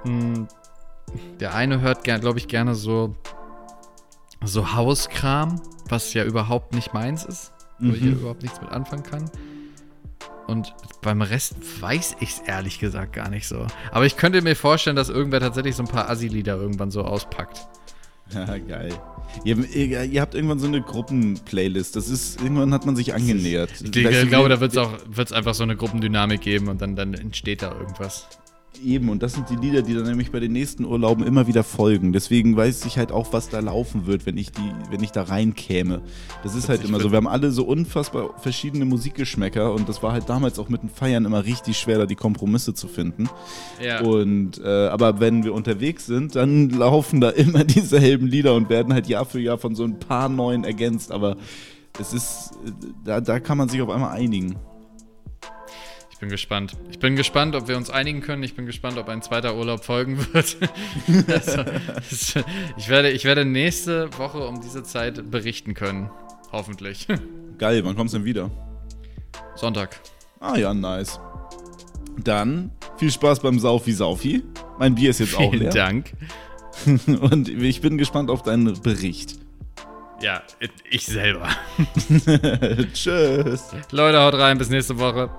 Hm, 0.03 0.47
Der 1.39 1.53
eine 1.53 1.81
hört, 1.81 2.03
glaube 2.03 2.39
ich, 2.39 2.47
gerne 2.47 2.73
so, 2.73 3.15
so 4.43 4.73
Hauskram, 4.73 5.61
was 5.87 6.13
ja 6.15 6.23
überhaupt 6.23 6.73
nicht 6.73 6.93
meins 6.95 7.25
ist, 7.25 7.51
wo 7.79 7.93
ich 7.93 8.01
ja 8.01 8.07
Mhm. 8.11 8.19
überhaupt 8.19 8.41
nichts 8.41 8.59
mit 8.59 8.71
anfangen 8.71 9.03
kann. 9.03 9.29
Und 10.49 10.73
beim 11.01 11.21
Rest 11.21 11.55
weiß 11.81 12.17
ich 12.19 12.29
es 12.29 12.39
ehrlich 12.39 12.79
gesagt 12.79 13.13
gar 13.13 13.29
nicht 13.29 13.47
so. 13.47 13.67
Aber 13.91 14.05
ich 14.05 14.17
könnte 14.17 14.41
mir 14.41 14.55
vorstellen, 14.55 14.95
dass 14.95 15.09
irgendwer 15.09 15.39
tatsächlich 15.39 15.75
so 15.75 15.83
ein 15.83 15.87
paar 15.87 16.09
Assi-Lieder 16.09 16.55
irgendwann 16.57 16.91
so 16.91 17.03
auspackt. 17.03 17.67
Ja, 18.33 18.57
geil. 18.57 18.93
Ihr, 19.43 19.57
ihr, 19.75 20.03
ihr 20.03 20.21
habt 20.21 20.35
irgendwann 20.35 20.59
so 20.59 20.67
eine 20.67 20.81
Gruppenplaylist. 20.81 21.95
Das 21.95 22.09
ist, 22.09 22.41
irgendwann 22.41 22.73
hat 22.73 22.85
man 22.85 22.95
sich 22.95 23.13
angenähert. 23.13 23.71
Ich, 23.71 24.05
Weißt 24.05 24.23
du, 24.23 24.27
glaube, 24.27 24.49
da 24.49 24.59
wird 24.59 24.71
es 24.71 24.77
auch 24.77 24.91
wird's 25.07 25.31
einfach 25.31 25.53
so 25.53 25.63
eine 25.63 25.75
Gruppendynamik 25.75 26.41
geben 26.41 26.67
und 26.67 26.81
dann, 26.81 26.95
dann 26.95 27.13
entsteht 27.13 27.61
da 27.61 27.71
irgendwas. 27.71 28.27
Eben, 28.83 29.09
und 29.09 29.23
das 29.23 29.33
sind 29.33 29.49
die 29.49 29.55
Lieder, 29.55 29.81
die 29.81 29.93
dann 29.93 30.05
nämlich 30.05 30.31
bei 30.31 30.39
den 30.39 30.53
nächsten 30.53 30.85
Urlauben 30.85 31.25
immer 31.25 31.47
wieder 31.47 31.63
folgen. 31.63 32.13
Deswegen 32.13 32.55
weiß 32.55 32.85
ich 32.85 32.97
halt 32.97 33.11
auch, 33.11 33.33
was 33.33 33.49
da 33.49 33.59
laufen 33.59 34.05
wird, 34.05 34.25
wenn 34.25 34.37
ich, 34.37 34.51
die, 34.51 34.71
wenn 34.89 35.03
ich 35.03 35.11
da 35.11 35.23
reinkäme. 35.23 36.01
Das 36.43 36.55
ist 36.55 36.69
halt 36.69 36.85
immer 36.85 36.99
so. 36.99 37.11
Wir 37.11 37.17
haben 37.17 37.27
alle 37.27 37.51
so 37.51 37.63
unfassbar 37.65 38.39
verschiedene 38.39 38.85
Musikgeschmäcker 38.85 39.73
und 39.73 39.89
das 39.89 40.01
war 40.01 40.13
halt 40.13 40.29
damals 40.29 40.59
auch 40.59 40.69
mit 40.69 40.81
den 40.81 40.89
Feiern 40.89 41.25
immer 41.25 41.43
richtig 41.43 41.77
schwer, 41.77 41.97
da 41.97 42.05
die 42.05 42.15
Kompromisse 42.15 42.73
zu 42.73 42.87
finden. 42.87 43.29
Ja. 43.83 44.01
Und 44.01 44.59
äh, 44.63 44.87
aber 44.87 45.19
wenn 45.19 45.43
wir 45.43 45.53
unterwegs 45.53 46.05
sind, 46.05 46.35
dann 46.35 46.69
laufen 46.69 47.19
da 47.19 47.31
immer 47.31 47.63
dieselben 47.65 48.27
Lieder 48.27 48.53
und 48.53 48.69
werden 48.69 48.93
halt 48.93 49.07
Jahr 49.07 49.25
für 49.25 49.41
Jahr 49.41 49.57
von 49.57 49.75
so 49.75 49.83
ein 49.83 49.99
paar 49.99 50.29
neuen 50.29 50.63
ergänzt. 50.63 51.11
Aber 51.11 51.35
es 51.99 52.13
ist, 52.13 52.51
äh, 52.65 52.71
da, 53.03 53.19
da 53.19 53.39
kann 53.39 53.57
man 53.57 53.67
sich 53.67 53.81
auf 53.81 53.89
einmal 53.89 54.15
einigen. 54.15 54.55
Ich 56.19 56.21
bin 56.21 56.31
gespannt. 56.31 56.75
Ich 56.91 56.99
bin 56.99 57.15
gespannt, 57.15 57.55
ob 57.55 57.69
wir 57.69 57.77
uns 57.77 57.89
einigen 57.89 58.19
können. 58.19 58.43
Ich 58.43 58.53
bin 58.53 58.65
gespannt, 58.65 58.97
ob 58.97 59.07
ein 59.07 59.21
zweiter 59.21 59.55
Urlaub 59.55 59.85
folgen 59.85 60.17
wird. 60.33 60.57
also, 61.29 61.63
ich, 62.75 62.89
werde, 62.89 63.11
ich 63.11 63.23
werde 63.23 63.45
nächste 63.45 64.09
Woche 64.17 64.45
um 64.45 64.59
diese 64.59 64.83
Zeit 64.83 65.31
berichten 65.31 65.75
können. 65.75 66.09
Hoffentlich. 66.51 67.07
Geil, 67.57 67.85
wann 67.85 67.95
kommst 67.95 68.13
du 68.13 68.17
denn 68.17 68.25
wieder? 68.25 68.51
Sonntag. 69.55 69.97
Ah 70.41 70.57
ja, 70.57 70.73
nice. 70.73 71.21
Dann 72.21 72.71
viel 72.97 73.11
Spaß 73.11 73.39
beim 73.39 73.57
Saufi 73.57 73.93
Saufi. 73.93 74.43
Mein 74.77 74.95
Bier 74.95 75.11
ist 75.11 75.19
jetzt 75.19 75.37
auch 75.37 75.51
Vielen 75.51 75.63
leer. 75.63 75.71
Dank. 75.71 76.11
Und 77.07 77.47
ich 77.47 77.79
bin 77.79 77.97
gespannt 77.97 78.29
auf 78.29 78.43
deinen 78.43 78.81
Bericht. 78.81 79.39
Ja, 80.21 80.41
ich 80.89 81.05
selber. 81.05 81.47
Tschüss. 82.93 83.69
Leute, 83.91 84.19
haut 84.19 84.33
rein. 84.33 84.57
Bis 84.57 84.69
nächste 84.69 84.99
Woche. 84.99 85.29